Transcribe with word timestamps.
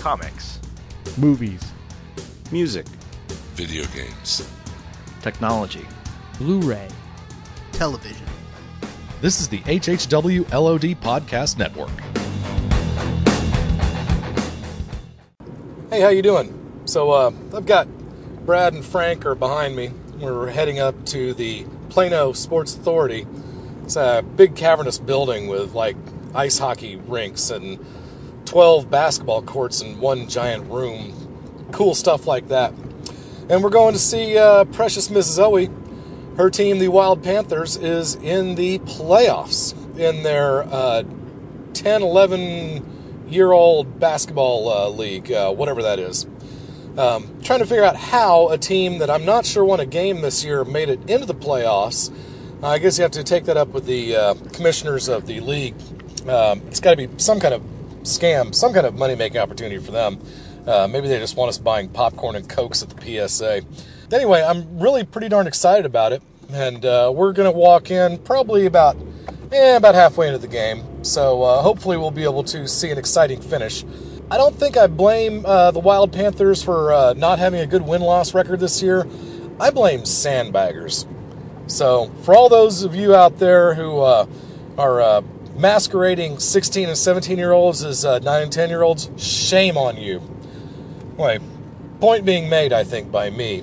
comics, 0.00 0.58
movies, 1.18 1.60
music, 2.50 2.86
video 3.52 3.84
games, 3.94 4.50
technology, 5.20 5.86
Blu 6.38 6.58
ray, 6.60 6.88
television. 7.72 8.26
This 9.20 9.42
is 9.42 9.48
the 9.48 9.58
HHW 9.58 10.50
LOD 10.54 10.98
Podcast 11.02 11.58
Network. 11.58 11.90
Hey, 15.90 16.00
how 16.00 16.08
you 16.08 16.22
doing? 16.22 16.82
So 16.86 17.10
uh, 17.10 17.30
I've 17.54 17.66
got 17.66 17.86
Brad 18.46 18.72
and 18.72 18.82
Frank 18.82 19.26
are 19.26 19.34
behind 19.34 19.76
me. 19.76 19.90
We're 20.18 20.48
heading 20.48 20.78
up 20.78 21.04
to 21.06 21.34
the 21.34 21.66
Plano 21.90 22.32
Sports 22.32 22.74
Authority. 22.74 23.26
It's 23.84 23.96
a 23.96 24.24
big 24.36 24.56
cavernous 24.56 24.98
building 24.98 25.46
with 25.46 25.74
like 25.74 25.96
ice 26.34 26.56
hockey 26.56 26.96
rinks 26.96 27.50
and 27.50 27.78
12 28.50 28.90
basketball 28.90 29.42
courts 29.42 29.80
in 29.80 30.00
one 30.00 30.28
giant 30.28 30.68
room. 30.68 31.68
Cool 31.70 31.94
stuff 31.94 32.26
like 32.26 32.48
that. 32.48 32.74
And 33.48 33.62
we're 33.62 33.70
going 33.70 33.92
to 33.92 33.98
see 34.00 34.36
uh, 34.36 34.64
precious 34.64 35.08
Miss 35.08 35.28
Zoe. 35.28 35.70
Her 36.36 36.50
team, 36.50 36.80
the 36.80 36.88
Wild 36.88 37.22
Panthers, 37.22 37.76
is 37.76 38.16
in 38.16 38.56
the 38.56 38.80
playoffs 38.80 39.72
in 39.96 40.24
their 40.24 40.64
uh, 40.64 41.04
10, 41.74 42.02
11 42.02 43.28
year 43.28 43.52
old 43.52 44.00
basketball 44.00 44.68
uh, 44.68 44.88
league, 44.88 45.30
uh, 45.30 45.52
whatever 45.52 45.82
that 45.82 46.00
is. 46.00 46.26
Um, 46.98 47.40
trying 47.44 47.60
to 47.60 47.66
figure 47.66 47.84
out 47.84 47.94
how 47.94 48.48
a 48.48 48.58
team 48.58 48.98
that 48.98 49.10
I'm 49.10 49.24
not 49.24 49.46
sure 49.46 49.64
won 49.64 49.78
a 49.78 49.86
game 49.86 50.22
this 50.22 50.44
year 50.44 50.64
made 50.64 50.88
it 50.88 51.08
into 51.08 51.24
the 51.24 51.36
playoffs. 51.36 52.12
I 52.64 52.80
guess 52.80 52.98
you 52.98 53.02
have 53.02 53.12
to 53.12 53.22
take 53.22 53.44
that 53.44 53.56
up 53.56 53.68
with 53.68 53.86
the 53.86 54.16
uh, 54.16 54.34
commissioners 54.52 55.08
of 55.08 55.26
the 55.26 55.38
league. 55.38 55.76
Um, 56.28 56.62
it's 56.66 56.80
got 56.80 56.90
to 56.90 56.96
be 56.96 57.08
some 57.16 57.38
kind 57.38 57.54
of 57.54 57.62
scam, 58.10 58.54
some 58.54 58.72
kind 58.72 58.86
of 58.86 58.94
money 58.94 59.14
making 59.14 59.40
opportunity 59.40 59.78
for 59.78 59.92
them. 59.92 60.20
Uh, 60.66 60.86
maybe 60.86 61.08
they 61.08 61.18
just 61.18 61.36
want 61.36 61.48
us 61.48 61.58
buying 61.58 61.88
popcorn 61.88 62.36
and 62.36 62.48
cokes 62.48 62.82
at 62.82 62.90
the 62.90 63.28
PSA. 63.28 63.62
Anyway, 64.12 64.42
I'm 64.42 64.78
really 64.78 65.04
pretty 65.04 65.28
darn 65.28 65.46
excited 65.46 65.86
about 65.86 66.12
it, 66.12 66.22
and 66.52 66.84
uh, 66.84 67.12
we're 67.14 67.32
to 67.32 67.50
walk 67.50 67.90
in 67.90 68.18
probably 68.18 68.66
about 68.66 68.96
eh, 69.52 69.76
about 69.76 69.94
halfway 69.94 70.26
into 70.26 70.38
the 70.38 70.48
game. 70.48 71.04
So 71.04 71.42
uh, 71.42 71.62
hopefully 71.62 71.96
we'll 71.96 72.10
be 72.10 72.24
able 72.24 72.44
to 72.44 72.68
see 72.68 72.90
an 72.90 72.98
exciting 72.98 73.40
finish. 73.40 73.84
I 74.30 74.36
don't 74.36 74.54
think 74.54 74.76
I 74.76 74.86
blame 74.86 75.44
uh, 75.44 75.70
the 75.72 75.80
Wild 75.80 76.12
Panthers 76.12 76.62
for 76.62 76.92
uh, 76.92 77.14
not 77.14 77.38
having 77.38 77.60
a 77.60 77.66
good 77.66 77.82
win 77.82 78.00
loss 78.00 78.34
record 78.34 78.60
this 78.60 78.82
year. 78.82 79.06
I 79.58 79.70
blame 79.70 80.02
sandbaggers. 80.02 81.06
So, 81.66 82.10
for 82.22 82.34
all 82.34 82.48
those 82.48 82.82
of 82.82 82.94
you 82.94 83.14
out 83.14 83.38
there 83.38 83.74
who 83.74 84.00
uh, 84.00 84.26
are 84.78 85.22
masquerading 85.56 86.38
16 86.38 86.88
and 86.88 86.98
17 86.98 87.38
year 87.38 87.52
olds 87.52 87.84
as 87.84 88.04
uh, 88.04 88.18
9 88.18 88.42
and 88.42 88.52
10 88.52 88.68
year 88.68 88.82
olds, 88.82 89.10
shame 89.16 89.76
on 89.76 89.96
you. 89.96 90.22
Anyway, 91.12 91.38
point 92.00 92.24
being 92.24 92.48
made, 92.48 92.72
I 92.72 92.84
think, 92.84 93.12
by 93.12 93.30
me. 93.30 93.62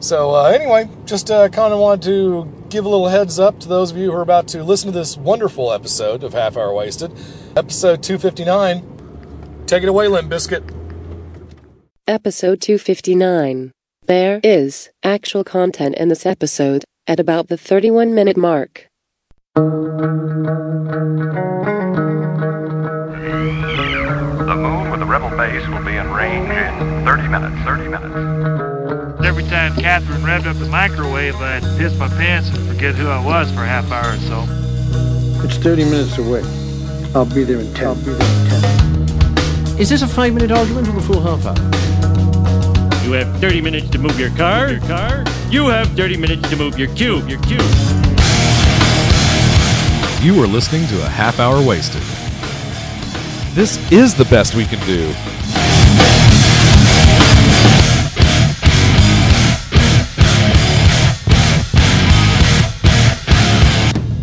So, 0.00 0.34
uh, 0.34 0.44
anyway, 0.44 0.88
just 1.06 1.30
uh, 1.30 1.48
kind 1.48 1.72
of 1.72 1.80
wanted 1.80 2.02
to 2.02 2.66
give 2.68 2.84
a 2.84 2.88
little 2.88 3.08
heads 3.08 3.38
up 3.38 3.58
to 3.60 3.68
those 3.68 3.90
of 3.90 3.96
you 3.96 4.10
who 4.10 4.16
are 4.16 4.22
about 4.22 4.46
to 4.48 4.62
listen 4.62 4.92
to 4.92 4.98
this 4.98 5.16
wonderful 5.16 5.72
episode 5.72 6.22
of 6.22 6.32
Half 6.34 6.56
Hour 6.56 6.72
Wasted, 6.72 7.12
episode 7.56 8.02
259. 8.02 9.64
Take 9.66 9.82
it 9.82 9.88
away, 9.88 10.08
Limp 10.08 10.30
Bizkit. 10.30 10.62
Episode 12.06 12.60
259. 12.60 13.72
There 14.06 14.40
is 14.42 14.88
actual 15.02 15.44
content 15.44 15.94
in 15.96 16.08
this 16.08 16.24
episode 16.24 16.84
at 17.06 17.20
about 17.20 17.48
the 17.48 17.58
31 17.58 18.14
minute 18.14 18.36
mark. 18.36 18.88
The 19.58 19.64
moon 24.54 24.90
with 24.92 25.00
the 25.00 25.06
rebel 25.06 25.30
base 25.36 25.66
will 25.66 25.84
be 25.84 25.96
in 25.96 26.08
range 26.12 26.48
in 26.48 27.04
30 27.04 27.26
minutes. 27.26 27.56
30 27.64 27.88
minutes. 27.88 29.26
Every 29.26 29.42
time 29.42 29.74
Catherine 29.74 30.20
revved 30.20 30.46
up 30.46 30.56
the 30.58 30.66
microwave, 30.66 31.34
I'd 31.36 31.64
piss 31.76 31.98
my 31.98 32.06
pants 32.06 32.50
and 32.50 32.68
forget 32.68 32.94
who 32.94 33.08
I 33.08 33.18
was 33.24 33.50
for 33.50 33.62
a 33.62 33.66
half 33.66 33.90
hour 33.90 34.14
or 34.14 34.18
so. 34.18 34.46
It's 35.44 35.56
30 35.56 35.86
minutes 35.86 36.16
away. 36.18 36.44
I'll 37.16 37.24
be 37.24 37.42
there 37.42 37.58
in 37.58 37.74
10. 37.74 37.84
I'll 37.84 37.96
be 37.96 38.12
there 38.12 38.14
in 38.14 38.46
10. 39.66 39.80
Is 39.80 39.88
this 39.88 40.02
a 40.02 40.06
five 40.06 40.34
minute 40.34 40.52
argument 40.52 40.86
or 40.86 40.92
the 40.92 41.00
full 41.00 41.20
half 41.20 41.44
hour? 41.44 41.56
You 43.04 43.10
have 43.14 43.40
30 43.40 43.60
minutes 43.60 43.88
to 43.90 43.98
move 43.98 44.20
your 44.20 44.30
car. 44.36 44.70
Your 44.70 44.80
car. 44.82 45.24
You 45.50 45.66
have 45.66 45.88
30 45.96 46.16
minutes 46.16 46.48
to 46.48 46.56
move 46.56 46.78
your 46.78 46.94
cube. 46.94 47.28
Your 47.28 47.40
cube. 47.40 47.97
You 50.20 50.42
are 50.42 50.48
listening 50.48 50.84
to 50.88 51.00
a 51.06 51.08
half 51.08 51.38
hour 51.38 51.64
wasted. 51.64 52.02
This 53.54 53.78
is 53.92 54.16
the 54.16 54.24
best 54.24 54.56
we 54.56 54.64
can 54.64 54.84
do. 54.84 55.14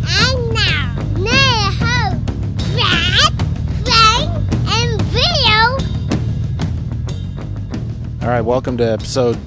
And 0.04 0.54
now, 0.54 0.96
Neho, 1.16 2.20
Brad, 2.76 3.34
Frank, 3.86 4.30
and 4.68 5.02
Video. 5.04 5.60
All 8.22 8.28
right, 8.28 8.42
welcome 8.42 8.76
to 8.80 8.84
episode 8.84 9.38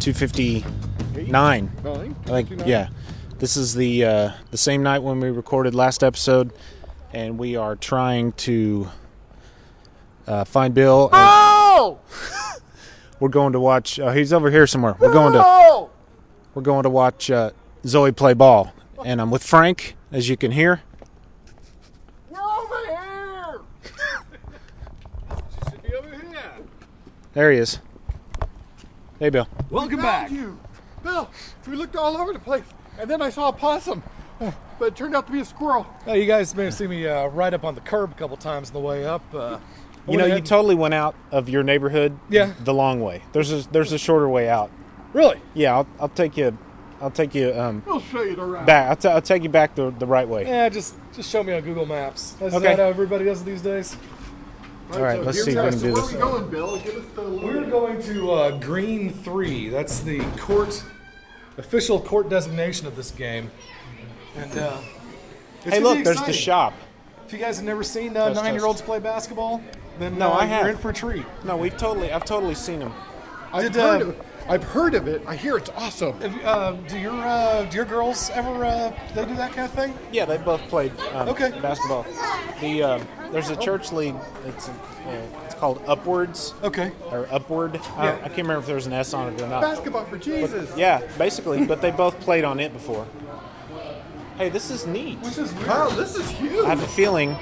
259. 0.00 1.70
I 1.84 2.42
think, 2.42 2.66
yeah. 2.66 2.88
This 3.42 3.56
is 3.56 3.74
the 3.74 4.04
uh, 4.04 4.30
the 4.52 4.56
same 4.56 4.84
night 4.84 5.00
when 5.00 5.18
we 5.18 5.28
recorded 5.28 5.74
last 5.74 6.04
episode, 6.04 6.52
and 7.12 7.36
we 7.36 7.56
are 7.56 7.74
trying 7.74 8.30
to 8.34 8.88
uh, 10.28 10.44
find 10.44 10.72
Bill. 10.72 11.06
and 11.06 11.14
Oh! 11.14 11.98
we're 13.18 13.30
going 13.30 13.52
to 13.54 13.58
watch. 13.58 13.98
Uh, 13.98 14.12
he's 14.12 14.32
over 14.32 14.48
here 14.48 14.68
somewhere. 14.68 14.94
We're 15.00 15.12
going 15.12 15.32
to 15.32 15.88
we're 16.54 16.62
going 16.62 16.84
to 16.84 16.88
watch 16.88 17.32
uh, 17.32 17.50
Zoe 17.84 18.12
play 18.12 18.32
ball, 18.32 18.72
and 19.04 19.20
I'm 19.20 19.32
with 19.32 19.42
Frank, 19.42 19.96
as 20.12 20.28
you 20.28 20.36
can 20.36 20.52
hear. 20.52 20.82
We're 22.30 22.40
over 22.40 22.86
here. 22.86 23.60
should 25.68 25.82
be 25.82 25.94
over 25.96 26.10
here. 26.10 26.52
There 27.32 27.50
he 27.50 27.58
is. 27.58 27.80
Hey, 29.18 29.30
Bill. 29.30 29.48
Welcome 29.68 30.00
back. 30.00 30.30
You. 30.30 30.60
Bill, 31.02 31.28
we 31.66 31.74
looked 31.74 31.96
all 31.96 32.16
over 32.16 32.32
the 32.32 32.38
place, 32.38 32.62
and 33.02 33.10
then 33.10 33.20
I 33.20 33.28
saw 33.30 33.48
a 33.48 33.52
possum, 33.52 34.02
but 34.38 34.54
it 34.86 34.96
turned 34.96 35.14
out 35.14 35.26
to 35.26 35.32
be 35.32 35.40
a 35.40 35.44
squirrel. 35.44 35.86
Oh, 36.06 36.14
you 36.14 36.24
guys 36.26 36.54
may 36.54 36.64
have 36.64 36.74
seen 36.74 36.88
me 36.90 37.06
uh, 37.06 37.26
right 37.26 37.52
up 37.52 37.64
on 37.64 37.74
the 37.74 37.80
curb 37.82 38.12
a 38.12 38.14
couple 38.14 38.36
times 38.36 38.70
on 38.70 38.74
the 38.74 38.80
way 38.80 39.04
up. 39.04 39.22
Uh, 39.34 39.58
You 40.08 40.16
know, 40.16 40.26
you 40.26 40.40
totally 40.40 40.74
went 40.74 40.94
out 40.94 41.14
of 41.30 41.48
your 41.48 41.62
neighborhood. 41.62 42.18
Yeah. 42.30 42.54
The 42.64 42.74
long 42.74 43.00
way. 43.00 43.22
There's 43.32 43.52
a 43.52 43.68
there's 43.70 43.92
a 43.92 43.98
shorter 43.98 44.28
way 44.28 44.48
out. 44.48 44.70
Really? 45.12 45.40
Yeah. 45.54 45.76
I'll, 45.76 45.86
I'll 46.00 46.08
take 46.08 46.36
you. 46.36 46.56
I'll 47.00 47.10
take 47.10 47.34
you 47.34 47.52
um, 47.58 47.82
We'll 47.86 47.98
show 48.00 48.22
you 48.22 48.40
around. 48.40 48.64
back. 48.66 48.88
I'll, 48.88 48.96
t- 48.96 49.08
I'll 49.08 49.20
take 49.22 49.42
you 49.42 49.48
back 49.48 49.74
the, 49.74 49.90
the 49.90 50.06
right 50.06 50.26
way. 50.28 50.44
Yeah, 50.46 50.68
just 50.68 50.94
just 51.12 51.28
show 51.30 51.42
me 51.42 51.52
on 51.52 51.62
Google 51.62 51.84
Maps. 51.86 52.34
Is 52.40 52.54
Okay. 52.54 52.64
that 52.66 52.78
how 52.78 52.84
everybody 52.86 53.24
does 53.24 53.42
it 53.42 53.44
these 53.44 53.60
days? 53.62 53.96
All 54.92 55.00
right, 55.02 55.18
so 55.18 55.22
let's 55.24 55.42
see 55.44 55.52
we 55.54 55.58
if 55.58 55.62
we 55.62 55.68
are. 55.68 55.70
can 55.70 55.78
So 55.80 55.86
do 55.86 55.92
where 55.94 56.02
are 56.02 56.06
we 56.06 56.18
going, 56.40 56.50
Bill? 56.50 56.76
Give 56.78 56.96
us 56.96 57.04
the 57.16 57.22
We're 57.22 57.64
going 57.70 58.02
to 58.02 58.30
uh, 58.32 58.58
Green 58.58 59.10
Three. 59.10 59.68
That's 59.68 60.00
the 60.00 60.20
court 60.38 60.82
official 61.58 62.00
court 62.00 62.28
designation 62.28 62.86
of 62.86 62.96
this 62.96 63.10
game. 63.10 63.50
And 64.36 64.58
uh, 64.58 64.78
it's 65.64 65.76
Hey, 65.76 65.80
look, 65.80 65.98
be 65.98 66.04
there's 66.04 66.22
the 66.22 66.32
shop. 66.32 66.74
If 67.26 67.32
you 67.32 67.38
guys 67.38 67.56
have 67.56 67.66
never 67.66 67.82
seen 67.82 68.16
uh, 68.16 68.32
nine-year-olds 68.32 68.82
play 68.82 68.98
basketball, 68.98 69.62
then 69.98 70.18
No, 70.18 70.30
uh, 70.32 70.36
I 70.36 70.44
have. 70.46 70.62
You're 70.62 70.72
in 70.72 70.78
for 70.78 70.90
a 70.90 70.94
treat. 70.94 71.24
No, 71.44 71.56
we've 71.56 71.76
totally. 71.76 72.12
I've 72.12 72.24
totally 72.24 72.54
seen 72.54 72.78
them. 72.80 72.92
I've 73.52 73.64
Did, 73.64 73.74
heard 73.74 74.02
uh, 74.02 74.04
of 74.06 74.08
it. 74.10 74.22
I've 74.48 74.64
heard 74.64 74.94
of 74.94 75.06
it. 75.06 75.22
I 75.26 75.36
hear 75.36 75.56
it's 75.56 75.70
awesome. 75.70 76.20
Have 76.20 76.44
uh, 76.44 76.72
do 76.88 76.98
your 76.98 77.14
uh, 77.14 77.64
do 77.64 77.76
your 77.76 77.84
girls 77.84 78.30
ever 78.30 78.64
uh, 78.64 78.92
they 79.14 79.24
do 79.24 79.36
that 79.36 79.52
kind 79.52 79.66
of 79.66 79.70
thing? 79.70 79.94
Yeah, 80.10 80.24
they 80.24 80.38
both 80.38 80.60
played 80.62 80.92
um, 81.12 81.28
Okay. 81.28 81.50
basketball. 81.60 82.04
The 82.60 82.82
um, 82.82 83.06
there's 83.32 83.50
a 83.50 83.56
church 83.56 83.92
league. 83.92 84.14
It's 84.46 84.68
uh, 84.68 85.26
it's 85.44 85.54
called 85.54 85.82
Upwards. 85.86 86.54
Okay. 86.62 86.92
Or 87.10 87.26
Upward. 87.30 87.80
I, 87.96 88.04
Yeah. 88.04 88.14
I 88.16 88.28
can't 88.28 88.38
remember 88.38 88.60
if 88.60 88.66
there's 88.66 88.86
an 88.86 88.92
S 88.92 89.14
on 89.14 89.32
it 89.32 89.40
or 89.40 89.48
not. 89.48 89.62
Basketball 89.62 90.04
for 90.04 90.18
Jesus. 90.18 90.76
Yeah, 90.76 91.02
basically, 91.18 91.66
but 91.66 91.80
they 91.80 91.90
both 91.90 92.18
played 92.20 92.44
on 92.44 92.60
it 92.60 92.72
before. 92.72 93.06
Hey, 94.36 94.48
this 94.48 94.70
is 94.70 94.86
neat. 94.86 95.18
Which 95.20 95.38
is. 95.38 95.52
Wow, 95.66 95.88
this 95.90 96.16
is 96.16 96.28
huge. 96.30 96.64
I 96.64 96.68
have 96.68 96.82
a 96.82 96.88
feeling 96.88 97.36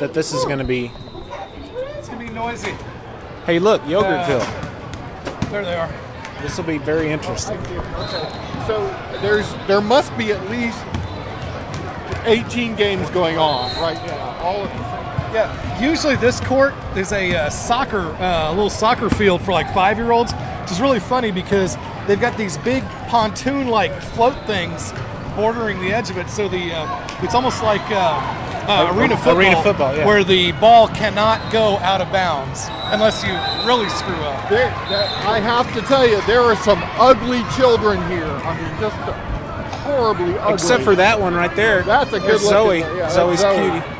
that 0.00 0.12
this 0.14 0.32
is 0.32 0.44
going 0.44 0.58
to 0.58 0.64
be. 0.64 0.90
It's 1.98 2.08
gonna 2.08 2.26
be 2.26 2.30
noisy. 2.30 2.74
Hey, 3.46 3.58
look, 3.58 3.82
Yogurtville. 3.82 5.50
There 5.50 5.64
they 5.64 5.76
are. 5.76 5.92
This 6.40 6.56
will 6.56 6.64
be 6.64 6.78
very 6.78 7.10
interesting. 7.10 7.58
Okay. 7.58 8.64
So 8.66 8.86
there's 9.20 9.52
there 9.66 9.80
must 9.80 10.16
be 10.16 10.32
at 10.32 10.50
least 10.50 10.78
18 12.24 12.74
games 12.76 13.08
going 13.10 13.38
on 13.38 13.70
right 13.80 13.96
now. 14.06 14.38
All 14.40 14.62
of 14.62 14.70
Yeah, 15.32 15.80
usually 15.80 16.16
this 16.16 16.40
court 16.40 16.74
is 16.96 17.12
a 17.12 17.34
uh, 17.34 17.50
soccer, 17.50 18.00
uh, 18.00 18.50
a 18.50 18.54
little 18.54 18.70
soccer 18.70 19.08
field 19.08 19.40
for 19.42 19.52
like 19.52 19.72
five-year-olds, 19.72 20.32
which 20.32 20.70
is 20.70 20.80
really 20.80 21.00
funny 21.00 21.30
because 21.30 21.76
they've 22.06 22.20
got 22.20 22.36
these 22.36 22.58
big 22.58 22.82
pontoon-like 23.08 23.92
float 24.00 24.36
things 24.46 24.92
bordering 25.34 25.80
the 25.80 25.92
edge 25.92 26.10
of 26.10 26.18
it, 26.18 26.28
so 26.28 26.48
the 26.48 26.72
uh, 26.74 27.08
it's 27.22 27.34
almost 27.34 27.62
like 27.62 27.80
uh, 27.90 28.42
uh, 28.68 28.94
arena 28.94 29.16
football, 29.16 29.38
Arena 29.38 29.62
football, 29.62 29.96
yeah. 29.96 30.06
where 30.06 30.22
the 30.22 30.52
ball 30.52 30.88
cannot 30.88 31.52
go 31.52 31.78
out 31.78 32.00
of 32.00 32.12
bounds 32.12 32.66
unless 32.92 33.24
you 33.24 33.32
really 33.66 33.88
screw 33.88 34.14
up. 34.14 34.48
There, 34.48 34.68
that, 34.68 35.26
I 35.26 35.40
have 35.40 35.72
to 35.74 35.80
tell 35.82 36.06
you, 36.06 36.20
there 36.26 36.42
are 36.42 36.56
some 36.56 36.80
ugly 36.98 37.42
children 37.56 37.98
here. 38.10 38.26
I 38.26 38.60
mean, 38.60 38.80
just 38.80 38.96
horribly 39.82 40.38
ugly. 40.38 40.54
Except 40.54 40.82
for 40.82 40.94
that 40.96 41.18
one 41.18 41.34
right 41.34 41.54
there. 41.56 41.82
That's 41.82 42.12
a 42.12 42.20
good 42.20 42.28
There's 42.28 42.48
Zoe. 42.48 42.80
yeah, 42.80 43.08
Zoe's 43.10 43.40
Zoe. 43.40 43.56
cutie. 43.56 43.91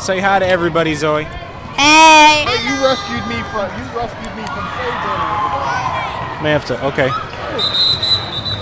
Say 0.00 0.18
hi 0.18 0.38
to 0.38 0.46
everybody, 0.46 0.94
Zoe. 0.94 1.24
Hey. 1.24 2.44
Hey, 2.46 2.58
you 2.66 2.82
rescued 2.84 3.26
me 3.28 3.42
from 3.52 3.68
you 3.78 3.84
rescued 3.96 4.34
me 4.34 4.44
from 4.46 4.64
slavery. 4.74 6.42
May 6.42 6.50
have 6.52 6.64
to. 6.66 6.84
Okay. 6.86 7.08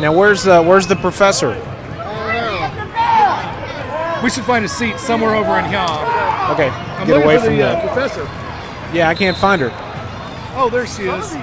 Now 0.02 0.12
where's 0.12 0.42
the 0.42 0.60
where's 0.62 0.86
the 0.86 0.96
professor? 0.96 1.50
We 4.22 4.30
should 4.30 4.44
find 4.44 4.64
a 4.64 4.68
seat 4.68 4.98
somewhere 4.98 5.34
over 5.36 5.58
in 5.58 5.64
here. 5.66 5.78
Okay, 6.50 6.68
I'm 6.70 7.06
get 7.06 7.14
looking 7.14 7.22
away 7.24 7.36
for 7.38 7.44
from 7.44 7.54
the 7.56 7.62
that. 7.62 7.84
uh, 7.84 7.94
professor. 7.94 8.22
Yeah, 8.96 9.08
I 9.08 9.14
can't 9.14 9.36
find 9.36 9.62
her. 9.62 9.70
Oh, 10.56 10.68
there 10.70 10.86
she 10.88 11.04
is. 11.04 11.34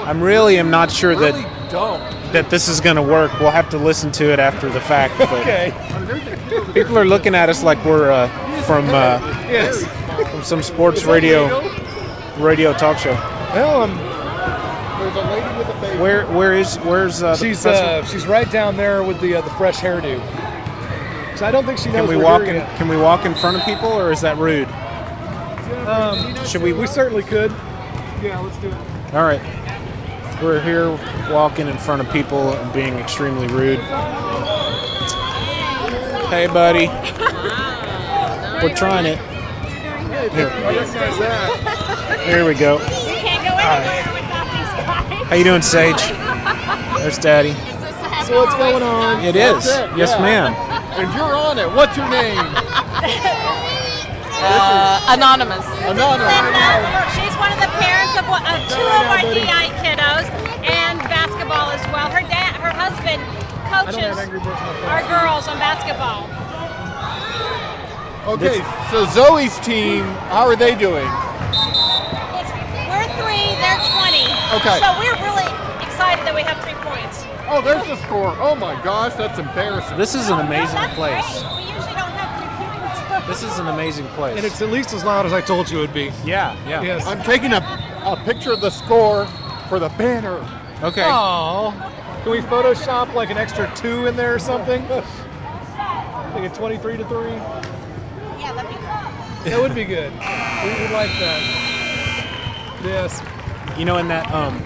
I'm 0.00 0.22
really 0.22 0.58
am 0.58 0.70
not 0.70 0.90
sure 0.90 1.10
Really 1.10 1.32
that 1.42 1.70
dumb. 1.70 2.00
that 2.32 2.48
this 2.48 2.66
is 2.68 2.80
going 2.80 2.96
to 2.96 3.02
work. 3.02 3.30
We'll 3.40 3.50
have 3.50 3.68
to 3.70 3.78
listen 3.78 4.10
to 4.12 4.32
it 4.32 4.38
after 4.38 4.70
the 4.70 4.80
fact. 4.80 5.18
But 5.18 5.30
Okay. 5.40 5.72
people 6.72 6.96
are 6.98 7.04
looking 7.04 7.34
at 7.34 7.48
us 7.50 7.62
like 7.62 7.82
we're 7.84 8.10
uh, 8.10 8.28
from 8.66 8.88
uh, 8.88 9.18
Yes. 9.48 9.84
from 10.30 10.42
some 10.42 10.62
sports 10.62 11.04
radio 11.04 11.60
radio 12.38 12.72
talk 12.72 12.98
show. 12.98 13.12
Well, 13.54 13.82
um, 13.82 13.96
There's 15.00 15.16
a 15.16 15.20
lady 15.30 15.58
with 15.58 15.68
a 15.68 15.80
baby. 15.80 15.98
Where 16.00 16.26
where 16.26 16.54
is 16.54 16.76
where's 16.78 17.22
uh, 17.22 17.36
she's 17.36 17.62
professor? 17.62 17.84
uh, 17.84 18.04
she's 18.04 18.26
right 18.26 18.50
down 18.50 18.76
there 18.76 19.02
with 19.02 19.20
the 19.20 19.36
uh, 19.36 19.40
the 19.42 19.50
fresh 19.50 19.76
hairdo. 19.78 20.18
So 21.36 21.44
I 21.46 21.50
don't 21.50 21.64
think 21.66 21.78
she 21.78 21.86
knows 21.86 21.96
can 21.96 22.08
we 22.08 22.16
we're 22.16 22.24
walk 22.24 22.42
in? 22.42 22.54
yet. 22.56 22.76
Can 22.76 22.88
we 22.88 22.96
walk 22.96 23.24
in 23.26 23.34
front 23.34 23.56
of 23.56 23.64
people, 23.64 23.88
or 23.88 24.12
is 24.12 24.20
that 24.20 24.36
rude? 24.38 24.68
Um, 25.88 26.34
Should 26.46 26.62
we? 26.62 26.72
we 26.72 26.86
certainly 26.86 27.22
could. 27.24 27.50
Yeah, 28.22 28.38
let's 28.38 28.56
do 28.58 28.68
it. 28.68 28.74
All 29.14 29.24
right. 29.24 29.40
We're 30.42 30.60
here 30.60 30.90
walking 31.32 31.68
in 31.68 31.76
front 31.78 32.00
of 32.02 32.10
people 32.12 32.52
and 32.54 32.72
being 32.72 32.94
extremely 32.94 33.46
rude. 33.48 33.78
Hey, 36.30 36.46
buddy. 36.46 36.86
We're 38.62 38.74
trying 38.74 39.06
it. 39.06 39.18
Here, 40.32 40.50
here 42.24 42.44
we 42.46 42.54
go. 42.54 42.74
You 42.78 43.18
can't 43.18 43.42
go 43.44 43.54
anywhere 43.54 44.14
without. 44.14 44.46
How 45.26 45.36
you 45.36 45.44
doing, 45.44 45.62
Sage? 45.62 46.00
There's 46.98 47.18
Daddy. 47.18 47.52
So 48.24 48.40
what's 48.40 48.54
going 48.54 48.82
on? 48.82 49.24
It 49.24 49.36
is. 49.36 49.66
It, 49.66 49.96
Yes, 49.96 50.10
yeah. 50.16 50.22
ma'am. 50.22 50.54
And 50.96 51.12
you're 51.14 51.34
on 51.36 51.58
it. 51.58 51.68
What's 51.74 51.96
your 51.96 52.08
name? 52.08 52.38
Uh, 54.46 55.00
anonymous. 55.16 55.64
Anonymous. 55.88 56.28
Linda, 56.28 57.00
she's 57.16 57.32
one 57.40 57.48
of 57.48 57.56
the 57.64 57.70
parents 57.80 58.12
of, 58.20 58.28
of 58.28 58.60
two 58.68 58.84
of 58.84 59.04
our 59.08 59.24
DI 59.32 59.72
kiddos 59.80 60.28
and 60.68 61.00
basketball 61.08 61.72
as 61.72 61.80
well. 61.88 62.12
Her 62.12 62.20
dad, 62.28 62.52
her 62.60 62.68
husband 62.68 63.24
coaches 63.72 64.12
our 64.84 65.00
girls 65.08 65.48
on 65.48 65.56
basketball. 65.56 66.28
Okay, 68.26 68.56
this, 68.56 68.90
so 68.90 69.04
Zoe's 69.12 69.58
team, 69.60 70.02
how 70.32 70.46
are 70.46 70.56
they 70.56 70.74
doing? 70.74 71.04
We're 72.88 73.04
three, 73.20 73.52
they're 73.60 73.76
20. 73.76 74.24
Okay. 74.56 74.80
So 74.80 74.96
we're 74.96 75.12
really 75.20 75.44
excited 75.84 76.24
that 76.24 76.32
we 76.34 76.40
have 76.40 76.56
three 76.64 76.72
points. 76.80 77.26
Oh, 77.52 77.60
there's 77.60 77.86
the 77.86 77.96
score. 78.06 78.34
Oh 78.40 78.54
my 78.54 78.82
gosh, 78.82 79.12
that's 79.12 79.38
embarrassing. 79.38 79.98
This 79.98 80.14
is 80.14 80.30
an 80.30 80.40
amazing 80.40 80.80
no, 80.80 80.88
place. 80.94 81.42
Great. 81.42 81.52
We 81.52 81.62
usually 81.74 81.92
don't 81.92 82.16
have 82.16 82.32
three 82.40 82.48
points. 82.64 83.28
This 83.28 83.42
is 83.42 83.58
an 83.58 83.68
amazing 83.68 84.06
place. 84.16 84.36
And 84.38 84.46
it's 84.46 84.62
at 84.62 84.70
least 84.70 84.94
as 84.94 85.04
loud 85.04 85.26
as 85.26 85.34
I 85.34 85.42
told 85.42 85.70
you 85.70 85.78
it 85.78 85.80
would 85.82 85.94
be. 85.94 86.10
Yeah, 86.24 86.56
yeah. 86.66 86.80
Yes. 86.80 87.06
I'm 87.06 87.22
taking 87.22 87.52
a, 87.52 87.58
a 88.06 88.20
picture 88.24 88.52
of 88.52 88.62
the 88.62 88.70
score 88.70 89.26
for 89.68 89.78
the 89.78 89.90
banner. 89.90 90.36
Okay. 90.82 91.04
Oh. 91.04 91.72
Can 92.22 92.30
we 92.30 92.40
Photoshop 92.40 93.12
like 93.12 93.28
an 93.28 93.36
extra 93.36 93.70
two 93.76 94.06
in 94.06 94.16
there 94.16 94.34
or 94.34 94.38
something? 94.38 94.82
I 94.90 96.30
think 96.32 96.46
it's 96.46 96.56
23 96.56 96.96
to 96.96 97.04
3? 97.04 97.73
That 99.44 99.60
would 99.60 99.74
be 99.74 99.84
good. 99.84 100.12
We 100.12 100.82
would 100.82 100.90
like 100.92 101.10
that. 101.20 102.80
Yes. 102.82 103.22
You 103.78 103.84
know, 103.84 103.98
in 103.98 104.08
that 104.08 104.30
um, 104.32 104.56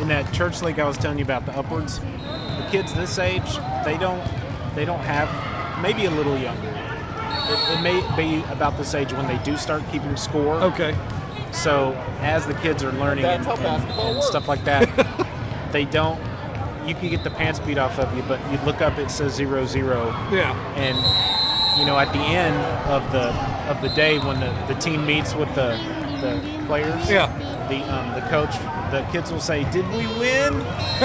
in 0.00 0.08
that 0.08 0.32
church 0.32 0.62
league 0.62 0.78
I 0.78 0.86
was 0.86 0.96
telling 0.96 1.18
you 1.18 1.24
about, 1.24 1.46
the 1.46 1.56
upwards, 1.56 1.98
the 2.00 2.66
kids 2.70 2.94
this 2.94 3.18
age, 3.18 3.56
they 3.84 3.96
don't 3.98 4.24
they 4.74 4.84
don't 4.84 5.00
have 5.00 5.28
maybe 5.80 6.04
a 6.06 6.10
little 6.10 6.36
younger. 6.38 6.68
It, 7.46 7.78
it 7.78 7.82
may 7.82 8.00
be 8.16 8.42
about 8.50 8.76
this 8.78 8.94
age 8.94 9.12
when 9.12 9.26
they 9.26 9.38
do 9.44 9.56
start 9.56 9.82
keeping 9.92 10.16
score. 10.16 10.54
Okay. 10.56 10.96
So 11.52 11.92
as 12.20 12.46
the 12.46 12.54
kids 12.54 12.82
are 12.82 12.92
learning 12.92 13.24
and, 13.26 13.46
and- 13.46 13.84
and 13.90 14.22
stuff 14.24 14.48
like 14.48 14.64
that, 14.64 14.88
they 15.72 15.84
don't. 15.84 16.20
You 16.86 16.94
can 16.94 17.08
get 17.08 17.24
the 17.24 17.30
pants 17.30 17.60
beat 17.60 17.78
off 17.78 17.98
of 17.98 18.14
you, 18.16 18.22
but 18.24 18.38
you 18.52 18.58
look 18.66 18.82
up, 18.82 18.98
it 18.98 19.10
says 19.10 19.32
zero 19.34 19.64
zero, 19.64 20.06
Yeah. 20.30 20.52
and 20.76 20.98
you 21.78 21.84
know 21.84 21.98
at 21.98 22.12
the 22.12 22.18
end 22.20 22.56
of 22.90 23.10
the 23.12 23.28
of 23.70 23.80
the 23.82 23.88
day 23.90 24.18
when 24.18 24.40
the, 24.40 24.52
the 24.68 24.74
team 24.80 25.04
meets 25.06 25.34
with 25.34 25.52
the 25.54 25.78
the 26.20 26.40
players, 26.66 27.10
Yeah. 27.10 27.26
the 27.68 27.82
um, 27.92 28.14
the 28.14 28.22
coach, 28.28 28.54
the 28.90 29.06
kids 29.12 29.30
will 29.30 29.40
say, 29.40 29.64
"Did 29.70 29.86
we 29.90 30.06
win?" 30.18 30.54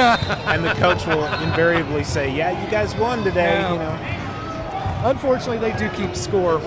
and 0.50 0.63
the 0.63 0.74
coach 0.75 1.06
will 1.06 1.25
invariably 1.44 2.04
say, 2.04 2.31
"Yeah, 2.31 2.63
you 2.63 2.69
guys 2.71 2.95
won 2.95 3.24
today." 3.24 3.60
Yeah. 3.60 3.74
You 3.74 3.80
know. 3.80 5.10
Unfortunately, 5.10 5.57
they 5.57 5.77
do 5.77 5.89
keep 5.89 6.16
score. 6.16 6.60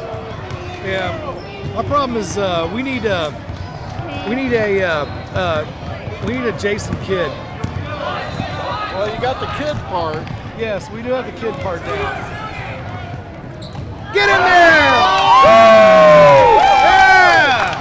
Yeah. 0.85 1.73
My 1.75 1.83
problem 1.83 2.19
is 2.19 2.37
uh, 2.37 2.71
we 2.75 2.83
need 2.83 3.05
a 3.05 3.33
we 4.29 4.35
need 4.35 4.53
a 4.53 4.83
uh, 4.83 5.05
uh, 5.35 6.23
we 6.27 6.35
need 6.35 6.45
a 6.45 6.59
Jason 6.59 6.97
Kidd. 7.05 7.31
Well, 8.93 9.13
you 9.15 9.21
got 9.21 9.41
the 9.41 9.47
kid 9.65 9.77
part. 9.87 10.17
Yes, 10.59 10.91
we 10.91 11.03
do 11.03 11.11
have 11.11 11.25
the 11.25 11.33
kid 11.41 11.55
part 11.63 11.81
down. 11.85 12.42
Get 14.13 14.29
in 14.29 14.43
there! 14.45 14.93
Yeah! 16.93 17.73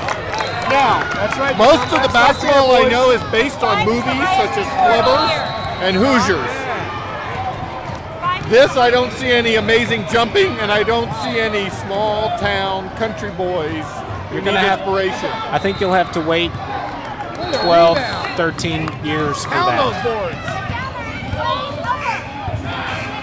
Now, 0.69 1.03
That's 1.13 1.37
right. 1.37 1.57
most 1.57 1.83
of 1.93 2.01
the 2.01 2.09
basketball 2.13 2.71
I 2.75 2.87
know 2.89 3.11
is 3.11 3.21
based 3.31 3.61
on 3.63 3.85
movies 3.85 4.03
such 4.39 4.57
as 4.57 4.65
Flubbers 4.79 5.31
and 5.83 5.95
Hoosiers. 5.97 6.49
This, 8.49 8.75
I 8.77 8.89
don't 8.89 9.11
see 9.13 9.27
any 9.31 9.55
amazing 9.55 10.05
jumping, 10.11 10.47
and 10.59 10.71
I 10.71 10.83
don't 10.83 11.11
see 11.23 11.39
any 11.39 11.69
small 11.69 12.37
town 12.39 12.89
country 12.97 13.31
boys. 13.31 13.71
You're 13.73 14.35
You're 14.35 14.41
gonna 14.43 14.51
need 14.61 14.67
have- 14.67 14.79
inspiration. 14.79 15.29
I 15.51 15.57
think 15.59 15.79
you'll 15.79 15.93
have 15.93 16.11
to 16.13 16.21
wait 16.21 16.51
12, 17.63 17.97
13 18.37 18.89
years 19.05 19.43
for 19.43 19.51
Pound 19.51 19.67
that. 19.67 19.77
those 19.83 20.03
boards. 20.03 20.37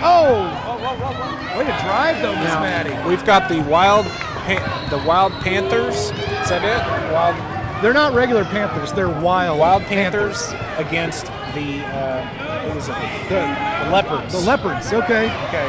Oh! 0.00 0.67
Way 0.96 1.64
to 1.64 1.78
drive 1.84 2.22
though, 2.22 2.34
Miss 2.36 2.54
Maddie. 2.54 3.08
we've 3.08 3.24
got 3.24 3.48
the 3.48 3.60
wild, 3.62 4.06
Pan- 4.46 4.90
the 4.90 4.98
wild 5.06 5.32
panthers. 5.42 5.96
Is 5.96 6.12
that 6.48 6.64
it? 6.64 7.12
Wild, 7.12 7.82
They're 7.82 7.92
not 7.92 8.14
regular 8.14 8.44
Panthers. 8.44 8.92
They're 8.92 9.08
wild. 9.08 9.58
wild 9.58 9.82
panthers 9.82 10.48
against 10.78 11.26
the 11.54 11.84
uh, 11.84 12.66
what 12.66 12.74
was 12.76 12.88
it? 12.88 12.94
The, 13.28 13.84
the 13.84 13.90
leopards. 13.90 14.32
The 14.32 14.40
leopards. 14.40 14.92
Okay. 14.92 15.26
Okay. 15.48 15.68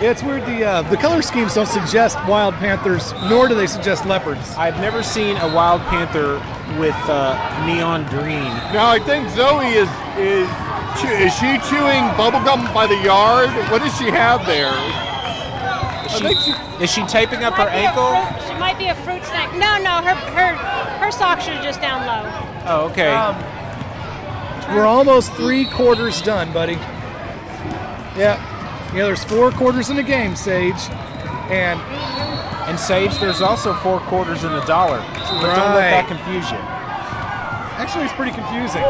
Yeah, 0.00 0.10
it's 0.12 0.22
weird. 0.22 0.42
The 0.46 0.64
uh, 0.64 0.82
the 0.82 0.96
color 0.96 1.22
schemes 1.22 1.54
don't 1.54 1.66
suggest 1.66 2.16
wild 2.28 2.54
panthers, 2.56 3.12
nor 3.28 3.48
do 3.48 3.54
they 3.54 3.66
suggest 3.66 4.04
leopards. 4.06 4.54
I've 4.56 4.76
never 4.80 5.02
seen 5.02 5.36
a 5.38 5.52
wild 5.54 5.80
panther 5.82 6.34
with 6.78 6.94
uh, 7.08 7.34
neon 7.66 8.06
green. 8.08 8.44
Now, 8.72 8.88
I 8.90 8.98
think 9.00 9.28
Zoe 9.30 9.66
is 9.66 9.88
is 10.18 10.48
chew- 11.00 11.08
is 11.08 11.32
she 11.34 11.58
chewing 11.70 12.04
bubblegum 12.18 12.72
by 12.74 12.86
the 12.86 12.96
yard? 13.02 13.50
What 13.70 13.82
does 13.82 13.96
she 13.98 14.10
have 14.10 14.44
there? 14.46 14.72
Is 16.06 16.12
she, 16.16 16.34
she, 16.34 16.52
is 16.84 16.90
she 16.90 17.04
taping 17.06 17.44
up 17.44 17.54
her 17.54 17.64
Might 17.64 17.72
be 17.72 17.84
a 17.84 17.88
ankle? 17.88 18.10
fruit- 18.10 18.48
She 18.48 18.54
might 18.58 18.78
be 18.78 18.86
a 18.88 18.94
fruit 18.96 19.24
snack. 19.24 19.52
No, 19.52 19.78
no, 19.78 20.02
her 20.06 20.14
her 20.14 20.54
her 21.04 21.10
socks 21.10 21.46
are 21.48 21.62
just 21.62 21.80
down 21.80 22.06
low. 22.06 22.30
Oh, 22.66 22.88
okay. 22.90 23.08
Um, 23.12 23.36
we're 24.74 24.86
almost 24.86 25.32
three 25.34 25.64
quarters 25.66 26.20
done, 26.22 26.52
buddy. 26.52 26.74
Yeah. 28.16 28.36
Yeah, 28.94 29.04
there's 29.04 29.22
four 29.24 29.50
quarters 29.50 29.90
in 29.90 29.96
the 29.96 30.02
game, 30.02 30.34
Sage. 30.34 30.74
And 31.50 31.80
and 32.68 32.78
Sage, 32.78 33.18
there's 33.18 33.40
also 33.40 33.72
four 33.74 34.00
quarters 34.00 34.44
in 34.44 34.52
the 34.52 34.60
dollar. 34.62 34.98
But 35.14 35.54
don't 35.54 35.74
let 35.74 35.90
that 35.90 36.04
Right. 36.04 36.06
confuse 36.08 36.50
you. 36.50 36.58
Actually, 37.78 38.04
it's 38.04 38.12
pretty 38.18 38.34
confusing. 38.34 38.82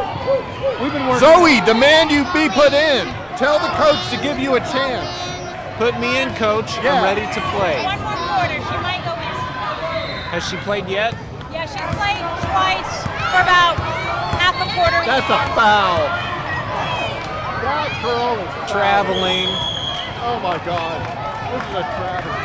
We've 0.81 0.93
been 0.93 1.07
working. 1.07 1.29
Zoe, 1.29 1.61
demand 1.69 2.11
you 2.11 2.25
be 2.33 2.49
put 2.49 2.73
in. 2.73 3.07
Tell 3.37 3.61
the 3.61 3.71
coach 3.77 4.01
to 4.11 4.17
give 4.25 4.41
you 4.41 4.57
a 4.57 4.61
chance. 4.61 5.13
Put 5.77 6.01
me 6.01 6.19
in, 6.19 6.35
coach. 6.35 6.75
Yeah. 6.83 6.99
I'm 6.99 7.05
ready 7.05 7.23
to 7.23 7.41
play. 7.55 7.85
One 7.85 8.01
more 8.03 8.17
quarter, 8.17 8.59
she 8.59 8.77
might 8.83 9.05
go 9.05 9.15
in. 9.15 9.35
Has 10.35 10.43
she 10.49 10.57
played 10.65 10.89
yet? 10.89 11.15
Yeah, 11.53 11.69
she's 11.69 11.87
played 11.95 12.25
twice 12.51 12.93
for 13.31 13.41
about 13.45 13.79
half 14.41 14.57
a 14.59 14.67
quarter. 14.75 15.05
That's 15.07 15.29
a 15.31 15.39
foul. 15.55 16.03
That 17.63 17.93
girl 18.03 18.41
is 18.41 18.71
traveling. 18.73 19.47
Oh 20.25 20.41
my 20.43 20.59
God, 20.67 20.99
this 21.53 21.63
is 21.63 21.75
a 21.79 21.85
travesty. 21.95 22.38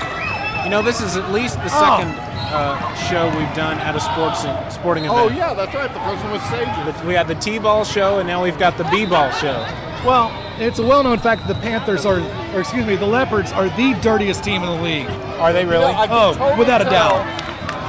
You 0.63 0.69
know, 0.69 0.81
this 0.81 1.01
is 1.01 1.17
at 1.17 1.31
least 1.31 1.55
the 1.57 1.65
Oh. 1.65 1.97
second 1.99 2.15
uh, 2.53 2.95
show 3.09 3.25
we've 3.37 3.53
done 3.55 3.77
at 3.79 3.95
a 3.95 3.99
sports 3.99 4.41
sporting 4.73 5.05
event. 5.05 5.19
Oh 5.19 5.29
yeah, 5.35 5.53
that's 5.53 5.73
right. 5.73 5.91
The 5.93 5.99
first 6.01 6.23
one 6.23 6.31
was 6.33 6.41
Sages. 6.43 7.03
We 7.03 7.13
had 7.13 7.27
the 7.27 7.35
T-ball 7.35 7.83
show, 7.83 8.19
and 8.19 8.27
now 8.27 8.41
we've 8.43 8.57
got 8.59 8.77
the 8.77 8.83
B-ball 8.85 9.31
show. 9.31 9.65
Well, 10.05 10.31
it's 10.59 10.79
a 10.79 10.83
well-known 10.85 11.17
fact 11.19 11.47
that 11.47 11.53
the 11.53 11.59
Panthers 11.61 12.05
are, 12.05 12.19
or 12.53 12.59
excuse 12.61 12.85
me, 12.85 12.95
the 12.95 13.05
Leopards 13.07 13.51
are 13.51 13.69
the 13.69 13.97
dirtiest 14.01 14.43
team 14.43 14.61
in 14.63 14.69
the 14.69 14.81
league. 14.83 15.07
Are 15.39 15.51
they 15.51 15.65
really? 15.65 15.93
Oh, 15.95 16.33
totally 16.33 16.57
without 16.59 16.81
a 16.81 16.85
doubt. 16.85 17.25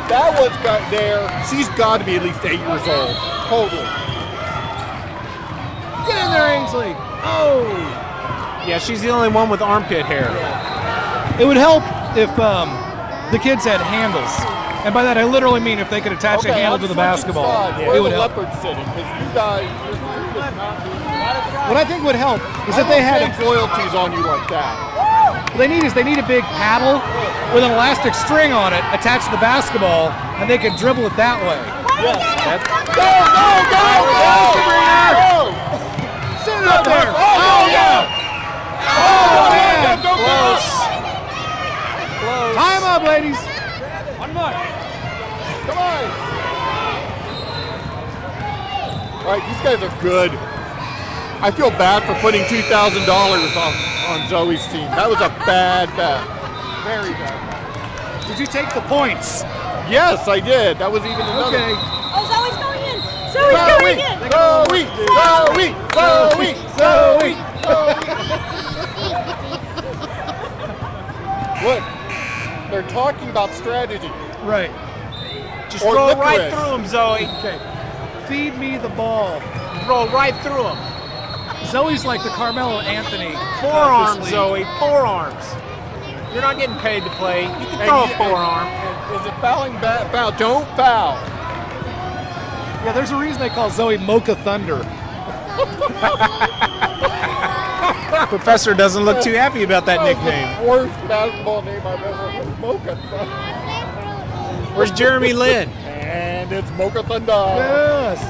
That 0.09 0.39
one's 0.41 0.57
got 0.63 0.81
there. 0.91 1.27
She's 1.51 1.69
got 1.79 1.99
to 1.99 2.05
be 2.05 2.17
at 2.17 2.23
least 2.23 2.45
eight 2.45 2.59
years 2.61 2.87
old. 2.89 3.17
Totally. 3.49 3.87
Get 6.07 6.25
in 6.25 6.31
there, 6.33 6.49
Ainsley. 6.49 6.93
Oh. 7.25 7.65
Yeah, 8.67 8.79
she's 8.79 9.01
the 9.03 9.09
only 9.11 9.29
one 9.29 9.49
with 9.49 9.61
armpit 9.63 10.05
hair. 10.07 10.29
It 11.41 11.47
would 11.47 11.57
help 11.57 11.83
if 12.17 12.31
um, 12.39 12.71
the 13.33 13.39
kids 13.39 13.65
had 13.65 13.81
handles. 13.81 14.31
And 14.85 14.93
by 14.93 15.03
that, 15.03 15.17
I 15.17 15.25
literally 15.25 15.61
mean 15.61 15.79
if 15.79 15.89
they 15.89 16.01
could 16.01 16.13
attach 16.13 16.45
a 16.45 16.53
handle 16.53 16.75
I'm 16.77 16.81
to 16.85 16.89
the 16.89 16.95
basketball. 16.95 17.49
sides. 17.49 17.81
It 17.83 17.89
Where 17.89 18.03
would 18.05 18.13
help. 18.13 18.37
leopard 18.37 18.53
sitting? 18.61 18.85
Because 18.85 19.09
you 19.17 19.29
guys, 19.33 19.65
you're, 19.65 19.97
you're 19.97 20.53
not 20.61 20.77
doing 20.85 21.73
What 21.73 21.77
I 21.81 21.85
think 21.89 22.05
would 22.05 22.21
help 22.21 22.45
is 22.69 22.77
I 22.77 22.85
if 22.85 22.89
they 22.93 23.01
had 23.01 23.25
change 23.25 23.41
royalties 23.41 23.97
on 23.97 24.13
you 24.13 24.21
like 24.21 24.45
that. 24.53 24.77
What 25.51 25.59
they 25.59 25.69
need 25.69 25.85
is 25.89 25.95
they 25.95 26.05
need 26.05 26.19
a 26.21 26.27
big 26.29 26.45
paddle 26.61 27.01
with 27.57 27.65
an 27.65 27.73
elastic 27.73 28.13
string 28.13 28.53
on 28.53 28.75
it 28.77 28.85
attached 28.93 29.25
to 29.27 29.33
the 29.33 29.41
basketball, 29.41 30.13
and 30.37 30.51
they 30.51 30.59
could 30.59 30.77
dribble 30.77 31.07
it 31.09 31.17
that 31.17 31.41
way. 31.49 31.57
Go, 31.97 32.13
go, 32.93 33.09
go, 33.33 33.49
go! 33.73 33.89
Go! 35.17 35.49
Sit 36.45 36.61
it 36.61 36.69
up 36.69 36.85
there. 36.85 37.09
Oh, 37.09 37.65
yeah! 37.73 38.05
Oh, 38.85 39.49
man. 39.49 40.03
Go, 40.03 40.13
go, 40.13 40.21
go! 40.21 40.74
Time 42.55 42.85
up, 42.85 43.03
ladies. 43.03 43.37
One 44.17 44.33
more. 44.33 44.53
Come 45.67 45.79
on! 45.79 46.05
All 49.19 49.27
right, 49.27 49.43
these 49.49 49.61
guys 49.61 49.83
are 49.83 50.01
good. 50.01 50.31
I 51.43 51.51
feel 51.51 51.71
bad 51.71 52.05
for 52.05 52.15
putting 52.21 52.43
$2,000 52.43 53.09
on, 53.11 53.73
on 54.09 54.29
Zoe's 54.29 54.65
team. 54.69 54.87
That 54.95 55.11
was 55.11 55.19
a 55.19 55.31
bad 55.45 55.91
bet. 55.97 56.23
Very 56.85 57.11
bad. 57.15 57.35
Did 58.29 58.39
you 58.39 58.47
take 58.47 58.73
the 58.73 58.83
points? 58.83 59.43
Yes, 59.91 60.29
I 60.29 60.39
did. 60.39 60.79
That 60.79 60.93
was 60.93 61.03
even 61.05 61.27
another. 61.27 61.59
Okay. 61.59 61.75
Oh, 62.15 62.23
Zoe's 62.31 62.55
going 62.63 62.87
in. 62.87 63.03
Zoe's 63.35 63.51
going 63.67 63.99
in. 63.99 64.31
Zoe, 64.31 64.87
Zoe, 65.11 65.75
Zoe, 65.91 66.55
Zoe, 66.79 67.35
Look, 71.65 71.83
they're 72.75 72.89
talking 72.91 73.29
about 73.31 73.51
strategy. 73.55 74.09
Right. 74.43 74.71
Just 75.71 75.85
Or 75.85 75.95
roll 75.95 76.17
right 76.17 76.53
through 76.53 76.71
them, 76.77 76.87
Zoe. 76.87 77.27
Okay. 77.39 77.59
Feed 78.27 78.59
me 78.59 78.79
the 78.79 78.89
ball. 78.91 79.41
Roll 79.89 80.09
right 80.09 80.35
through 80.43 80.65
them. 80.65 80.79
Zoe's 81.67 82.05
like 82.05 82.23
the 82.25 82.31
Carmelo 82.31 82.81
Anthony. 82.81 83.33
Forearms, 83.61 84.19
Obviously. 84.19 84.31
Zoe. 84.33 84.65
Forearms. 84.81 85.45
You're 86.33 86.43
not 86.43 86.59
getting 86.59 86.77
paid 86.79 87.05
to 87.05 87.11
play. 87.11 87.43
You 87.43 87.49
can 87.67 87.81
And 87.81 87.89
throw 87.89 88.05
a 88.05 88.09
you- 88.09 88.15
forearm. 88.15 88.67
and- 88.67 89.21
Is 89.21 89.27
it 89.27 89.35
fouling? 89.41 89.73
Bad 89.75 90.11
foul. 90.11 90.33
Don't 90.33 90.67
foul. 90.77 91.13
Yeah, 92.85 92.93
there's 92.93 93.13
a 93.13 93.17
reason 93.17 93.41
they 93.41 93.51
call 93.51 93.71
Zoe 93.71 93.99
Mocha 93.99 94.35
Thunder. 94.35 94.79
Professor 98.29 98.75
doesn't 98.75 99.05
look 99.05 99.23
too 99.23 99.33
happy 99.35 99.63
about 99.65 99.87
that 99.87 99.99
That 99.99 100.05
nickname. 100.17 100.65
the 100.65 100.71
worst 100.71 100.93
basketball 101.09 101.63
name 101.63 101.81
I've 101.87 102.03
ever 102.03 102.15
heard. 102.31 102.59
Mocha 102.61 102.97
Thunder. 102.97 104.75
Where's 104.77 104.91
Jeremy 104.93 105.33
Lin? 105.33 105.69
And 105.69 106.53
it's 106.53 106.71
Mocha 106.73 107.03
Thunder. 107.03 107.33
Yes. 107.33 108.21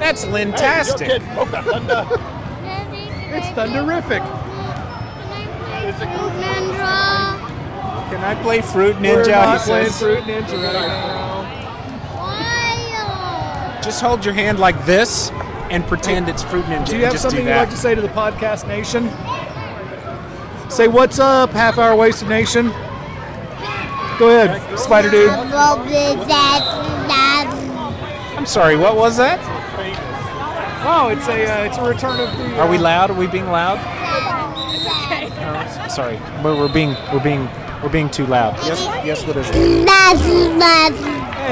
That's 0.00 0.24
Hey, 0.24 0.30
Lintastic. 0.30 1.00
yo, 1.00 1.06
kid, 1.18 1.22
Mocha 1.34 1.62
Thunder. 1.62 2.06
It's 3.36 3.46
thunderific. 3.48 4.22
Is 5.88 6.00
it 6.00 6.08
Can 8.10 8.22
I 8.22 8.34
play 8.42 8.60
Fruit 8.62 8.96
We're 8.96 9.24
Ninja? 9.24 9.28
not 9.30 9.60
He 9.60 9.66
playing 9.66 9.86
says. 9.90 9.98
Fruit 10.00 10.24
Ninja 10.24 10.62
right 10.62 10.88
now. 10.88 11.24
Just 13.82 14.00
hold 14.00 14.24
your 14.24 14.34
hand 14.34 14.58
like 14.58 14.82
this 14.86 15.30
and 15.74 15.84
pretend 15.88 16.28
it's 16.28 16.44
Fruit 16.44 16.64
Ninja. 16.66 16.86
Do 16.86 16.96
you 16.96 17.02
have 17.02 17.12
Just 17.12 17.22
something 17.22 17.44
you'd 17.44 17.52
like 17.52 17.70
to 17.70 17.76
say 17.76 17.96
to 17.96 18.00
the 18.00 18.06
podcast 18.08 18.68
nation? 18.68 19.10
Say 20.70 20.86
what's 20.86 21.18
up, 21.18 21.50
half 21.50 21.78
hour 21.78 21.96
wasted 21.96 22.28
nation. 22.28 22.68
Go 24.16 24.28
ahead, 24.30 24.78
Spider 24.78 25.10
Dude. 25.10 25.30
I'm 28.38 28.46
sorry. 28.46 28.76
What 28.76 28.96
was 28.96 29.16
that? 29.16 29.40
Oh, 30.86 31.08
it's 31.08 31.26
a 31.26 31.44
uh, 31.44 31.64
it's 31.64 31.76
a 31.78 31.82
return 31.82 32.20
of 32.20 32.38
the. 32.38 32.56
Are 32.60 32.68
we 32.68 32.76
uh, 32.76 32.82
loud? 32.82 33.10
Are 33.10 33.18
we 33.18 33.26
being 33.26 33.46
loud? 33.46 33.80
Sorry, 35.90 36.20
we're, 36.44 36.56
we're 36.56 36.72
being 36.72 36.94
we're 37.12 37.22
being 37.22 37.48
we're 37.82 37.88
being 37.88 38.10
too 38.10 38.26
loud. 38.26 38.54
Yes, 38.64 38.80
yes. 39.04 39.26
What 39.26 39.36
is 39.38 39.48
it? 39.48 39.54
Hey, 39.56 39.84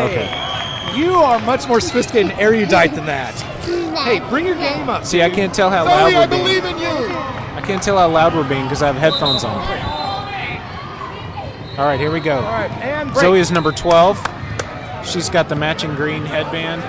Okay. 0.05 1.01
You 1.01 1.15
are 1.15 1.41
much 1.41 1.67
more 1.67 1.81
sophisticated 1.81 2.31
and 2.31 2.41
erudite 2.41 2.95
than 2.95 3.07
that. 3.07 3.52
Hey, 3.65 4.21
bring 4.29 4.45
your 4.47 4.57
game 4.57 4.89
up. 4.89 5.05
See, 5.05 5.23
I 5.23 5.31
can't 5.31 5.55
tell 5.55 5.71
how 5.71 5.85
loud 5.85 6.11
Zoe, 6.11 6.17
I 6.17 6.21
we're 6.21 6.27
being. 6.29 6.43
believe 6.43 6.65
in 6.65 6.79
you. 6.79 6.89
I 6.89 7.63
can't 7.65 7.83
tell 7.83 7.97
how 7.99 8.09
loud 8.09 8.35
we're 8.35 8.49
being 8.49 8.65
because 8.65 8.83
I 8.83 8.87
have 8.91 8.97
headphones 8.97 9.45
on. 9.45 9.57
All 11.79 11.87
right, 11.87 11.99
here 11.99 12.11
we 12.13 12.21
go. 12.21 12.37
All 12.37 12.43
right, 12.53 12.71
and 12.83 13.11
break. 13.13 13.21
Zoe 13.23 13.39
is 13.41 13.51
number 13.51 13.73
12. 13.73 14.19
She's 15.05 15.29
got 15.31 15.49
the 15.49 15.57
matching 15.57 15.95
green 15.95 16.25
headband. 16.25 16.83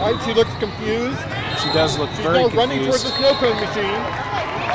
All 0.00 0.12
right, 0.12 0.24
she 0.24 0.32
looks 0.34 0.52
confused. 0.58 1.18
She 1.62 1.72
does 1.72 1.98
look 1.98 2.08
She's 2.10 2.20
very 2.20 2.38
now 2.46 2.48
running 2.54 2.84
towards 2.84 3.02
confused. 3.02 3.04
the 3.04 3.18
snow 3.18 3.34
cone 3.40 3.56
machine. 3.60 4.00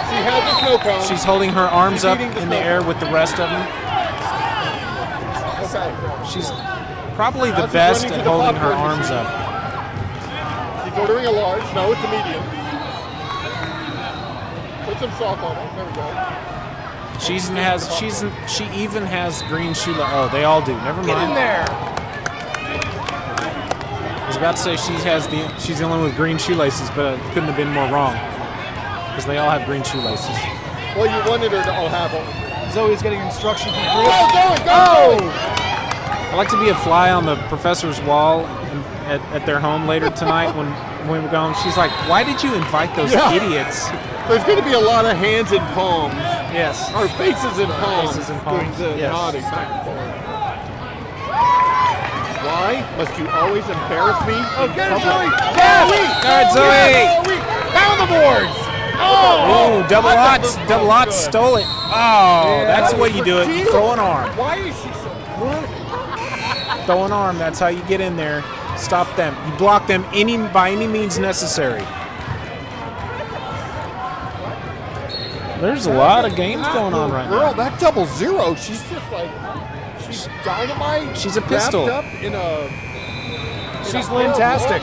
She 0.09 0.19
has 0.19 0.43
the 0.43 0.59
snow 0.65 0.77
cone. 0.79 1.07
She's 1.07 1.23
holding 1.23 1.49
her 1.51 1.61
arms 1.63 2.03
up 2.03 2.17
the 2.17 2.41
in 2.41 2.49
the 2.49 2.57
air 2.57 2.79
cone. 2.79 2.87
with 2.89 2.99
the 2.99 3.07
rest 3.11 3.39
of 3.39 3.49
them. 3.49 3.61
Okay. 5.63 6.25
She's 6.29 6.51
probably 7.15 7.51
the 7.51 7.65
she's 7.67 7.73
best 7.73 8.05
at 8.07 8.25
holding 8.25 8.55
her 8.55 8.73
arms 8.73 9.09
machine. 9.09 9.17
up. 9.17 9.42
She's 10.93 11.01
ordering 11.01 11.25
a 11.25 11.31
large. 11.31 11.63
No, 11.73 11.91
it's 11.91 12.01
a 12.01 12.11
medium. 12.11 12.43
Put 14.85 14.99
some 14.99 15.11
salt 15.17 15.39
on 15.39 15.57
it. 15.57 15.75
There 15.75 15.85
we 15.85 15.93
go. 15.95 17.19
She's 17.19 17.47
has 17.49 17.91
she's 17.95 18.23
she 18.47 18.65
even 18.75 19.01
has 19.01 19.41
green 19.43 19.73
shoe. 19.73 19.95
Oh, 19.97 20.29
they 20.31 20.43
all 20.43 20.61
do. 20.61 20.75
Never 20.77 21.01
mind. 21.01 21.07
Get 21.07 21.29
in 21.29 21.33
there. 21.33 21.65
I 24.21 24.27
was 24.27 24.37
about 24.37 24.55
to 24.57 24.61
say 24.61 24.75
she 24.75 24.93
has 25.03 25.27
the 25.27 25.47
she's 25.57 25.79
the 25.79 25.85
only 25.85 25.97
one 25.97 26.05
with 26.05 26.15
green 26.15 26.37
shoelaces, 26.37 26.89
but 26.91 27.17
it 27.17 27.21
couldn't 27.33 27.49
have 27.49 27.57
been 27.57 27.71
more 27.71 27.89
wrong 27.89 28.13
because 29.09 29.25
they 29.25 29.39
all 29.39 29.49
have 29.49 29.65
green 29.65 29.83
shoelaces. 29.83 30.29
Well, 30.95 31.09
you 31.09 31.27
wanted 31.27 31.51
her 31.53 31.63
to 31.63 31.73
all 31.73 31.89
have 31.89 32.11
them. 32.11 32.71
Zoe's 32.71 33.01
getting 33.01 33.19
instruction 33.21 33.73
from 33.73 33.81
Go, 33.81 34.03
Chris. 34.05 34.29
go, 34.29 34.65
go! 34.65 35.17
Oh! 35.25 36.29
I 36.33 36.35
like 36.35 36.49
to 36.49 36.59
be 36.59 36.69
a 36.69 36.75
fly 36.75 37.11
on 37.11 37.25
the 37.25 37.35
professor's 37.47 37.99
wall 38.01 38.45
in, 38.45 38.62
at, 39.05 39.21
at 39.33 39.45
their 39.45 39.59
home 39.59 39.87
later 39.87 40.09
tonight 40.09 40.55
when 40.55 40.67
when 41.07 41.23
we're 41.23 41.31
going. 41.31 41.53
She's 41.63 41.77
like, 41.77 41.91
"Why 42.09 42.23
did 42.23 42.41
you 42.43 42.53
invite 42.55 42.95
those 42.95 43.11
Yeah. 43.13 43.31
idiots?" 43.33 43.89
There's 44.27 44.43
going 44.45 44.57
to 44.57 44.63
be 44.63 44.71
a 44.73 44.79
lot 44.79 45.05
of 45.05 45.17
hands 45.17 45.51
and 45.51 45.59
palms. 45.75 46.15
Yes. 46.55 46.87
Or 46.95 47.07
faces 47.19 47.59
and 47.59 47.69
palms. 47.73 48.15
Faces 48.15 48.29
and 48.29 48.39
doing 48.45 48.59
palms, 48.63 48.77
the 48.77 48.95
yes. 48.97 49.11
nodding 49.11 49.41
back 49.41 49.67
and 49.69 49.83
forth. 49.83 50.23
Why 52.43 52.83
must 52.97 53.17
you 53.19 53.27
always 53.29 53.63
embarrass 53.67 54.19
me? 54.27 54.35
Oh, 54.59 54.71
get 54.75 54.91
it, 54.91 55.01
Zoe. 55.03 55.27
Yes! 55.55 55.91
All 56.23 56.31
right, 56.31 56.49
Zoe. 56.55 57.35
Pound 57.71 57.99
the 57.99 58.07
boards. 58.07 58.55
Oh, 58.95 59.85
double 59.89 60.09
lots, 60.09 60.55
double 60.67 60.87
lots 60.87 61.15
stole 61.15 61.57
it. 61.57 61.65
Oh, 61.67 62.63
that's 62.65 62.93
the 62.93 62.99
way 62.99 63.09
you 63.09 63.23
do 63.23 63.39
it. 63.39 63.47
You 63.47 63.63
Deal. 63.63 63.71
throw 63.71 63.91
an 63.93 63.99
arm. 63.99 64.29
Why 64.37 64.57
is 64.57 64.75
she 64.75 64.89
so 64.93 65.09
what? 65.39 66.85
Throw 66.85 67.03
an 67.05 67.11
arm. 67.11 67.37
That's 67.37 67.59
how 67.59 67.67
you 67.67 67.81
get 67.83 68.01
in 68.01 68.15
there. 68.15 68.43
Stop 68.83 69.15
them. 69.15 69.33
You 69.49 69.57
block 69.57 69.87
them 69.87 70.05
any 70.13 70.37
by 70.37 70.69
any 70.69 70.87
means 70.87 71.17
necessary. 71.17 71.81
There's 75.61 75.85
a 75.85 75.93
lot 75.93 76.25
of 76.25 76.35
games 76.35 76.67
going 76.67 76.93
on 76.93 77.09
right 77.09 77.29
Girl, 77.29 77.51
now. 77.51 77.53
that 77.53 77.79
double 77.79 78.05
zero, 78.05 78.53
she's 78.55 78.83
just 78.89 79.09
like, 79.13 79.31
she's 80.05 80.27
dynamite. 80.43 81.17
She's 81.17 81.37
a 81.37 81.39
wrapped 81.39 81.53
pistol. 81.53 81.85
up 81.85 82.03
in 82.21 82.35
a. 82.35 82.67
She's 83.85 84.07
lintastic. 84.07 84.81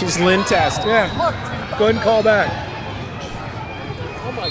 She's 0.00 0.16
lintastic. 0.16 0.86
Yeah. 0.86 1.08
Go 1.78 1.84
ahead 1.84 1.94
and 1.94 2.00
call 2.04 2.24
back. 2.24 2.50
Oh 4.24 4.32
my 4.32 4.50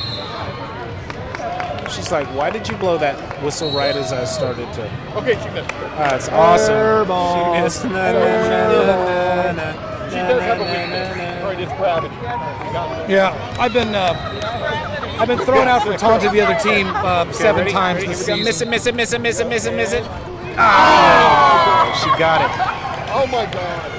god. 2.10 2.28
Like, 2.28 2.36
why 2.36 2.50
did 2.50 2.68
you 2.68 2.76
blow 2.78 2.98
that 2.98 3.16
whistle 3.44 3.72
right 3.72 3.96
as 3.96 4.12
I 4.12 4.24
started 4.26 4.72
to? 4.74 4.84
Okay, 5.18 5.34
she 5.42 5.50
missed 5.50 5.70
it. 5.72 6.16
It's 6.16 6.30
awesome. 6.30 6.74
Airball. 6.76 7.56
She 7.56 7.62
missed. 7.62 7.84
Na, 7.86 7.92
na, 7.92 8.20
na, 8.20 9.44
na, 9.44 9.52
na. 9.54 10.10
She 10.10 10.16
does 10.16 10.42
have 10.42 10.60
a 10.60 10.64
weakness. 10.64 11.42
All 11.44 11.50
right, 11.50 11.60
it's 11.60 11.74
gravity. 11.74 12.16
You 12.16 12.22
got 12.22 13.02
it. 13.02 13.10
Yeah, 13.10 13.56
I've 13.60 13.74
been 13.74 13.94
uh, 13.94 15.18
I've 15.20 15.28
been 15.28 15.40
thrown 15.40 15.68
out 15.68 15.84
for 15.84 15.98
taunting 15.98 16.32
the 16.32 16.42
other 16.42 16.58
team 16.60 16.88
uh, 16.88 17.32
seven 17.32 17.62
ready? 17.64 17.72
times 17.74 17.98
Ready? 17.98 18.08
this 18.08 18.26
Here 18.26 18.36
we 18.36 18.44
go. 18.44 18.52
season. 18.52 18.70
Miss 18.70 18.86
it, 18.86 18.96
miss 18.96 19.14
it, 19.14 19.22
miss 19.22 19.40
it, 19.40 19.48
miss 19.48 19.66
it, 19.66 19.66
miss 19.66 19.66
it, 19.66 19.76
miss 19.76 19.94
it. 19.94 20.04
Ah! 20.58 21.92
She 22.02 22.10
got 22.20 22.42
it. 22.42 22.52
Oh 23.14 23.28
my 23.28 23.46
God. 23.52 23.94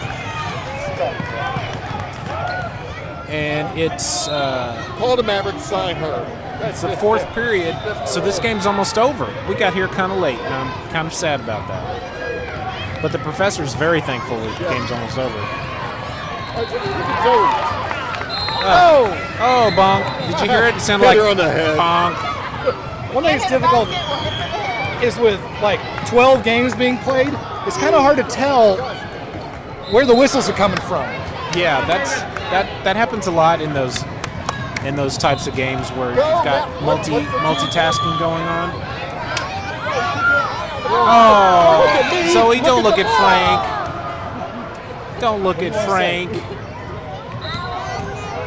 And 3.29 3.79
it's 3.79 4.27
uh, 4.29 4.75
Call 4.99 5.15
the 5.17 5.23
Mavericks, 5.23 5.63
sign 5.63 5.97
her. 5.97 6.25
It's 6.61 6.83
the 6.83 6.97
fourth 6.97 7.27
period, 7.33 7.77
so 8.07 8.21
this 8.21 8.39
game's 8.39 8.67
almost 8.67 8.99
over. 8.99 9.33
We 9.49 9.55
got 9.55 9.75
here 9.75 9.89
kind 9.89 10.11
of 10.13 10.19
late, 10.19 10.39
and 10.39 10.55
I'm 10.55 10.91
kind 10.91 11.07
of 11.07 11.15
sad 11.15 11.41
about 11.41 11.67
that. 11.69 13.03
But 13.03 13.13
the 13.13 13.19
professor's 13.19 13.75
very 13.75 14.01
thankful 14.01 14.39
the 14.41 14.69
game's 14.69 14.91
almost 14.91 15.19
over. 15.19 15.39
Oh, 18.71 19.07
oh, 19.41 19.71
bonk! 19.77 20.31
Did 20.31 20.41
you 20.47 20.51
hear 20.51 20.65
it? 20.65 20.75
It 20.77 20.81
sounded 20.81 21.09
Hit 21.09 21.19
like 21.19 21.31
on 21.31 21.37
the 21.37 21.51
head. 21.51 21.79
bonk. 21.79 23.15
One 23.15 23.25
thing 23.25 23.39
that's 23.39 23.49
difficult 23.49 23.89
is 25.03 25.17
with 25.19 25.41
like 25.63 25.81
12 26.09 26.43
games 26.43 26.75
being 26.75 26.99
played, 26.99 27.29
it's 27.67 27.77
kind 27.77 27.95
of 27.95 28.03
hard 28.03 28.17
to 28.17 28.25
tell 28.25 28.77
where 29.93 30.05
the 30.05 30.15
whistles 30.15 30.49
are 30.49 30.55
coming 30.55 30.81
from. 30.81 31.05
Yeah, 31.57 31.85
that's 31.87 32.21
that 32.51 32.67
that 32.85 32.97
happens 32.97 33.27
a 33.27 33.31
lot 33.31 33.61
in 33.63 33.73
those 33.73 34.03
in 34.85 34.97
those 34.97 35.17
types 35.19 35.47
of 35.47 35.55
games 35.55 35.91
where 35.93 36.11
you've 36.11 36.45
got 36.45 36.83
multi 36.83 37.13
multitasking 37.13 38.19
going 38.19 38.43
on. 38.43 38.71
Oh, 40.91 41.85
Zoe, 42.33 42.61
don't 42.61 42.83
look 42.83 42.99
at 42.99 43.07
Frank. 43.17 43.63
Don't 45.21 45.43
look 45.43 45.63
at 45.63 45.75
Frank. 45.87 46.31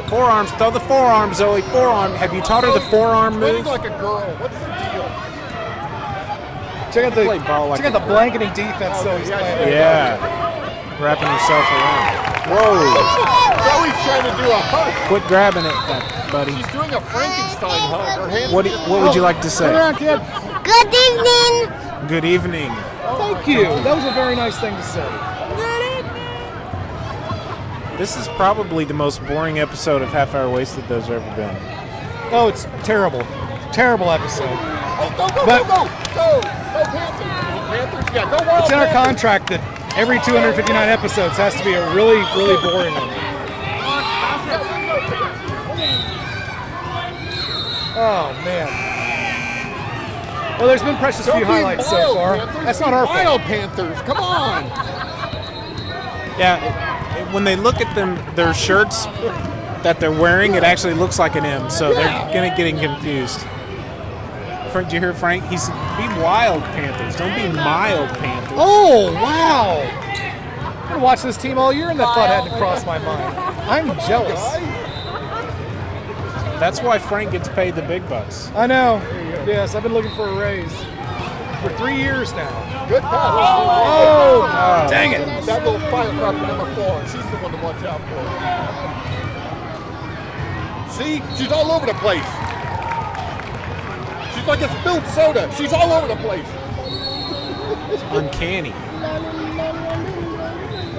Forearms, 0.10 0.52
throw 0.52 0.72
the 0.72 0.80
forearm, 0.82 1.34
Zoe. 1.34 1.62
Forearm. 1.62 2.14
Have 2.16 2.34
you 2.34 2.42
taught 2.42 2.64
her 2.64 2.74
the 2.74 2.82
forearm 2.92 3.40
move? 3.40 3.66
like 3.66 3.86
a 3.86 3.90
girl. 3.90 4.22
What's 4.40 4.58
the 4.60 4.68
deal? 4.68 5.32
Check 6.92 7.08
out 7.08 7.16
the 7.16 7.24
like 7.24 7.40
check 7.80 7.88
out 7.88 7.94
the 7.94 8.04
blanketing 8.06 8.50
defense. 8.50 9.00
So 9.00 9.18
he's 9.18 9.30
playing. 9.30 9.72
Yeah, 9.72 10.20
wrapping 11.00 11.32
himself 11.32 11.64
around. 11.72 12.52
Whoa! 12.52 12.76
Zoe's 13.64 13.91
trying 14.03 14.24
to 14.24 14.34
do 14.43 14.50
a 14.51 14.60
hug. 14.72 15.08
Quit 15.08 15.24
grabbing 15.27 15.65
it, 15.65 15.74
that 15.88 16.29
buddy. 16.31 16.55
She's 16.55 16.67
doing 16.72 16.93
a 16.93 17.01
Frankenstein 17.01 17.79
hug. 17.89 18.20
Her 18.20 18.29
hands 18.29 18.53
What 18.53 18.65
do- 18.65 18.72
what 18.91 19.01
would 19.01 19.15
you 19.15 19.22
like 19.22 19.41
to 19.41 19.50
say? 19.50 19.65
Turn 19.67 19.75
around, 19.75 19.96
kid. 19.96 20.20
Good 20.63 20.93
evening. 20.93 22.08
Good 22.08 22.25
evening. 22.25 22.72
Thank 23.17 23.48
you. 23.48 23.63
That 23.84 23.96
was 23.96 24.05
a 24.05 24.12
very 24.12 24.36
nice 24.36 24.58
thing 24.60 24.75
to 24.75 24.84
say. 24.84 25.08
This 27.98 28.17
is 28.17 28.27
probably 28.29 28.84
the 28.84 28.93
most 28.96 29.24
boring 29.27 29.60
episode 29.60 30.01
of 30.01 30.10
Half 30.10 30.34
Hour 30.34 30.50
Wasted 30.50 30.84
there's 30.88 31.10
ever 31.10 31.20
been. 31.36 31.55
Oh, 32.31 32.48
it's 32.48 32.65
terrible. 32.84 33.22
Terrible 33.72 34.10
episode. 34.10 34.48
Oh, 34.50 35.13
go, 35.17 35.27
go, 35.29 35.46
But- 35.46 35.67
go, 35.67 35.75
go, 35.75 35.86
go. 36.15 36.41
Go 36.41 36.84
Panthers. 36.89 37.27
Panthers. 37.70 38.15
Yeah, 38.15 38.24
go 38.31 38.38
Wild 38.48 38.63
It's 38.63 38.72
in 38.72 38.79
our 38.79 38.86
Panthers. 38.88 39.05
contract 39.22 39.50
that 39.51 39.62
every 39.98 40.20
259 40.22 40.89
episodes 40.89 41.38
has 41.38 41.53
to 41.55 41.63
be 41.63 41.74
a 41.74 41.93
really, 41.93 42.17
really 42.36 42.58
boring 42.63 42.93
one. 42.96 43.10
Oh 47.93 48.34
man. 48.46 48.67
Well, 50.60 50.67
there's 50.67 50.84
been 50.84 50.98
precious 50.98 51.25
Don't 51.25 51.38
few 51.38 51.46
highlights 51.46 51.89
so 51.89 52.15
far. 52.15 52.38
Panthers. 52.38 52.65
That's 52.65 52.79
not 52.79 52.93
our 52.93 53.05
fault. 53.05 53.17
Wild 53.17 53.41
Panthers. 53.41 54.00
Come 54.03 54.17
on. 54.17 54.63
Yeah, 56.38 56.58
it- 56.63 57.22
it- 57.22 57.34
when 57.34 57.43
they 57.43 57.55
look 57.55 57.81
at 57.81 57.93
them, 57.96 58.17
their 58.36 58.53
shirts 58.53 59.05
that 59.84 60.00
they're 60.00 60.12
wearing, 60.12 60.55
it 60.55 60.63
actually 60.63 60.93
looks 60.93 61.20
like 61.20 61.36
an 61.36 61.46
M, 61.46 61.70
so 61.70 61.93
they're 61.93 62.08
gonna 62.34 62.53
getting 62.55 62.79
confused. 62.79 63.41
Frank, 64.72 64.88
do 64.89 64.96
you 64.96 65.01
hear 65.01 65.13
Frank? 65.13 65.43
He's 65.50 65.67
be 65.70 66.08
wild 66.22 66.63
Panthers. 66.63 67.15
Don't 67.17 67.36
be 67.36 67.50
mild 67.50 68.10
Panthers. 68.20 68.58
Oh 68.58 69.12
wow! 69.13 69.81
I've 70.84 70.89
been 70.89 71.01
watching 71.01 71.27
this 71.27 71.36
team 71.38 71.58
all 71.58 71.74
year, 71.74 71.90
and 71.90 72.00
that 72.00 72.05
thought 72.16 72.29
hadn't 72.29 72.57
crossed 72.57 72.85
my 72.85 72.98
mind. 73.00 73.35
I'm 73.72 73.88
jealous. 74.01 74.42
That's 76.60 76.81
why 76.81 77.00
Frank 77.00 77.31
gets 77.31 77.48
paid 77.48 77.74
the 77.74 77.81
big 77.81 78.07
bucks. 78.10 78.51
I 78.53 78.68
know. 78.68 78.98
Yes, 79.48 79.75
I've 79.75 79.84
been 79.84 79.94
looking 79.94 80.14
for 80.14 80.27
a 80.27 80.36
raise 80.36 80.74
for 81.62 81.70
three 81.77 81.96
years 81.96 82.34
now. 82.34 82.50
Good 82.90 83.01
pass. 83.01 83.14
Oh, 83.14 83.72
oh, 83.72 84.44
oh, 84.44 84.86
oh. 84.86 84.90
dang 84.90 85.14
it! 85.14 85.25
That 85.46 85.64
little 85.64 85.79
firecracker 85.90 86.46
number 86.48 86.75
four. 86.75 87.01
She's 87.03 87.24
the 87.31 87.38
one 87.38 87.53
to 87.53 87.57
watch 87.64 87.81
out 87.86 88.01
for. 88.12 88.22
See, 90.92 91.24
she's 91.38 91.53
all 91.53 91.72
over 91.72 91.86
the 91.86 91.94
place. 91.94 92.27
She's 94.36 94.48
like 94.48 94.60
a 94.60 94.68
spilled 94.81 95.07
soda. 95.07 95.50
She's 95.55 95.72
all 95.72 95.94
over 95.94 96.07
the 96.07 96.18
place. 96.18 96.46
Uncanny. 98.12 98.74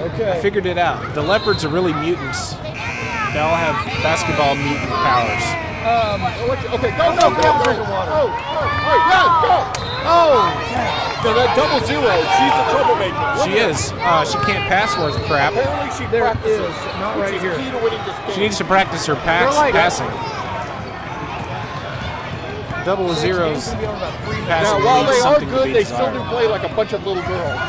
Okay. 0.03 0.31
I 0.31 0.41
figured 0.41 0.65
it 0.65 0.77
out. 0.77 1.13
The 1.15 1.21
leopards 1.21 1.63
are 1.63 1.69
really 1.69 1.93
mutants. 1.93 2.53
They 3.31 3.39
all 3.39 3.55
have 3.55 3.75
basketball 4.03 4.55
mutant 4.55 4.91
powers. 4.91 5.45
Um, 5.83 6.19
Okay, 6.75 6.91
go, 6.95 7.11
go, 7.15 7.27
go, 7.27 7.41
go. 7.43 7.63
drink 7.63 7.79
of 7.79 7.89
water. 7.89 8.11
Oh, 8.11 8.27
oh, 8.27 8.55
all 8.55 8.67
right, 8.87 9.03
yeah, 9.11 9.43
go. 9.43 9.55
Oh, 10.05 10.51
So 11.23 11.31
that 11.33 11.55
double 11.55 11.79
zero, 11.87 12.11
she's 12.35 12.55
the 12.55 12.65
troublemaker. 12.71 13.15
Look 13.39 13.47
She 13.47 13.59
at 13.59 13.63
her. 13.63 13.71
is. 13.71 13.91
Uh, 13.99 14.23
she 14.27 14.37
can't 14.47 14.63
pass 14.67 14.95
worth 14.97 15.15
crap. 15.27 15.53
Apparently 15.55 15.91
she 15.95 16.05
There 16.11 16.27
it 16.27 16.35
practices. 16.35 16.67
is, 16.67 16.75
not 16.99 17.15
which 17.15 17.23
right 17.25 17.33
is 17.35 17.41
here. 17.41 17.55
key 17.55 17.71
to 17.71 17.79
winning. 17.79 17.99
She 18.35 18.39
needs 18.41 18.57
to 18.59 18.65
practice 18.65 19.05
her 19.07 19.15
pass, 19.15 19.55
like- 19.55 19.73
passing. 19.73 20.11
Double 22.85 23.13
zeros 23.15 23.71
Now, 23.71 24.75
while 24.83 25.05
they 25.07 25.19
are 25.21 25.39
good, 25.39 25.73
they 25.73 25.85
still 25.85 26.11
do 26.11 26.19
play 26.27 26.47
like 26.47 26.63
a 26.69 26.73
bunch 26.75 26.91
of 26.91 27.05
little 27.07 27.23
girls. 27.23 27.59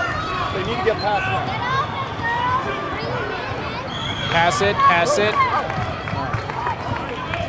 They 0.55 0.63
need 0.67 0.79
to 0.79 0.85
get 0.85 0.99
past 0.99 1.23
that. 1.31 1.64
Pass 4.35 4.61
it, 4.63 4.75
pass 4.75 5.17
it. 5.17 5.31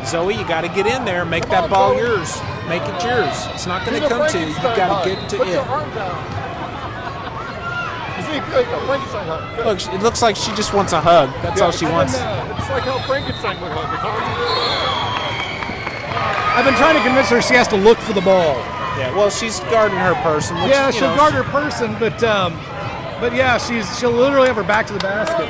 Zoe, 0.06 0.36
you 0.38 0.48
got 0.48 0.62
to 0.62 0.68
get 0.70 0.86
in 0.86 1.04
there. 1.04 1.26
Make 1.26 1.50
that 1.50 1.68
ball 1.68 1.98
yours. 1.98 2.38
Make 2.70 2.84
it 2.86 3.02
yours. 3.04 3.34
It's 3.58 3.66
not 3.66 3.84
going 3.86 4.00
to 4.00 4.08
come 4.08 4.30
to 4.30 4.40
you. 4.40 4.46
You 4.46 4.54
Frankenstein 4.54 4.78
got 4.78 5.04
to 5.04 5.10
get 5.10 5.30
to 5.32 5.42
it. 5.42 5.48
your 5.50 5.66
arms 5.66 5.98
out. 5.98 6.14
You 8.18 8.24
see, 8.30 8.40
good, 8.54 8.66
the 8.70 8.86
Frankenstein 8.86 9.26
hug. 9.26 9.56
Good. 9.58 9.66
Look, 9.66 9.82
it 9.94 10.04
looks 10.04 10.22
like 10.22 10.36
she 10.36 10.54
just 10.54 10.74
wants 10.76 10.94
a 10.94 11.02
hug. 11.02 11.34
That's 11.42 11.60
all 11.60 11.72
she 11.72 11.86
wants. 11.86 12.14
uh, 12.16 12.56
It's 12.60 12.70
like 12.70 12.84
how 12.84 13.00
Frankenstein 13.08 13.60
would 13.62 13.72
hug. 13.74 13.90
I've 16.56 16.66
been 16.66 16.76
trying 16.76 16.96
to 16.96 17.02
convince 17.04 17.30
her 17.30 17.42
she 17.42 17.56
has 17.56 17.68
to 17.70 17.78
look 17.78 17.98
for 17.98 18.14
the 18.14 18.22
ball. 18.22 18.56
Yeah, 19.02 19.12
well, 19.18 19.32
she's 19.32 19.60
guarding 19.74 19.98
her 19.98 20.14
person. 20.22 20.56
Which, 20.62 20.70
yeah, 20.70 20.92
she'll 20.92 21.10
know, 21.10 21.18
guard 21.18 21.34
her 21.34 21.44
person, 21.46 21.98
but 22.00 22.24
um, 22.24 22.54
but 23.20 23.34
yeah, 23.36 23.58
she's 23.58 23.90
she'll 24.00 24.12
literally 24.12 24.48
have 24.48 24.56
her 24.56 24.64
back 24.64 24.86
to 24.88 24.94
the 24.94 25.00
basket. 25.00 25.50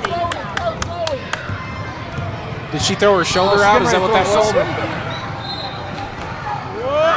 Did 2.75 2.81
she 2.81 2.95
throw 2.95 3.17
her 3.17 3.23
shoulder 3.23 3.55
she's 3.55 3.63
out? 3.63 3.81
Is 3.83 3.91
that 3.91 4.01
what 4.01 4.11
that 4.11 4.27
was? 4.27 4.35
her 4.35 4.51
shoulder. 4.51 4.67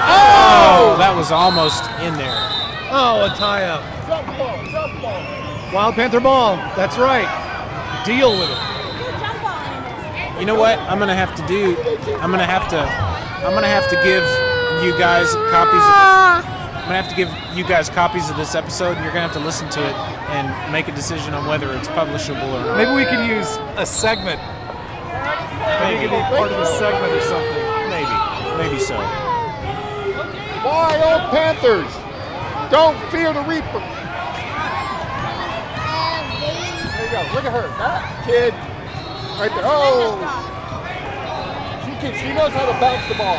Oh, 0.07 0.95
that 1.03 1.11
was 1.17 1.33
almost 1.33 1.83
in 1.99 2.15
there. 2.15 2.39
Oh, 2.95 3.27
a 3.27 3.35
tie 3.35 3.65
up. 3.65 3.83
Jump 4.07 4.39
ball, 4.39 4.55
jump 4.71 5.03
ball. 5.03 5.75
Wild 5.75 5.97
Panther 5.97 6.21
ball. 6.21 6.55
That's 6.77 6.97
right. 6.97 7.27
Deal 8.07 8.39
with 8.39 8.47
it. 8.47 10.39
You 10.39 10.47
know 10.47 10.55
what? 10.55 10.79
I'm 10.87 11.01
gonna 11.01 11.17
have 11.17 11.35
to 11.35 11.45
do. 11.49 11.77
I'm 12.23 12.31
gonna 12.31 12.47
have 12.47 12.69
to. 12.71 12.79
I'm 12.79 13.53
gonna 13.53 13.67
have 13.67 13.91
to 13.91 13.97
give 14.07 14.23
you 14.87 14.97
guys 14.97 15.35
copies. 15.51 15.83
Of 15.83 15.91
this. 15.91 16.47
I'm 16.79 16.87
gonna 16.87 17.03
have 17.03 17.11
to 17.11 17.17
give 17.17 17.35
you 17.59 17.65
guys 17.65 17.91
copies 17.91 18.31
of 18.31 18.37
this 18.37 18.55
episode, 18.55 18.95
and 18.95 19.03
you're 19.03 19.13
gonna 19.13 19.27
have 19.27 19.33
to 19.33 19.45
listen 19.45 19.69
to 19.71 19.81
it 19.83 19.97
and 20.31 20.73
make 20.73 20.87
a 20.87 20.95
decision 20.95 21.35
on 21.35 21.49
whether 21.49 21.75
it's 21.75 21.89
publishable 21.89 22.47
or 22.47 22.63
not. 22.63 22.77
Maybe 22.77 22.95
we 22.95 23.05
could 23.05 23.27
use 23.27 23.59
a 23.75 23.85
segment. 23.85 24.41
Maybe 25.81 26.05
it 26.05 26.09
could 26.09 26.17
be 26.17 26.23
part 26.33 26.51
of 26.53 26.59
a 26.59 26.67
segment 26.79 27.13
or 27.13 27.21
something. 27.23 27.65
Maybe. 27.89 28.17
Maybe 28.59 28.79
so. 28.79 28.97
Wild 30.65 31.31
Panthers. 31.31 31.93
Don't 32.71 32.99
fear 33.11 33.33
the 33.33 33.43
Reaper. 33.43 33.81
There 36.97 37.05
you 37.05 37.13
go. 37.13 37.21
Look 37.35 37.45
at 37.45 37.53
her. 37.53 37.69
That 37.79 38.25
kid. 38.27 38.55
Right 39.39 39.53
there. 39.55 39.65
Oh. 39.65 40.19
She 41.85 41.93
can, 42.01 42.13
she 42.19 42.33
knows 42.35 42.53
how 42.53 42.67
to 42.67 42.73
bounce 42.81 43.07
the 43.09 43.15
ball. 43.15 43.39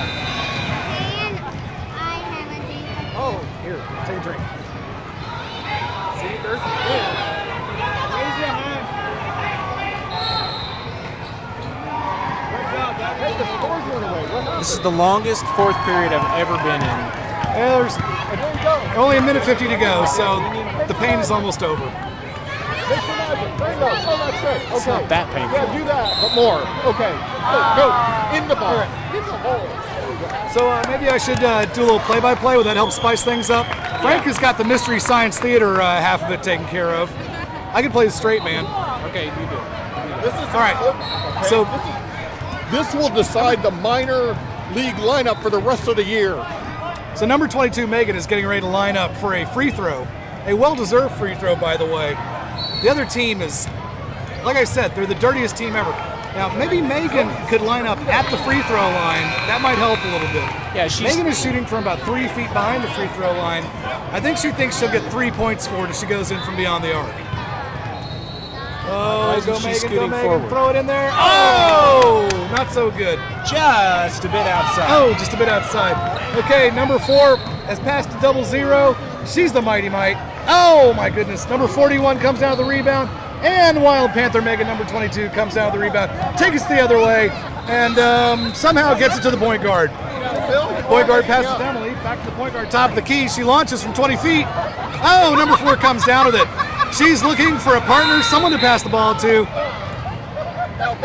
Oh, 3.21 3.35
here, 3.63 3.83
take 4.07 4.15
a 4.15 4.23
drink. 4.23 4.39
See, 6.17 6.39
there's 6.39 6.63
the 6.63 6.71
kid. 6.87 7.03
Hey, 8.09 8.25
the 8.25 8.39
score's 8.39 8.39
went 8.39 8.55
away. 8.55 9.91
What 12.49 12.63
happened? 12.73 13.28
This 13.39 14.73
is 14.73 14.79
the 14.81 14.91
longest 14.91 15.45
fourth 15.55 15.77
period 15.87 16.11
I've 16.11 16.39
ever 16.41 16.57
been 16.57 16.81
in. 16.83 16.99
Yeah, 17.55 17.79
there's 17.79 17.95
There 17.95 18.89
you 18.91 18.95
go. 18.95 19.01
only 19.01 19.15
a 19.15 19.21
minute 19.21 19.45
50 19.45 19.69
to 19.69 19.77
go, 19.77 20.03
so 20.03 20.39
the 20.87 20.93
pain 20.95 21.19
is 21.19 21.31
almost 21.31 21.63
over. 21.63 21.85
Make 21.85 22.99
some 22.99 23.15
magic. 23.15 23.57
There 23.57 23.71
you 23.71 23.79
go. 23.79 23.87
That's 23.87 24.41
good. 24.41 24.59
Okay. 24.59 24.75
It's 24.75 24.87
not 24.87 25.07
that 25.07 25.33
painful. 25.33 25.55
Yeah, 25.55 25.71
do 25.71 25.85
that, 25.85 26.19
but 26.19 26.35
more. 26.35 26.59
Okay. 26.91 27.15
Go, 27.47 27.59
go. 27.79 27.87
In 28.35 28.47
the 28.49 28.55
ball. 28.55 28.83
In 29.15 29.23
the 29.23 29.37
hole. 29.39 29.89
So 30.51 30.69
uh, 30.69 30.83
maybe 30.89 31.07
I 31.07 31.17
should 31.17 31.41
uh, 31.41 31.63
do 31.67 31.83
a 31.83 31.83
little 31.83 31.99
play-by-play. 31.99 32.57
Would 32.57 32.65
that 32.65 32.75
help 32.75 32.91
spice 32.91 33.23
things 33.23 33.49
up? 33.49 33.67
Frank 34.01 34.23
has 34.25 34.37
got 34.37 34.57
the 34.57 34.65
Mystery 34.65 34.99
Science 34.99 35.39
Theater 35.39 35.79
uh, 35.79 36.01
half 36.01 36.23
of 36.23 36.31
it 36.31 36.43
taken 36.43 36.65
care 36.67 36.89
of. 36.89 37.09
I 37.71 37.81
can 37.81 37.91
play 37.91 38.05
the 38.05 38.11
straight 38.11 38.43
man. 38.43 38.65
Okay, 39.09 39.25
you 39.27 39.47
do. 39.47 39.59
This 40.25 40.33
is 40.33 40.49
All 40.51 40.59
right. 40.59 40.75
Okay. 40.75 41.47
So 41.47 41.63
This 42.71 42.93
will 42.93 43.09
decide 43.09 43.63
the 43.63 43.71
minor 43.71 44.37
league 44.75 44.95
lineup 44.95 45.41
for 45.41 45.49
the 45.49 45.57
rest 45.59 45.87
of 45.87 45.95
the 45.95 46.03
year. 46.03 46.35
So 47.15 47.25
number 47.25 47.47
22, 47.47 47.87
Megan, 47.87 48.15
is 48.15 48.27
getting 48.27 48.45
ready 48.45 48.61
to 48.61 48.67
line 48.67 48.95
up 48.95 49.15
for 49.17 49.33
a 49.33 49.45
free 49.47 49.71
throw. 49.71 50.07
A 50.45 50.53
well-deserved 50.53 51.15
free 51.15 51.35
throw, 51.35 51.55
by 51.55 51.77
the 51.77 51.85
way. 51.85 52.11
The 52.83 52.89
other 52.89 53.05
team 53.05 53.41
is, 53.41 53.67
like 54.45 54.55
I 54.55 54.63
said, 54.63 54.95
they're 54.95 55.05
the 55.07 55.15
dirtiest 55.15 55.57
team 55.57 55.75
ever. 55.75 55.91
Now, 56.35 56.55
maybe 56.57 56.79
Megan 56.79 57.27
could 57.47 57.61
line 57.61 57.87
up 57.87 57.97
at 58.07 58.29
the 58.29 58.37
free 58.37 58.61
throw 58.63 58.77
line. 58.77 59.25
That 59.49 59.59
might 59.61 59.77
help 59.79 59.99
a 60.05 60.11
little 60.11 60.27
bit. 60.27 60.45
Yeah, 60.75 60.87
she's- 60.87 61.09
Megan 61.09 61.25
is 61.27 61.41
shooting 61.41 61.65
from 61.65 61.79
about 61.79 61.99
three 62.01 62.27
feet 62.29 62.53
behind 62.53 62.83
the 62.83 62.87
free 62.89 63.07
throw 63.17 63.33
line. 63.33 63.63
I 64.13 64.19
think 64.19 64.37
she 64.37 64.51
thinks 64.51 64.77
she'll 64.79 64.91
get 64.91 65.03
three 65.11 65.31
points 65.31 65.65
for 65.67 65.85
it 65.85 65.89
if 65.89 65.95
she 65.97 66.05
goes 66.05 66.29
in 66.29 66.39
from 66.41 66.55
beyond 66.55 66.83
the 66.83 66.93
arc. 66.93 67.11
Why 68.89 69.33
Oh, 69.35 69.37
isn't 69.37 69.53
go 69.53 69.59
she 69.59 69.65
Megan, 69.67 69.81
go 69.81 69.87
scooting 69.87 70.09
Megan, 70.09 70.25
forward? 70.31 70.49
throw 70.49 70.69
it 70.69 70.75
in 70.75 70.87
there. 70.87 71.09
Oh, 71.13 72.27
not 72.51 72.71
so 72.71 72.89
good. 72.91 73.19
Just 73.47 74.23
a 74.25 74.27
bit 74.27 74.47
outside. 74.47 74.87
Oh, 74.89 75.13
just 75.13 75.33
a 75.33 75.37
bit 75.37 75.47
outside. 75.49 75.95
Okay, 76.37 76.71
number 76.75 76.97
four 76.99 77.37
has 77.67 77.79
passed 77.79 78.09
to 78.11 78.19
double 78.19 78.43
zero. 78.43 78.95
She's 79.25 79.51
the 79.53 79.61
mighty 79.61 79.89
might. 79.89 80.17
Oh 80.47 80.93
my 80.95 81.09
goodness. 81.09 81.47
Number 81.49 81.67
41 81.67 82.19
comes 82.19 82.39
down 82.39 82.57
to 82.57 82.63
the 82.63 82.67
rebound. 82.69 83.09
And 83.45 83.81
Wild 83.83 84.11
Panther 84.11 84.41
Megan, 84.41 84.67
number 84.67 84.83
22, 84.85 85.29
comes 85.29 85.53
down 85.53 85.71
to 85.71 85.77
the 85.77 85.81
rebound. 85.83 86.09
Take 86.37 86.53
us 86.55 86.65
the 86.65 86.79
other 86.81 86.97
way. 86.97 87.29
And 87.67 87.97
um, 87.99 88.53
somehow 88.53 88.95
gets 88.95 89.17
it 89.17 89.21
to 89.21 89.31
the 89.31 89.37
point 89.37 89.61
guard. 89.61 89.91
Point 90.89 91.07
guard 91.07 91.25
passes 91.25 91.57
down 91.59 91.75
the 91.75 91.81
lead. 91.81 91.93
Back 92.03 92.19
to 92.23 92.25
the 92.25 92.35
point 92.35 92.53
guard. 92.53 92.71
Top 92.71 92.89
of 92.89 92.95
the 92.95 93.01
key. 93.03 93.29
She 93.29 93.43
launches 93.43 93.83
from 93.83 93.93
20 93.93 94.17
feet. 94.17 94.45
Oh, 95.01 95.35
number 95.37 95.55
four 95.57 95.75
comes 95.75 96.03
down 96.05 96.25
with 96.25 96.35
it. 96.35 96.47
She's 96.91 97.23
looking 97.23 97.57
for 97.57 97.75
a 97.75 97.81
partner, 97.81 98.21
someone 98.23 98.51
to 98.51 98.57
pass 98.57 98.83
the 98.83 98.89
ball 98.89 99.15
to. 99.15 99.45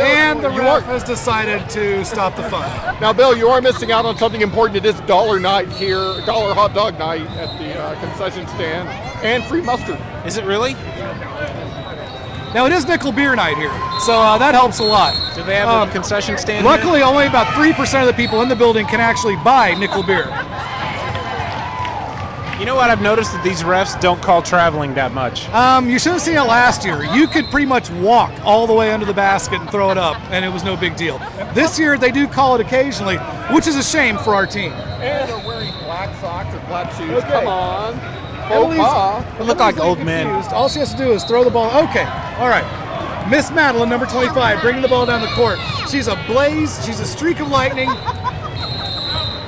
And 0.01 0.42
the 0.42 0.51
You 0.51 0.61
ref 0.61 0.83
are- 0.88 0.92
has 0.92 1.05
decided 1.05 1.68
to 1.70 2.05
stop 2.05 2.37
the 2.37 2.42
fun. 2.44 2.68
Now, 3.01 3.12
Bill, 3.12 3.37
you 3.37 3.49
are 3.49 3.61
missing 3.61 3.92
out 3.92 4.05
on 4.07 4.16
something 4.16 4.40
important. 4.40 4.77
It 4.77 4.87
is 4.87 4.99
dollar 5.03 5.38
night 5.38 5.68
here, 5.70 6.20
dollar 6.27 6.55
hot 6.55 6.75
dog 6.75 6.99
night 6.99 7.27
at 7.38 7.59
the 7.59 7.79
uh, 7.81 7.94
concession 8.01 8.47
stand, 8.49 8.88
and 9.25 9.44
free 9.44 9.61
mustard. 9.62 9.99
Is 10.25 10.37
it 10.37 10.44
really? 10.44 10.75
Now 12.55 12.66
it 12.66 12.73
is 12.73 12.87
nickel 12.87 13.11
beer 13.11 13.35
night 13.35 13.57
here, 13.57 13.73
so 14.01 14.12
uh, 14.20 14.38
that 14.38 14.55
helps 14.55 14.79
a 14.79 14.85
lot. 14.85 15.12
Do 15.35 15.42
they 15.42 15.57
have 15.57 15.68
Um, 15.68 15.88
a 15.88 15.92
concession 15.92 16.38
stand? 16.38 16.64
Luckily, 16.64 17.03
only 17.03 17.27
about 17.27 17.53
three 17.55 17.73
percent 17.73 18.09
of 18.09 18.16
the 18.16 18.20
people 18.23 18.42
in 18.42 18.49
the 18.49 18.55
building 18.55 18.87
can 18.87 19.01
actually 19.01 19.35
buy 19.37 19.75
nickel 19.75 20.05
beer. 20.05 20.27
Here? 22.54 22.60
You 22.60 22.66
know 22.66 22.76
what 22.76 22.90
I've 22.90 23.02
noticed 23.02 23.32
that 23.32 23.44
these 23.44 23.62
refs 23.62 24.00
don't 24.00 24.22
call 24.22 24.42
traveling 24.42 24.94
that 24.94 25.12
much. 25.12 25.48
Um, 25.50 25.88
you 25.90 25.98
should 25.98 26.12
have 26.12 26.20
seen 26.22 26.36
it 26.36 26.42
last 26.42 26.84
year. 26.84 27.04
You 27.04 27.26
could 27.26 27.46
pretty 27.46 27.66
much 27.66 27.90
walk 27.90 28.32
all 28.44 28.66
the 28.66 28.72
way 28.72 28.92
under 28.92 29.06
the 29.06 29.12
basket 29.14 29.60
and 29.60 29.70
throw 29.70 29.90
it 29.90 29.98
up, 29.98 30.16
and 30.30 30.44
it 30.44 30.48
was 30.48 30.64
no 30.64 30.76
big 30.76 30.96
deal. 30.96 31.18
This 31.54 31.78
year, 31.78 31.98
they 31.98 32.10
do 32.10 32.26
call 32.26 32.54
it 32.54 32.60
occasionally, 32.60 33.16
which 33.52 33.66
is 33.66 33.76
a 33.76 33.82
shame 33.82 34.16
for 34.18 34.34
our 34.34 34.46
team. 34.46 34.72
And 34.72 35.28
they're 35.28 35.46
wearing 35.46 35.72
black 35.84 36.14
socks 36.20 36.54
and 36.54 36.66
black 36.68 36.90
shoes. 36.92 37.10
Okay. 37.22 37.28
Come 37.30 37.46
on. 37.46 37.94
Emily's- 38.50 38.80
Faux. 38.80 39.24
They 39.38 39.44
look 39.44 39.58
like 39.58 39.78
old 39.78 39.98
getting 39.98 40.06
men. 40.26 40.44
All 40.52 40.68
she 40.68 40.78
has 40.78 40.92
to 40.92 40.96
do 40.98 41.12
is 41.12 41.24
throw 41.24 41.44
the 41.44 41.50
ball. 41.50 41.68
Okay, 41.88 42.04
all 42.38 42.48
right. 42.48 42.64
Miss 43.30 43.50
Madeline, 43.50 43.88
number 43.88 44.04
25, 44.04 44.60
bringing 44.60 44.82
the 44.82 44.88
ball 44.88 45.06
down 45.06 45.22
the 45.22 45.28
court. 45.28 45.58
She's 45.90 46.08
a 46.08 46.16
blaze. 46.26 46.84
She's 46.84 47.00
a 47.00 47.06
streak 47.06 47.40
of 47.40 47.48
lightning. 47.48 47.88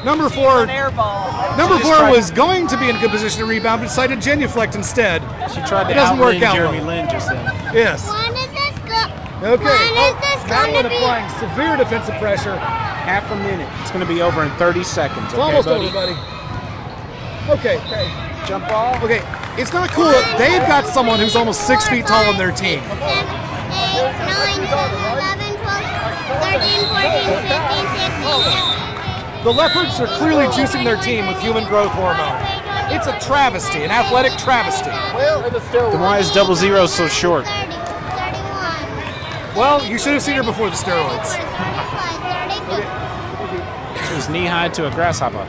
Number 0.06 0.28
four. 0.30 0.66
Number 0.66 1.76
She 1.78 1.82
four 1.82 1.96
tried- 1.98 2.12
was 2.14 2.30
going 2.30 2.68
to 2.68 2.78
be 2.78 2.88
in 2.88 2.94
a 2.94 3.00
good 3.00 3.10
position 3.10 3.40
to 3.40 3.46
rebound, 3.46 3.80
but 3.82 3.88
decided 3.88 4.20
to 4.20 4.24
genuflect 4.24 4.76
instead. 4.76 5.20
She 5.52 5.60
tried 5.66 5.86
It 5.90 5.94
to 5.94 5.94
doesn't 5.94 6.18
work 6.18 6.40
out 6.42 6.54
Jeremy 6.54 6.78
well. 6.78 6.86
Lin 6.86 7.10
just 7.10 7.28
then. 7.28 7.42
Yes. 7.74 8.06
When 8.08 8.30
is 8.38 8.46
this 8.54 8.78
go? 8.86 9.02
Okay. 9.50 9.64
When 9.66 9.82
is 9.82 9.98
Oh, 9.98 10.16
this 10.22 10.38
going 10.46 10.72
Madeline 10.72 10.86
applying 10.86 11.28
severe 11.42 11.76
defensive 11.76 12.14
pressure. 12.22 12.54
Half 12.56 13.28
a 13.32 13.36
minute. 13.36 13.68
It's 13.82 13.90
going 13.90 14.06
to 14.06 14.12
be 14.12 14.22
over 14.22 14.44
in 14.44 14.50
30 14.62 14.84
seconds. 14.84 15.24
It's 15.26 15.34
okay, 15.34 15.42
almost 15.42 15.66
buddy? 15.66 15.86
over, 15.86 15.92
buddy. 15.92 16.16
Okay. 17.58 17.76
Okay. 17.90 18.06
Jump 18.46 18.68
ball. 18.68 18.94
Okay. 19.02 19.22
It's 19.58 19.72
not 19.72 19.90
cool. 19.90 20.04
that 20.06 20.38
They've 20.38 20.62
got 20.68 20.86
someone 20.86 21.18
who's 21.18 21.34
almost 21.34 21.66
six 21.66 21.88
feet 21.88 22.06
tall 22.06 22.24
on 22.30 22.38
their 22.38 22.52
team. 22.52 22.78
7, 22.78 22.94
8, 22.94 23.02
9, 23.02 24.70
10, 24.70 24.70
11, 24.70 25.50
12, 25.58 25.82
13, 26.46 26.94
14, 26.94 27.42
15, 27.42 28.70
16, 28.70 28.75
The 29.46 29.52
Leopards 29.52 30.00
are 30.00 30.08
clearly 30.18 30.46
juicing 30.46 30.82
their 30.82 31.00
team 31.00 31.28
with 31.28 31.40
human 31.40 31.64
growth 31.66 31.92
hormone. 31.92 32.42
It's 32.90 33.06
a 33.06 33.16
travesty, 33.24 33.84
an 33.84 33.92
athletic 33.92 34.36
travesty. 34.38 34.90
Where 34.90 35.36
are 35.36 35.48
the 35.48 35.60
steroids? 35.60 35.92
Then 35.92 36.00
why 36.00 36.18
is 36.18 36.32
double 36.32 36.56
zero 36.56 36.86
so 36.86 37.06
short? 37.06 37.44
Well, 39.54 39.86
you 39.86 40.00
should 40.00 40.14
have 40.14 40.22
seen 40.22 40.34
her 40.34 40.42
before 40.42 40.68
the 40.68 40.74
steroids. 40.74 41.36
35, 41.38 43.94
36. 43.94 44.08
She 44.08 44.14
was 44.16 44.28
knee 44.28 44.46
high 44.46 44.68
to 44.70 44.88
a 44.88 44.90
grasshopper. 44.90 45.46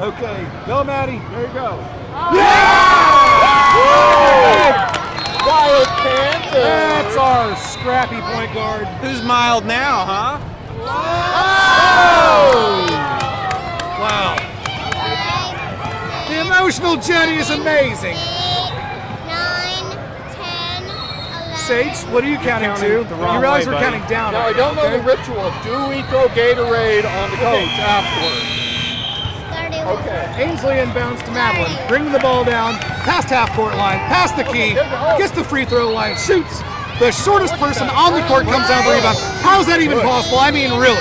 Okay, 0.00 0.46
go, 0.66 0.82
Maddie. 0.82 1.18
There 1.18 1.46
you 1.46 1.52
go. 1.52 1.78
Yeah! 2.32 3.60
Wild 5.46 5.88
Panther. 6.00 6.62
That's 6.62 7.16
our 7.18 7.54
scrappy 7.56 8.22
point 8.22 8.54
guard. 8.54 8.86
Who's 9.02 9.22
mild 9.22 9.66
now, 9.66 10.06
huh? 10.06 10.40
Oh! 10.86 12.93
Wow. 14.04 14.36
The 16.28 16.36
emotional 16.44 17.00
journey 17.00 17.40
is 17.40 17.48
amazing. 17.48 18.12
9, 18.12 18.20
10, 20.28 20.84
11. 20.84 21.56
Sage, 21.56 22.04
what 22.12 22.22
are 22.22 22.28
you 22.28 22.36
counting 22.36 22.68
counting 22.68 23.00
to? 23.00 23.08
the 23.08 23.14
wrong 23.14 23.36
you 23.36 23.40
realize 23.40 23.64
way, 23.64 23.72
we're 23.72 23.80
buddy. 23.80 23.96
counting 23.96 24.10
down. 24.10 24.32
Now, 24.34 24.44
I 24.44 24.52
don't 24.52 24.76
know 24.76 24.84
okay? 24.84 24.98
the 24.98 25.04
ritual. 25.08 25.48
Do 25.64 25.88
we 25.88 26.02
throw 26.12 26.28
Gatorade 26.36 27.08
on 27.08 27.30
the 27.32 27.40
coach 27.40 27.72
afterwards? 27.80 28.44
Okay. 30.04 30.20
Ainsley 30.36 30.76
inbounds 30.84 31.24
to 31.24 31.30
Madeline, 31.32 31.88
bringing 31.88 32.12
the 32.12 32.18
ball 32.18 32.44
down, 32.44 32.74
past 33.08 33.28
half 33.30 33.50
court 33.56 33.74
line, 33.76 33.96
past 34.12 34.36
the 34.36 34.44
key, 34.44 34.74
gets 35.16 35.32
the 35.32 35.44
free 35.44 35.64
throw 35.64 35.90
line, 35.90 36.14
shoots. 36.18 36.60
The 37.00 37.10
shortest 37.10 37.54
person 37.54 37.88
on 37.88 38.12
the 38.12 38.20
court 38.28 38.44
comes 38.44 38.68
down 38.68 38.84
to 38.84 38.88
the 38.90 38.96
rebound. 38.96 39.16
How 39.40 39.60
is 39.60 39.66
that 39.66 39.80
even 39.80 39.98
possible? 40.00 40.38
I 40.38 40.50
mean, 40.50 40.78
really. 40.78 41.00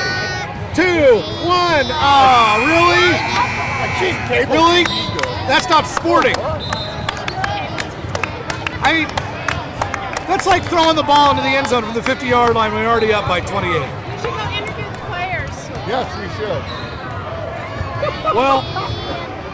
Two, 0.73 1.21
one. 1.45 1.85
Ah, 1.93 2.57
really? 2.65 3.13
Really? 4.49 4.83
That's 5.45 5.69
not 5.69 5.85
sporting. 5.85 6.33
I 8.81 9.05
mean, 9.05 9.07
that's 10.25 10.47
like 10.47 10.63
throwing 10.63 10.95
the 10.95 11.03
ball 11.03 11.29
into 11.29 11.43
the 11.43 11.49
end 11.49 11.67
zone 11.67 11.83
from 11.83 11.93
the 11.93 12.01
50 12.01 12.25
yard 12.25 12.55
line 12.55 12.73
when 12.73 12.81
you're 12.81 12.91
already 12.91 13.13
up 13.13 13.27
by 13.27 13.39
28. 13.39 13.69
We 13.69 13.77
should 14.17 14.33
go 14.33 14.49
interview 14.49 14.89
the 14.89 14.97
players. 15.05 15.53
Yes, 15.85 16.09
we 16.17 16.25
should. 16.41 16.63
Well, 18.33 18.65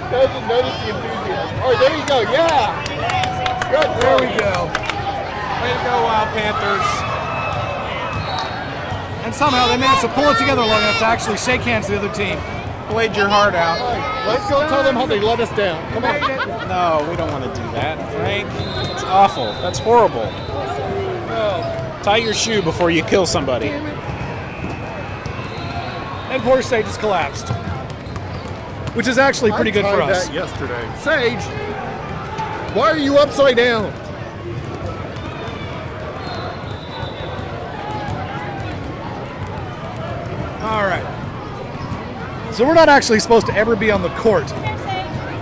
Doesn't 0.10 0.48
notice 0.48 0.72
the 0.88 0.96
enthusiasm. 0.96 1.60
Oh, 1.68 1.76
there 1.84 1.98
you 2.00 2.06
go. 2.08 2.22
Yeah. 2.32 2.80
Good. 3.68 3.92
there 4.02 4.18
we 4.24 4.32
go. 4.40 4.72
Way 4.72 5.76
to 5.76 5.84
go, 5.84 6.00
Wild 6.08 6.30
Panthers. 6.32 7.09
And 9.24 9.34
somehow 9.36 9.68
they 9.68 9.78
managed 9.78 10.02
to 10.02 10.10
pull 10.10 10.30
it 10.30 10.38
together 10.38 10.62
long 10.62 10.82
enough 10.82 11.00
to 11.00 11.06
actually 11.06 11.38
shake 11.38 11.62
hands 11.62 11.90
with 11.90 12.02
the 12.02 12.08
other 12.08 12.16
team. 12.16 12.40
Played 12.90 13.16
your 13.16 13.28
heart 13.28 13.54
out. 13.54 13.80
Let's 14.28 14.50
go 14.50 14.68
tell 14.68 14.84
them 14.84 14.96
how 14.96 15.06
they 15.06 15.20
let 15.20 15.40
us 15.40 15.56
down. 15.56 15.92
Come 15.94 16.04
on. 16.06 16.60
No, 16.70 17.06
we 17.10 17.16
don't 17.16 17.32
want 17.32 17.44
to 17.44 17.50
do 17.50 17.66
that, 17.72 17.98
Frank. 18.14 18.48
It's 18.92 19.04
awful. 19.04 19.54
That's 19.54 19.80
horrible. 19.80 20.32
Tie 22.04 22.18
your 22.18 22.34
shoe 22.34 22.62
before 22.62 22.90
you 22.90 23.04
kill 23.04 23.26
somebody. 23.26 23.68
And 26.30 26.42
poor 26.44 26.62
Sage 26.62 26.86
has 26.86 26.98
collapsed. 26.98 27.50
Which 28.96 29.08
is 29.08 29.18
actually 29.18 29.52
pretty 29.52 29.72
I 29.72 29.74
good 29.74 29.86
for 29.86 30.02
us. 30.02 30.28
That 30.28 30.34
yesterday. 30.34 30.90
Sage, 30.98 31.44
why 32.76 32.92
are 32.92 32.98
you 32.98 33.18
upside 33.18 33.58
down? 33.58 33.86
All 40.62 40.86
right. 40.86 41.06
So 42.60 42.68
we're 42.68 42.74
not 42.74 42.90
actually 42.90 43.22
supposed 43.22 43.46
to 43.48 43.56
ever 43.56 43.74
be 43.78 43.90
on 43.90 44.02
the 44.02 44.10
court. 44.18 44.46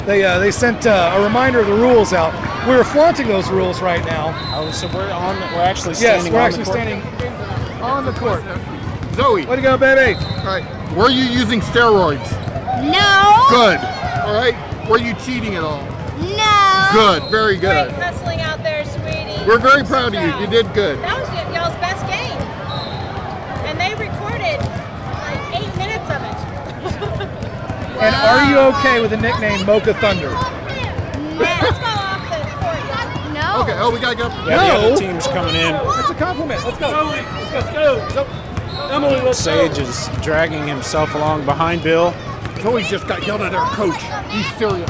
They 0.05 0.23
uh, 0.23 0.37
they 0.37 0.51
sent 0.51 0.85
uh, 0.85 1.15
a 1.17 1.23
reminder 1.23 1.59
of 1.59 1.65
the 1.65 1.73
rules 1.73 2.13
out. 2.13 2.31
We're 2.67 2.83
flaunting 2.83 3.27
those 3.27 3.49
rules 3.49 3.81
right 3.81 4.05
now. 4.05 4.37
Oh, 4.53 4.69
so 4.69 4.85
we're 4.93 5.09
on. 5.09 5.35
We're 5.55 5.63
actually 5.63 5.95
standing. 5.95 6.31
Yes, 6.31 6.31
we're 6.31 6.39
on 6.39 6.45
actually 6.45 6.63
the 6.65 6.69
court? 6.69 6.77
standing 6.77 7.81
on 7.81 8.05
the 8.05 8.11
court. 8.11 8.43
Zoe, 9.15 9.47
Way 9.47 9.55
to 9.55 9.61
go, 9.63 9.79
baby! 9.79 10.13
all 10.15 10.45
right. 10.45 10.95
Were 10.95 11.09
you 11.09 11.23
using 11.23 11.59
steroids? 11.59 12.29
No. 12.85 13.47
Good. 13.49 13.79
All 14.21 14.35
right. 14.35 14.53
Were 14.87 14.99
you 14.99 15.15
cheating 15.15 15.55
at 15.55 15.63
all? 15.63 15.81
No. 16.21 16.89
Good. 16.93 17.31
Very 17.31 17.57
Great 17.57 17.61
good. 17.61 17.91
hustling 17.93 18.41
out 18.41 18.61
there, 18.61 18.85
sweetie. 18.85 19.43
We're 19.47 19.57
very 19.57 19.83
proud 19.83 20.13
of 20.13 20.21
you. 20.21 20.39
You 20.39 20.45
did 20.45 20.71
good. 20.75 20.99
That 20.99 21.17
was 21.19 21.27
y- 21.29 21.51
y'all's 21.51 21.73
best 21.81 22.05
game. 22.05 22.37
And 23.65 23.79
they 23.81 23.95
recorded 23.97 24.61
like 24.61 25.59
eight 25.59 25.75
minutes 25.77 26.05
of 26.11 26.21
it. 26.21 26.37
And 27.99 28.15
are 28.15 28.49
you 28.49 28.57
okay 28.77 29.01
with 29.01 29.09
the 29.11 29.17
nickname 29.17 29.65
Mocha 29.65 29.93
Thunder? 29.95 30.29
Let's 30.29 31.77
go 31.79 31.85
off 31.85 32.29
the 32.29 32.37
court. 32.61 33.33
No. 33.33 33.57
Okay. 33.63 33.75
Oh, 33.79 33.91
we 33.91 33.99
gotta 33.99 34.15
go. 34.15 34.27
Yeah, 34.27 34.43
the 34.43 34.55
No. 34.55 34.87
other 34.91 34.97
team's 34.97 35.25
coming 35.27 35.55
in. 35.55 35.73
It's 35.75 36.09
a 36.09 36.15
compliment. 36.15 36.63
Let's 36.63 36.77
go. 36.77 36.89
Let's 37.51 37.71
go. 37.71 37.95
Let's 37.97 38.13
go. 38.13 38.27
Emily, 38.91 39.19
let's 39.21 39.39
Sage 39.39 39.79
is 39.79 40.07
dragging 40.21 40.67
himself 40.67 41.15
along 41.15 41.45
behind 41.45 41.81
Bill. 41.83 42.13
Zoe 42.61 42.83
just 42.83 43.07
got 43.07 43.25
yelled 43.25 43.41
at 43.41 43.53
our 43.55 43.69
coach. 43.73 44.01
He's 44.31 44.45
serious. 44.57 44.89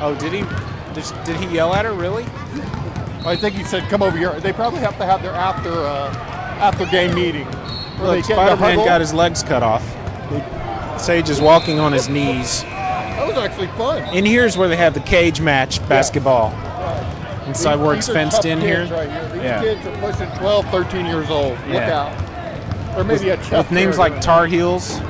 Oh, 0.00 0.14
did 0.20 0.32
he? 0.32 0.40
Did, 0.94 1.04
did 1.24 1.36
he 1.36 1.54
yell 1.54 1.74
at 1.74 1.84
her? 1.86 1.92
Really? 1.94 2.24
I 3.24 3.36
think 3.36 3.54
he 3.56 3.64
said, 3.64 3.88
"Come 3.88 4.02
over 4.02 4.16
here." 4.16 4.38
They 4.40 4.52
probably 4.52 4.80
have 4.80 4.98
to 4.98 5.06
have 5.06 5.22
their 5.22 5.32
after 5.32 5.70
uh, 5.72 6.12
after 6.60 6.84
game 6.86 7.14
meeting. 7.14 7.46
where 7.98 8.16
Look, 8.16 8.26
get 8.26 8.34
Spider-Man 8.36 8.76
got 8.84 9.00
his 9.00 9.14
legs 9.14 9.42
cut 9.42 9.62
off. 9.62 9.82
Sage 11.02 11.28
is 11.30 11.40
walking 11.40 11.80
on 11.80 11.92
his 11.92 12.08
knees. 12.08 12.62
That 12.62 13.26
was 13.26 13.36
actually 13.36 13.66
fun. 13.68 14.02
And 14.14 14.24
here's 14.26 14.56
where 14.56 14.68
they 14.68 14.76
have 14.76 14.94
the 14.94 15.00
cage 15.00 15.40
match 15.40 15.86
basketball. 15.88 16.50
Inside 17.46 17.76
These- 17.76 17.84
works 17.84 18.06
these 18.06 18.10
are 18.10 18.12
fenced 18.14 18.44
in 18.44 18.60
here. 18.60 18.86
Right 18.86 19.10
here. 19.10 19.28
These 19.32 19.42
Yeah. 19.42 19.60
kids 19.60 19.86
are 19.86 19.96
pushing 20.12 20.30
12, 20.38 20.66
13 20.70 21.06
years 21.06 21.28
old. 21.28 21.58
Look 21.66 21.74
Yeah. 21.74 22.00
out. 22.02 22.98
Or 22.98 23.02
maybe 23.04 23.30
a 23.30 23.36
with, 23.36 23.40
chest 23.40 23.52
with 23.52 23.70
names 23.72 23.98
like 23.98 24.20
Tar 24.20 24.46
Heels, 24.46 25.00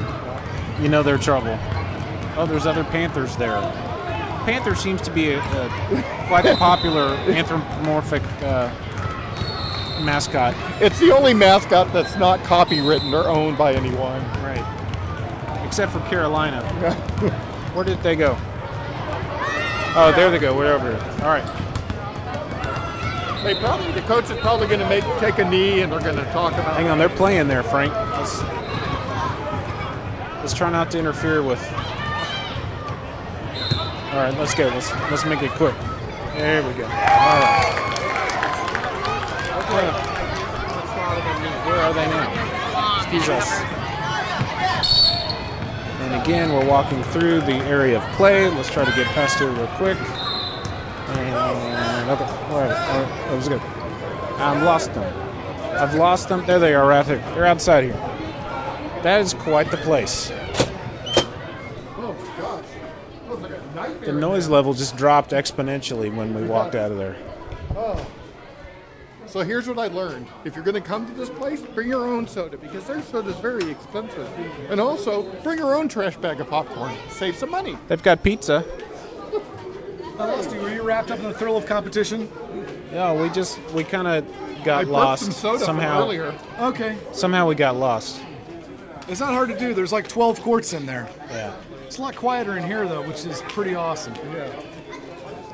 you 0.81 0.89
know 0.89 1.03
they're 1.03 1.19
trouble. 1.19 1.59
Oh, 2.39 2.47
there's 2.47 2.65
other 2.67 2.85
Panthers 2.85 3.37
there. 3.37 3.61
Panther 4.47 4.75
seems 4.75 5.03
to 5.03 5.11
be 5.11 5.33
a, 5.33 5.39
a 5.41 6.05
quite 6.27 6.47
a 6.47 6.57
popular 6.57 7.09
anthropomorphic 7.29 8.23
uh, 8.43 8.71
mascot. 10.01 10.55
It's 10.81 10.99
the 10.99 11.13
only 11.13 11.35
mascot 11.35 11.93
that's 11.93 12.17
not 12.17 12.41
copywritten 12.41 13.13
or 13.13 13.29
owned 13.29 13.59
by 13.59 13.75
anyone. 13.75 14.23
Right. 14.43 14.65
Except 15.73 15.91
for 15.91 16.01
Carolina. 16.01 16.61
Where 17.73 17.83
did 17.83 18.03
they 18.03 18.15
go? 18.15 18.37
Oh, 19.97 20.13
there 20.15 20.31
they 20.31 20.39
go. 20.39 20.53
Here. 20.61 20.75
All 21.23 21.29
right. 21.31 21.43
They 23.43 23.55
probably 23.55 23.91
the 23.93 24.03
coach 24.03 24.29
is 24.31 24.37
probably 24.41 24.67
going 24.67 24.81
to 24.81 24.89
make 24.91 25.03
take 25.19 25.39
a 25.39 25.49
knee 25.49 25.81
and 25.81 25.91
they're 25.91 26.01
going 26.01 26.17
to 26.17 26.31
talk 26.31 26.53
about. 26.53 26.77
Hang 26.77 26.89
on, 26.89 26.99
they're 26.99 27.09
playing 27.09 27.49
there, 27.49 27.63
Frank. 27.63 27.91
Let's, 27.95 28.43
let's 30.43 30.53
try 30.53 30.71
not 30.71 30.91
to 30.91 30.99
interfere 30.99 31.43
with. 31.43 31.67
All 34.13 34.19
right, 34.19 34.35
let's 34.39 34.55
go. 34.55 34.67
Let's 34.67 34.93
let's 35.11 35.25
make 35.25 35.43
it 35.43 35.53
quick. 35.53 35.75
There 36.37 36.63
we 36.69 36.75
go. 36.75 36.85
All 36.85 36.91
right. 39.79 39.97
Where 41.65 41.81
are 41.81 41.95
they 41.95 42.05
now? 42.11 43.01
Excuse 43.01 43.31
us. 43.31 43.82
And 46.13 46.21
again, 46.21 46.53
we're 46.53 46.67
walking 46.67 47.03
through 47.05 47.41
the 47.41 47.55
area 47.55 47.97
of 47.97 48.03
play. 48.17 48.47
Let's 48.51 48.69
try 48.69 48.85
to 48.85 48.95
get 48.95 49.07
past 49.09 49.39
here 49.39 49.51
real 49.51 49.67
quick. 49.69 49.97
And 49.97 50.07
okay, 52.11 52.27
all 52.51 52.61
right, 52.61 52.61
all 52.61 52.61
right, 52.61 53.09
that 53.29 53.35
was 53.35 53.49
good. 53.49 53.63
I've 54.39 54.63
lost 54.63 54.93
them. 54.93 55.11
I've 55.79 55.95
lost 55.95 56.29
them. 56.29 56.45
There 56.45 56.59
they 56.59 56.75
are, 56.75 56.87
right 56.87 57.07
there. 57.07 57.17
They're 57.35 57.47
outside 57.47 57.85
here. 57.85 57.95
That 59.03 59.23
is 59.23 59.33
quite 59.33 59.71
the 59.71 59.79
place. 59.79 60.31
The 64.03 64.13
noise 64.13 64.49
level 64.49 64.75
just 64.75 64.99
dropped 64.99 65.31
exponentially 65.31 66.15
when 66.15 66.35
we 66.35 66.43
walked 66.43 66.75
out 66.75 66.93
of 66.93 66.99
there. 66.99 67.17
So 69.33 69.41
here's 69.41 69.67
what 69.67 69.79
I 69.79 69.87
learned. 69.87 70.27
If 70.45 70.55
you're 70.55 70.65
going 70.65 70.75
to 70.75 70.87
come 70.87 71.07
to 71.07 71.13
this 71.15 71.31
place, 71.31 71.63
bring 71.63 71.89
your 71.89 72.07
own 72.07 72.29
soda 72.29 72.59
because 72.59 72.87
their 72.87 73.01
soda 73.01 73.31
is 73.31 73.37
very 73.37 73.71
expensive. 73.71 74.29
And 74.69 74.79
also, 74.79 75.23
bring 75.43 75.57
your 75.59 75.75
own 75.75 75.89
trash 75.89 76.19
bag 76.19 76.43
of 76.43 76.51
popcorn. 76.51 76.95
Save 77.09 77.37
some 77.37 77.51
money. 77.51 77.79
They've 77.89 78.03
got 78.03 78.23
pizza. 78.23 78.63
I 80.19 80.27
lost. 80.27 80.55
Were 80.55 80.69
you 80.69 80.83
wrapped 80.83 81.11
up 81.11 81.19
in 81.19 81.25
the 81.25 81.33
thrill 81.33 81.57
of 81.57 81.65
competition? 81.65 82.31
Yeah, 82.93 83.15
we 83.15 83.31
just 83.31 83.59
we 83.73 83.85
kind 83.85 84.07
of 84.07 84.29
I 84.61 84.65
got 84.65 84.81
burped 84.81 84.91
lost 84.91 85.23
some 85.23 85.33
soda 85.33 85.59
from 85.61 85.67
somehow. 85.67 86.03
earlier. 86.03 86.39
Okay. 86.59 86.99
Somehow 87.13 87.47
we 87.47 87.55
got 87.55 87.77
lost. 87.77 88.23
It's 89.09 89.21
not 89.21 89.33
hard 89.33 89.49
to 89.49 89.59
do. 89.59 89.73
There's 89.73 89.93
like 89.93 90.09
12 90.09 90.43
courts 90.43 90.75
in 90.75 90.85
there. 90.85 91.09
Yeah. 91.31 91.57
It's 91.87 91.97
a 91.97 92.03
lot 92.03 92.17
quieter 92.17 92.59
in 92.59 92.65
here 92.65 92.87
though, 92.87 93.01
which 93.09 93.25
is 93.25 93.41
pretty 93.49 93.75
awesome. 93.75 94.15
Yeah. 94.35 94.63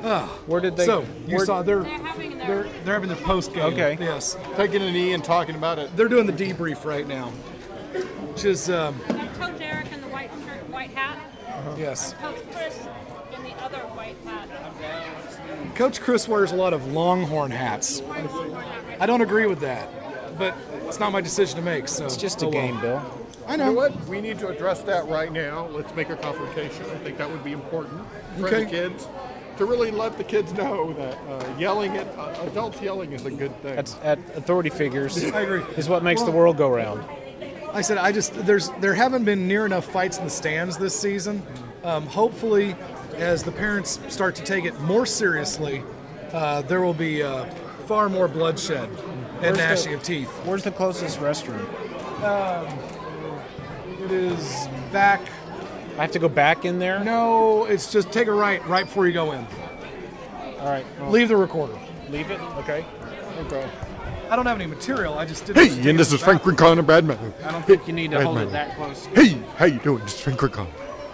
Oh. 0.03 0.41
Where 0.47 0.61
did 0.61 0.75
they? 0.77 0.85
So 0.85 1.05
you 1.27 1.39
saw 1.45 1.61
they're 1.61 1.83
They're 1.83 1.97
having 1.99 2.37
they're 2.37 2.63
their 2.63 2.63
they're 2.83 2.93
having 2.93 3.09
their 3.09 3.17
post 3.17 3.53
game. 3.53 3.63
Okay. 3.73 3.97
Yes. 3.99 4.37
Taking 4.55 4.81
a 4.81 4.91
knee 4.91 5.13
and 5.13 5.23
talking 5.23 5.55
about 5.55 5.79
it. 5.79 5.95
They're 5.95 6.07
doing 6.07 6.25
the 6.25 6.33
debrief 6.33 6.85
right 6.85 7.07
now, 7.07 7.29
which 7.29 8.45
is 8.45 8.69
um, 8.69 8.99
Coach 9.01 9.59
Eric 9.61 9.91
in 9.91 10.01
the 10.01 10.07
white 10.07 10.31
shirt, 10.45 10.69
white 10.69 10.91
hat. 10.91 11.19
yes. 11.77 12.13
Coach 12.21 12.37
Chris 12.51 12.79
in 13.35 13.43
the 13.43 13.53
other 13.63 13.79
white 13.95 14.15
hat. 14.25 15.75
Coach 15.75 16.01
Chris 16.01 16.27
wears 16.27 16.51
a 16.51 16.55
lot 16.55 16.73
of 16.73 16.91
Longhorn 16.93 17.51
hats. 17.51 18.01
I 18.99 19.05
don't 19.05 19.21
agree 19.21 19.45
with 19.47 19.59
that, 19.61 19.89
but 20.37 20.55
it's 20.87 20.99
not 20.99 21.11
my 21.11 21.21
decision 21.21 21.57
to 21.57 21.61
make. 21.61 21.87
So 21.87 22.05
It's 22.05 22.17
just 22.17 22.41
a 22.41 22.45
oh 22.45 22.49
well. 22.49 22.61
game, 22.61 22.79
Bill. 22.81 23.01
I 23.47 23.51
You 23.53 23.57
know. 23.57 23.65
know 23.67 23.71
what? 23.73 24.05
We 24.07 24.21
need 24.21 24.39
to 24.39 24.47
address 24.49 24.81
that 24.83 25.07
right 25.07 25.31
now. 25.31 25.67
Let's 25.67 25.93
make 25.95 26.09
a 26.09 26.15
confrontation. 26.15 26.83
I 26.85 26.95
think 26.97 27.17
that 27.17 27.29
would 27.29 27.43
be 27.43 27.51
important 27.53 28.01
for 28.37 28.47
Okay. 28.47 28.63
the 28.65 28.69
kids 28.69 29.07
to 29.59 29.65
really 29.65 29.91
let 29.91 30.17
the 30.17 30.23
kids 30.23 30.53
know 30.53 30.93
that 30.93 31.17
uh, 31.27 31.57
yelling 31.59 31.97
at 31.97 32.07
uh, 32.17 32.33
adults 32.47 32.81
yelling 32.81 33.11
is 33.11 33.25
a 33.25 33.29
good 33.29 33.53
thing. 33.61 33.75
That's 33.75 33.97
at 34.03 34.17
authority 34.37 34.69
figures. 34.69 35.21
I 35.33 35.41
agree. 35.41 35.61
Is 35.75 35.89
what 35.89 36.01
makes 36.01 36.23
the 36.23 36.31
world 36.31 36.55
go 36.55 36.69
round. 36.69 37.03
I 37.73 37.81
said 37.81 37.97
I 37.97 38.13
just 38.13 38.33
there's 38.45 38.69
there 38.79 38.93
haven't 38.93 39.25
been 39.25 39.49
near 39.49 39.65
enough 39.65 39.83
fights 39.83 40.17
in 40.17 40.23
the 40.23 40.29
stands 40.29 40.77
this 40.77 40.97
season. 40.97 41.45
Um, 41.83 42.05
hopefully, 42.05 42.73
as 43.17 43.43
the 43.43 43.51
parents 43.51 43.99
start 44.07 44.33
to 44.35 44.43
take 44.43 44.63
it 44.63 44.79
more 44.79 45.05
seriously, 45.05 45.83
uh, 46.31 46.61
there 46.61 46.79
will 46.79 46.93
be 46.93 47.21
uh, 47.21 47.43
far 47.85 48.07
more 48.07 48.29
bloodshed 48.29 48.87
and 48.87 49.41
Where's 49.41 49.57
the- 49.57 49.63
gnashing 49.63 49.93
of 49.93 50.03
teeth. 50.03 50.29
Where's 50.45 50.63
the 50.63 50.71
closest 50.71 51.19
restroom? 51.19 51.67
It 54.05 54.11
is 54.11 54.69
back. 54.93 55.21
I 55.99 56.03
have 56.03 56.11
to 56.11 56.19
go 56.19 56.29
back 56.29 56.63
in 56.63 56.79
there. 56.79 57.03
No, 57.03 57.65
it's 57.65 57.91
just 57.91 58.09
take 58.09 58.29
a 58.29 58.31
right 58.31 58.65
right 58.69 58.85
before 58.85 59.05
you 59.05 59.11
go 59.11 59.33
in. 59.33 59.45
All 60.61 60.67
right. 60.67 60.85
well, 60.97 61.11
Leave 61.11 61.27
the 61.27 61.35
recorder. 61.35 61.77
Leave 62.09 62.31
it. 62.31 62.39
Okay. 62.59 62.85
okay. 63.39 63.69
I 64.29 64.37
don't 64.37 64.45
have 64.45 64.55
any 64.61 64.65
material. 64.65 65.19
I 65.19 65.25
just 65.25 65.45
didn't. 65.45 65.67
Hey, 65.67 65.89
and 65.89 65.99
this 65.99 66.13
is 66.13 66.21
Frank 66.21 66.45
Rincon 66.45 66.77
and 66.77 66.87
Brad 66.87 67.03
Manu. 67.03 67.33
I 67.43 67.51
don't 67.51 67.65
think 67.65 67.85
you 67.85 67.91
need 67.91 68.11
to 68.11 68.17
Brad 68.17 68.27
hold 68.27 68.37
it 68.39 68.51
that 68.51 68.77
close. 68.77 69.07
Hey, 69.07 69.37
how 69.57 69.65
you 69.65 69.79
doing? 69.79 70.01
This 70.03 70.13
is 70.13 70.21
Frank 70.21 70.41
Rincon. 70.41 70.67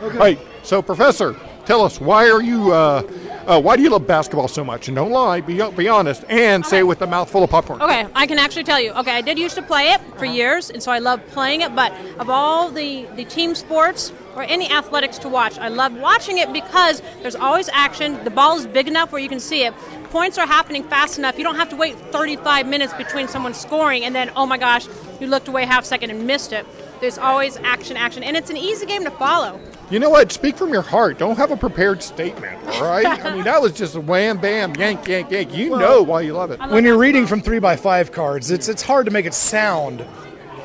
Okay. 0.03 0.35
Hey, 0.35 0.41
so 0.61 0.83
Professor, 0.83 1.35
tell 1.65 1.81
us 1.81 1.99
why 1.99 2.29
are 2.29 2.43
you? 2.43 2.71
Uh, 2.71 3.01
uh, 3.47 3.61
why 3.61 3.75
do 3.75 3.83
you 3.83 3.89
love 3.89 4.07
basketball 4.07 4.47
so 4.47 4.63
much? 4.63 4.87
And 4.87 4.95
don't 4.95 5.11
lie. 5.11 5.41
Be 5.41 5.61
be 5.71 5.87
honest, 5.87 6.23
and 6.29 6.65
say 6.65 6.79
it 6.79 6.83
with 6.83 7.01
a 7.01 7.07
mouth 7.07 7.29
full 7.29 7.43
of 7.43 7.49
popcorn. 7.49 7.81
Okay, 7.81 8.07
I 8.15 8.25
can 8.27 8.39
actually 8.39 8.63
tell 8.63 8.79
you. 8.79 8.91
Okay, 8.93 9.11
I 9.11 9.21
did 9.21 9.37
used 9.37 9.55
to 9.55 9.61
play 9.61 9.91
it 9.91 10.01
for 10.17 10.25
years, 10.25 10.69
and 10.69 10.81
so 10.81 10.91
I 10.91 10.99
love 10.99 11.25
playing 11.27 11.61
it. 11.61 11.75
But 11.75 11.93
of 12.19 12.29
all 12.29 12.71
the, 12.71 13.05
the 13.15 13.25
team 13.25 13.55
sports 13.55 14.11
or 14.35 14.43
any 14.43 14.71
athletics 14.71 15.17
to 15.19 15.29
watch, 15.29 15.57
I 15.57 15.67
love 15.67 15.93
watching 15.93 16.37
it 16.37 16.51
because 16.51 17.01
there's 17.21 17.35
always 17.35 17.69
action. 17.69 18.23
The 18.23 18.31
ball 18.31 18.57
is 18.57 18.65
big 18.67 18.87
enough 18.87 19.11
where 19.11 19.21
you 19.21 19.29
can 19.29 19.39
see 19.39 19.63
it. 19.63 19.73
Points 20.09 20.37
are 20.37 20.47
happening 20.47 20.83
fast 20.83 21.17
enough. 21.19 21.37
You 21.37 21.43
don't 21.43 21.55
have 21.55 21.69
to 21.69 21.75
wait 21.75 21.95
35 22.11 22.67
minutes 22.67 22.93
between 22.93 23.27
someone 23.27 23.53
scoring 23.53 24.05
and 24.05 24.15
then, 24.15 24.31
oh 24.35 24.45
my 24.45 24.57
gosh, 24.57 24.87
you 25.19 25.27
looked 25.27 25.47
away 25.47 25.65
half 25.65 25.85
second 25.85 26.09
and 26.09 26.25
missed 26.25 26.53
it. 26.53 26.65
There's 27.01 27.17
always 27.17 27.57
action, 27.57 27.97
action, 27.97 28.23
and 28.23 28.35
it's 28.37 28.49
an 28.49 28.57
easy 28.57 28.85
game 28.85 29.03
to 29.03 29.11
follow. 29.11 29.59
You 29.91 29.99
know 29.99 30.09
what? 30.09 30.31
Speak 30.31 30.57
from 30.57 30.73
your 30.73 30.81
heart. 30.81 31.19
Don't 31.19 31.37
have 31.37 31.51
a 31.51 31.57
prepared 31.57 32.01
statement. 32.01 32.57
All 32.67 32.83
right. 32.83 33.05
I 33.05 33.35
mean, 33.35 33.43
that 33.43 33.61
was 33.61 33.71
just 33.71 33.95
a 33.95 34.01
wham, 34.01 34.37
bam, 34.39 34.73
yank, 34.75 35.07
yank, 35.07 35.29
yank. 35.29 35.53
You 35.55 35.69
know 35.77 36.01
why 36.01 36.21
you 36.21 36.33
love 36.33 36.49
it. 36.51 36.59
When 36.59 36.83
you're 36.83 36.97
reading 36.97 37.27
from 37.27 37.41
three 37.41 37.59
by 37.59 37.75
five 37.75 38.11
cards, 38.11 38.49
it's 38.49 38.67
it's 38.67 38.81
hard 38.81 39.05
to 39.05 39.11
make 39.11 39.25
it 39.25 39.33
sound 39.33 40.03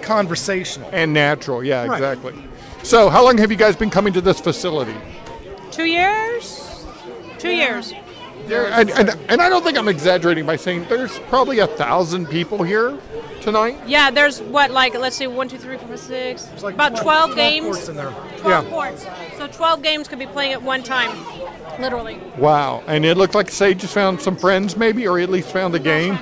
conversational. 0.00 0.88
And 0.92 1.12
natural. 1.12 1.62
Yeah, 1.62 1.84
Right. 1.86 1.94
exactly. 1.94 2.34
So, 2.82 3.10
how 3.10 3.22
long 3.24 3.36
have 3.38 3.50
you 3.50 3.58
guys 3.58 3.76
been 3.76 3.90
coming 3.90 4.12
to 4.14 4.22
this 4.22 4.40
facility? 4.40 4.94
Two 5.70 5.84
years? 5.84 6.84
Two 7.38 7.50
years. 7.50 7.92
And, 8.50 8.90
and, 8.90 9.10
and 9.28 9.40
I 9.42 9.48
don't 9.50 9.62
think 9.62 9.76
I'm 9.78 9.86
exaggerating 9.86 10.46
by 10.46 10.56
saying 10.56 10.86
there's 10.88 11.18
probably 11.28 11.58
a 11.58 11.66
thousand 11.66 12.26
people 12.28 12.62
here 12.62 12.98
tonight. 13.40 13.78
Yeah, 13.86 14.10
there's 14.10 14.40
what, 14.42 14.70
like, 14.70 14.94
let's 14.94 15.16
see, 15.16 15.26
one, 15.26 15.48
two, 15.48 15.58
three, 15.58 15.76
four, 15.78 15.96
six, 15.96 16.48
like 16.62 16.74
about 16.74 16.90
12 16.96 17.02
12, 17.02 17.24
12 17.32 17.36
games. 17.36 17.64
courts 17.66 17.88
in 17.88 17.96
there. 17.96 18.14
12 18.38 18.64
Yeah. 18.64 18.70
courts. 18.70 19.06
So 19.36 19.46
12 19.46 19.82
games 19.82 20.08
could 20.08 20.18
be 20.18 20.26
playing 20.26 20.52
at 20.52 20.62
one 20.62 20.82
time, 20.82 21.10
literally. 21.80 22.20
Wow. 22.38 22.82
And 22.86 23.04
it 23.04 23.16
looked 23.16 23.34
like 23.34 23.50
Sage 23.50 23.78
just 23.78 23.94
found 23.94 24.20
some 24.20 24.36
friends, 24.36 24.76
maybe, 24.76 25.06
or 25.06 25.18
at 25.18 25.30
least 25.30 25.50
found 25.50 25.74
a 25.74 25.78
game. 25.78 26.18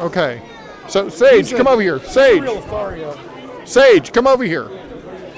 Okay. 0.00 0.40
So, 0.88 1.08
Sage, 1.08 1.54
come 1.54 1.66
over 1.66 1.82
here. 1.82 2.00
Sage. 2.00 2.42
Real 2.42 2.54
Lothario. 2.54 3.18
Sage, 3.64 4.12
come 4.12 4.26
over 4.26 4.44
here. 4.44 4.68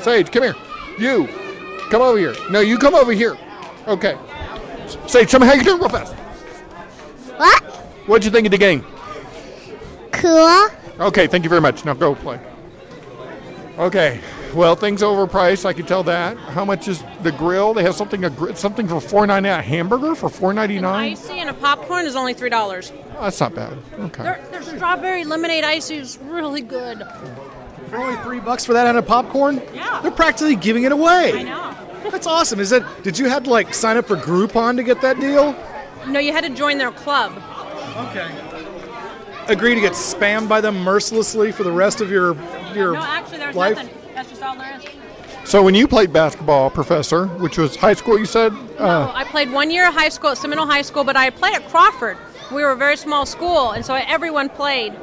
Sage, 0.03 0.31
come 0.31 0.43
here. 0.45 0.55
You, 0.99 1.29
come 1.91 2.03
over 2.03 2.19
here. 2.19 2.35
No, 2.51 2.61
you 2.61 2.79
come 2.79 2.95
over 2.95 3.13
here. 3.13 3.37
Okay. 3.89 4.17
Sage, 5.07 5.31
tell 5.31 5.41
me 5.41 5.47
how 5.47 5.55
you 5.55 5.65
doing 5.65 5.81
real 5.81 5.89
fast. 5.89 6.13
What? 7.37 7.63
What'd 8.07 8.25
you 8.25 8.31
think 8.31 8.47
of 8.47 8.51
the 8.51 8.59
game? 8.59 8.85
Cool. 10.21 10.69
Okay, 11.07 11.27
thank 11.27 11.45
you 11.45 11.51
very 11.51 11.61
much. 11.61 11.85
Now 11.85 11.95
go 11.95 12.15
play. 12.15 12.39
Okay. 13.79 14.21
Well, 14.55 14.75
things 14.75 15.01
overpriced. 15.01 15.65
I 15.65 15.73
can 15.73 15.87
tell 15.87 16.03
that. 16.05 16.37
How 16.37 16.65
much 16.65 16.89
is 16.89 17.03
the 17.23 17.31
grill? 17.33 17.73
They 17.73 17.85
have 17.85 17.95
something 17.95 18.25
a 18.25 18.31
gr- 18.31 18.53
something 18.55 18.89
for 18.89 19.01
four 19.01 19.27
ninety 19.27 19.49
nine. 19.49 19.61
A 19.61 19.63
hamburger 19.63 20.15
for 20.15 20.29
four 20.29 20.53
ninety 20.53 20.81
nine. 20.81 21.13
Icy 21.13 21.35
and 21.35 21.49
a 21.49 21.55
popcorn 21.55 22.05
is 22.05 22.17
only 22.17 22.35
three 22.35 22.51
dollars. 22.51 22.93
Oh, 23.17 23.23
that's 23.25 23.39
not 23.41 23.55
bad. 23.55 23.79
Okay. 23.99 24.23
Their, 24.25 24.45
their 24.51 24.63
strawberry 24.63 25.25
lemonade 25.25 25.63
icy 25.65 25.97
is 25.97 26.19
really 26.23 26.63
good. 26.63 26.99
For 27.89 27.97
only 27.99 28.21
three 28.23 28.41
bucks 28.41 28.65
for 28.65 28.73
that 28.73 28.87
and 28.87 28.99
a 28.99 29.03
popcorn? 29.03 29.63
Yeah. 29.73 30.01
They're 30.03 30.11
practically 30.11 30.57
giving 30.57 30.83
it 30.83 30.93
away. 30.93 31.33
I 31.33 31.43
know. 31.43 31.77
That's 32.11 32.27
awesome. 32.27 32.59
Is 32.61 32.73
it? 32.73 32.83
Did 33.05 33.19
you 33.19 33.29
have 33.29 33.45
to 33.45 33.51
like 33.51 33.73
sign 33.73 33.97
up 33.97 34.07
for 34.07 34.17
Groupon 34.17 34.77
to 34.77 34.83
get 34.83 35.01
that 35.03 35.21
deal? 35.21 35.55
No, 36.09 36.19
you 36.19 36.33
had 36.33 36.43
to 36.45 36.51
join 36.51 36.79
their 36.79 36.91
club. 36.91 37.33
Okay. 38.09 38.29
Agree 39.51 39.75
to 39.75 39.81
get 39.81 39.95
spammed 39.95 40.49
by 40.49 40.61
them 40.61 40.77
mercilessly 40.77 41.51
for 41.51 41.65
the 41.65 41.73
rest 41.73 42.01
of 42.01 42.09
your 42.09 42.37
your 42.73 42.93
No, 42.93 43.01
actually, 43.01 43.39
there's 43.39 43.57
life? 43.57 43.77
nothing. 43.77 43.95
That's 44.15 44.31
just 44.31 44.43
all 44.45 44.57
there 44.57 44.77
is. 44.77 44.85
So 45.45 45.61
when 45.61 45.75
you 45.75 45.89
played 45.89 46.13
basketball, 46.13 46.71
professor, 46.71 47.27
which 47.27 47.59
was 47.59 47.75
high 47.75 47.95
school, 47.95 48.17
you 48.17 48.27
said. 48.27 48.53
Uh, 48.79 49.11
I 49.13 49.25
played 49.25 49.51
one 49.51 49.73
year 49.73 49.89
of 49.89 49.95
high 49.95 50.09
school 50.09 50.31
at 50.31 50.39
Seminole 50.39 50.67
High 50.67 50.83
School, 50.83 51.03
but 51.03 51.17
I 51.17 51.31
played 51.31 51.57
at 51.57 51.69
Crawford. 51.69 52.17
We 52.53 52.63
were 52.63 52.71
a 52.71 52.77
very 52.77 52.97
small 52.97 53.27
school, 53.27 53.73
and 53.73 53.85
so 53.85 53.95
everyone 53.95 54.51
played. 54.51 54.95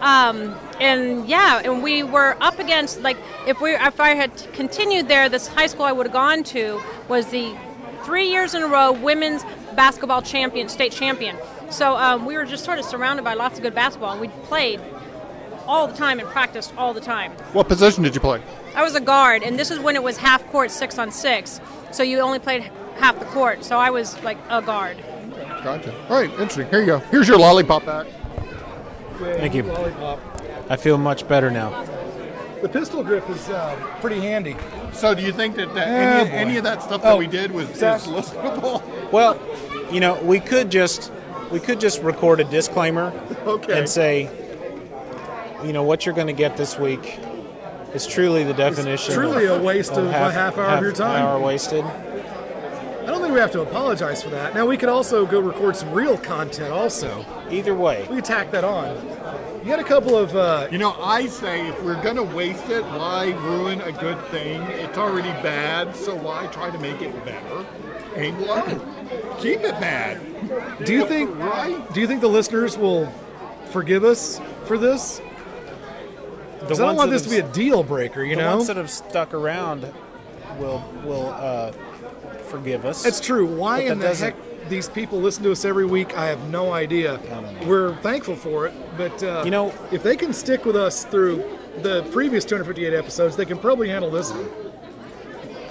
Um, 0.00 0.58
and 0.80 1.28
yeah, 1.28 1.62
and 1.64 1.80
we 1.80 2.02
were 2.02 2.36
up 2.40 2.58
against 2.58 3.02
like 3.02 3.16
if 3.46 3.60
we 3.60 3.76
if 3.76 4.00
I 4.00 4.14
had 4.14 4.52
continued 4.52 5.06
there, 5.06 5.28
this 5.28 5.46
high 5.46 5.68
school 5.68 5.84
I 5.84 5.92
would 5.92 6.06
have 6.06 6.12
gone 6.12 6.42
to 6.44 6.82
was 7.08 7.26
the 7.26 7.56
three 8.02 8.28
years 8.28 8.54
in 8.54 8.64
a 8.64 8.66
row 8.66 8.90
women's 8.90 9.44
basketball 9.76 10.22
champion, 10.22 10.68
state 10.68 10.90
champion. 10.90 11.36
So 11.72 11.96
um, 11.96 12.26
we 12.26 12.36
were 12.36 12.44
just 12.44 12.64
sort 12.64 12.78
of 12.78 12.84
surrounded 12.84 13.22
by 13.24 13.34
lots 13.34 13.56
of 13.56 13.62
good 13.62 13.74
basketball, 13.74 14.12
and 14.12 14.20
we 14.20 14.28
played 14.44 14.80
all 15.66 15.86
the 15.86 15.96
time 15.96 16.18
and 16.18 16.28
practiced 16.28 16.72
all 16.76 16.92
the 16.92 17.00
time. 17.00 17.32
what 17.52 17.66
position 17.68 18.02
did 18.02 18.14
you 18.14 18.20
play? 18.20 18.42
I 18.74 18.82
was 18.82 18.94
a 18.94 19.00
guard, 19.00 19.42
and 19.42 19.58
this 19.58 19.70
is 19.70 19.78
when 19.78 19.96
it 19.96 20.02
was 20.02 20.16
half 20.18 20.46
court, 20.48 20.70
six 20.70 20.98
on 20.98 21.10
six. 21.10 21.60
So 21.90 22.02
you 22.02 22.20
only 22.20 22.38
played 22.38 22.70
half 22.96 23.18
the 23.18 23.24
court. 23.26 23.64
So 23.64 23.78
I 23.78 23.90
was 23.90 24.20
like 24.22 24.38
a 24.48 24.60
guard. 24.62 24.96
Gotcha. 25.64 25.94
All 26.08 26.20
right, 26.20 26.30
interesting. 26.32 26.68
Here 26.68 26.80
you 26.80 26.86
go. 26.86 26.98
Here's 26.98 27.28
your 27.28 27.38
lollipop 27.38 27.84
back. 27.86 28.06
Thank 29.18 29.54
you. 29.54 29.62
Lollipop. 29.62 30.20
I 30.68 30.76
feel 30.76 30.98
much 30.98 31.26
better 31.28 31.50
now. 31.50 31.84
The 32.60 32.68
pistol 32.68 33.02
grip 33.02 33.28
is 33.30 33.48
uh, 33.48 33.74
pretty 34.00 34.20
handy. 34.20 34.56
So, 34.92 35.14
do 35.14 35.22
you 35.22 35.32
think 35.32 35.56
that, 35.56 35.74
that 35.74 35.88
Oh, 35.88 36.24
any, 36.24 36.30
any 36.30 36.56
of 36.58 36.64
that 36.64 36.82
stuff 36.82 37.02
that 37.02 37.12
Oh, 37.12 37.16
we 37.16 37.26
did 37.26 37.50
was, 37.50 37.68
was 37.68 38.06
listenable? 38.06 38.82
Well, 39.12 39.40
you 39.92 40.00
know, 40.00 40.20
we 40.22 40.38
could 40.40 40.70
just 40.70 41.12
we 41.52 41.60
could 41.60 41.78
just 41.80 42.02
record 42.02 42.40
a 42.40 42.44
disclaimer 42.44 43.12
Okay. 43.46 43.78
and 43.78 43.88
say, 43.88 44.30
you 45.64 45.72
know, 45.72 45.82
what 45.82 46.04
you're 46.06 46.14
going 46.14 46.26
to 46.26 46.32
get 46.32 46.56
this 46.56 46.78
week 46.78 47.18
is 47.94 48.06
truly 48.06 48.42
the 48.42 48.54
definition. 48.54 49.14
truly 49.14 49.46
of- 49.46 49.60
a 49.60 49.64
waste 49.64 49.92
of 49.92 50.06
a 50.06 50.12
half 50.32 50.56
hour 50.58 50.76
of 50.78 50.82
your 50.82 50.92
time. 50.92 51.22
Hour 51.24 51.38
wasted. 51.40 51.84
I 51.84 53.06
don't 53.06 53.20
think 53.20 53.34
we 53.34 53.40
have 53.40 53.50
to 53.52 53.62
apologize 53.62 54.22
for 54.22 54.30
that. 54.30 54.54
Now 54.54 54.64
we 54.64 54.76
could 54.76 54.88
also 54.88 55.26
go 55.26 55.40
record 55.40 55.76
some 55.76 55.92
real 55.92 56.16
content. 56.16 56.72
Also, 56.72 57.26
either 57.50 57.74
way, 57.74 58.06
we 58.08 58.16
could 58.16 58.24
tack 58.24 58.52
that 58.52 58.62
on. 58.64 58.96
You 59.62 59.68
got 59.68 59.80
a 59.80 59.84
couple 59.84 60.16
of. 60.16 60.34
Uh, 60.36 60.68
You 60.70 60.78
know, 60.78 60.94
I 61.00 61.26
say 61.26 61.66
if 61.68 61.82
we're 61.82 62.00
gonna 62.02 62.22
waste 62.22 62.68
it, 62.68 62.82
why 62.84 63.34
ruin 63.42 63.80
a 63.80 63.90
good 63.92 64.20
thing? 64.26 64.62
It's 64.62 64.96
already 64.96 65.30
bad, 65.42 65.94
so 65.96 66.14
why 66.14 66.46
try 66.46 66.70
to 66.70 66.78
make 66.78 67.02
it 67.02 67.12
better? 67.24 67.66
Anglo, 68.16 68.62
keep 69.40 69.60
it 69.62 69.78
bad. 69.80 70.20
Do 70.84 70.92
you 70.92 71.06
think? 71.06 71.30
Do 71.92 72.00
you 72.00 72.06
think 72.06 72.20
the 72.20 72.28
listeners 72.28 72.76
will 72.78 73.12
forgive 73.70 74.04
us 74.04 74.40
for 74.66 74.78
this? 74.78 75.20
I 76.64 76.66
don't 76.74 76.96
want 76.96 77.10
this 77.10 77.22
to 77.22 77.30
be 77.30 77.38
a 77.38 77.48
deal 77.52 77.82
breaker. 77.82 78.22
You 78.22 78.36
the 78.36 78.42
know, 78.42 78.56
ones 78.56 78.68
that 78.68 78.76
have 78.76 78.90
stuck 78.90 79.34
around 79.34 79.92
will 80.58 80.82
will 81.04 81.28
uh, 81.30 81.72
forgive 82.48 82.84
us. 82.84 83.04
It's 83.04 83.20
true. 83.20 83.46
Why 83.46 83.80
in 83.80 83.98
the 83.98 84.06
doesn't- 84.06 84.34
heck 84.34 84.68
these 84.68 84.88
people 84.88 85.20
listen 85.20 85.42
to 85.42 85.50
us 85.52 85.64
every 85.64 85.84
week? 85.86 86.16
I 86.16 86.26
have 86.26 86.48
no 86.50 86.72
idea. 86.72 87.18
We're 87.66 87.96
thankful 87.96 88.36
for 88.36 88.66
it, 88.66 88.74
but 88.96 89.22
uh, 89.22 89.42
You 89.44 89.50
know- 89.50 89.74
if 89.90 90.02
they 90.04 90.16
can 90.16 90.32
stick 90.32 90.64
with 90.64 90.76
us 90.76 91.04
through 91.04 91.42
the 91.82 92.04
previous 92.12 92.44
258 92.44 92.94
episodes, 92.96 93.34
they 93.36 93.44
can 93.44 93.58
probably 93.58 93.88
handle 93.88 94.10
this 94.10 94.30
one. 94.30 94.48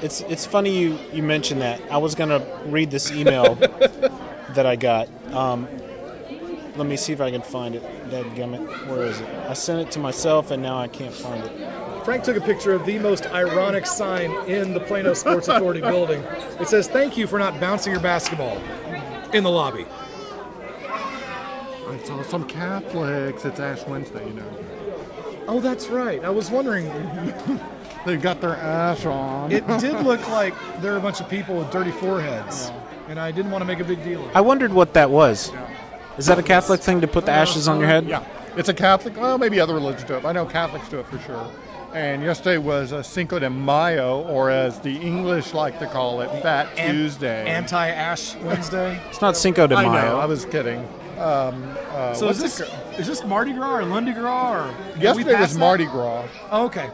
It's 0.02 0.22
it's 0.22 0.46
funny 0.46 0.78
you 0.78 0.98
you 1.14 1.24
mentioned 1.24 1.62
that. 1.62 1.80
I 1.90 1.98
was 2.00 2.16
gonna 2.16 2.44
read 2.66 2.92
this 2.92 3.12
email 3.12 3.56
that 4.56 4.66
I 4.66 4.76
got. 4.76 5.08
Um, 5.34 5.68
let 6.76 6.88
me 6.88 6.96
see 6.96 7.14
if 7.14 7.22
I 7.22 7.32
can 7.32 7.42
find 7.42 7.76
it. 7.76 7.84
Dadgummit, 8.10 8.88
where 8.88 9.04
is 9.04 9.20
it? 9.20 9.28
I 9.48 9.54
sent 9.54 9.88
it 9.88 9.92
to 9.94 10.00
myself 10.00 10.52
and 10.52 10.62
now 10.64 10.78
I 10.78 10.88
can't 10.88 11.14
find 11.14 11.44
it. 11.44 12.06
Frank 12.06 12.24
took 12.24 12.36
a 12.38 12.42
picture 12.42 12.74
of 12.74 12.86
the 12.86 12.98
most 12.98 13.28
ironic 13.28 13.86
sign 13.86 14.32
in 14.48 14.74
the 14.74 14.80
Plano 14.80 15.14
Sports 15.14 15.48
Authority 15.48 15.82
building. 15.82 16.24
It 16.60 16.68
says, 16.68 16.88
"Thank 16.88 17.16
you 17.16 17.28
for 17.28 17.38
not 17.38 17.60
bouncing 17.60 17.92
your 17.92 18.02
basketball 18.02 18.58
in 19.34 19.44
the 19.44 19.52
lobby." 19.52 19.86
I 21.88 21.98
saw 22.04 22.24
some 22.24 22.46
Catholics. 22.46 23.46
It's 23.46 23.60
Ash 23.60 23.86
Wednesday, 23.86 24.26
you 24.26 24.34
know. 24.34 24.50
Oh, 25.48 25.60
that's 25.60 25.90
right. 25.90 26.24
I 26.24 26.30
was 26.30 26.50
wondering. 26.50 26.88
They've 28.06 28.22
got 28.22 28.42
their 28.42 28.56
ash 28.56 29.06
on. 29.06 29.52
It 29.52 29.68
did 29.80 29.94
look 30.06 30.28
like 30.30 30.56
there 30.82 30.94
were 30.94 30.98
a 30.98 31.02
bunch 31.02 31.20
of 31.22 31.30
people 31.30 31.56
with 31.56 31.70
dirty 31.70 31.92
foreheads, 31.92 32.72
and 33.12 33.20
I 33.20 33.30
didn't 33.30 33.52
want 33.52 33.62
to 33.62 33.66
make 33.66 33.80
a 33.80 33.84
big 33.84 34.04
deal. 34.06 34.28
I 34.34 34.40
wondered 34.42 34.72
what 34.72 34.94
that 34.94 35.12
was. 35.12 35.52
Is 36.18 36.26
that 36.28 36.40
a 36.40 36.44
Catholic 36.44 36.80
thing 36.82 37.02
to 37.02 37.08
put 37.08 37.26
the 37.26 37.32
ashes 37.32 37.68
on 37.68 37.78
your 37.78 37.88
head? 37.88 38.08
Yeah, 38.08 38.24
it's 38.56 38.70
a 38.70 38.74
Catholic. 38.74 39.18
Well, 39.18 39.38
maybe 39.38 39.60
other 39.60 39.74
religions 39.74 40.06
do 40.06 40.16
it. 40.16 40.24
I 40.26 40.32
know 40.32 40.46
Catholics 40.46 40.88
do 40.90 41.00
it 41.00 41.08
for 41.08 41.20
sure. 41.20 41.52
And 41.94 42.24
yesterday 42.24 42.58
was 42.58 42.94
a 42.94 43.04
Cinco 43.04 43.38
de 43.38 43.50
Mayo, 43.50 44.22
or 44.30 44.50
as 44.50 44.80
the 44.80 44.96
English 44.96 45.54
like 45.54 45.78
to 45.80 45.88
call 45.88 46.22
it, 46.22 46.30
Fat 46.42 46.70
An- 46.78 46.94
Tuesday. 46.96 47.46
Anti-Ash 47.50 48.36
Wednesday. 48.38 48.98
It's 49.10 49.20
not 49.20 49.36
Cinco 49.36 49.68
de 49.68 49.76
Mayo. 49.76 49.90
I 49.90 50.02
Mayo. 50.02 50.12
know. 50.14 50.20
I 50.20 50.26
was 50.26 50.46
kidding. 50.46 50.80
Um, 51.20 51.76
uh, 51.92 52.14
So 52.14 52.30
is 52.30 52.40
this 52.40 52.62
it 52.62 52.70
is 52.98 53.08
this 53.08 53.26
Mardi 53.26 53.52
Gras 53.52 53.76
or 53.76 53.84
Lundi 53.84 54.14
Gras 54.14 54.54
or 54.54 54.62
have 54.72 54.96
we 54.98 55.04
Yesterday 55.04 55.32
was 55.32 55.36
passed 55.36 55.54
that? 55.56 55.60
Mardi 55.60 55.86
Gras. 55.86 56.26
Oh, 56.50 56.66
okay. 56.66 56.90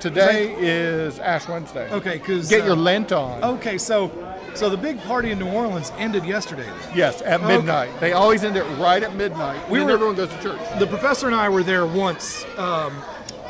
Today 0.00 0.54
is 0.58 1.18
Ash 1.20 1.48
Wednesday. 1.48 1.88
Okay, 1.90 2.18
because 2.18 2.50
Get 2.50 2.64
your 2.66 2.74
Lent 2.76 3.12
on. 3.12 3.42
Okay, 3.42 3.78
so 3.78 4.08
so 4.54 4.70
the 4.70 4.76
big 4.76 5.00
party 5.02 5.30
in 5.30 5.38
New 5.38 5.48
Orleans 5.50 5.92
ended 5.98 6.24
yesterday. 6.24 6.68
Yes, 6.94 7.20
at 7.22 7.40
Okay. 7.40 7.56
midnight. 7.56 7.90
They 8.00 8.12
always 8.12 8.44
end 8.44 8.56
it 8.56 8.64
right 8.78 9.02
at 9.02 9.14
midnight. 9.14 9.68
We 9.68 9.78
We 9.80 9.84
were- 9.84 9.90
everyone 9.92 10.14
goes 10.16 10.28
to 10.30 10.42
church. 10.42 10.60
The 10.78 10.86
professor 10.86 11.26
and 11.26 11.34
I 11.34 11.48
were 11.48 11.62
there 11.62 11.86
once. 11.86 12.44
Um, 12.56 13.02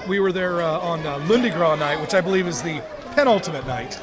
we 0.08 0.18
were 0.20 0.32
there 0.32 0.60
uh, 0.62 0.78
on 0.80 1.06
uh, 1.06 1.18
Lundi 1.28 1.50
Gras 1.50 1.76
night, 1.76 2.00
which 2.00 2.14
I 2.14 2.20
believe 2.20 2.46
is 2.46 2.62
the 2.62 2.82
penultimate 3.14 3.66
night. 3.66 3.98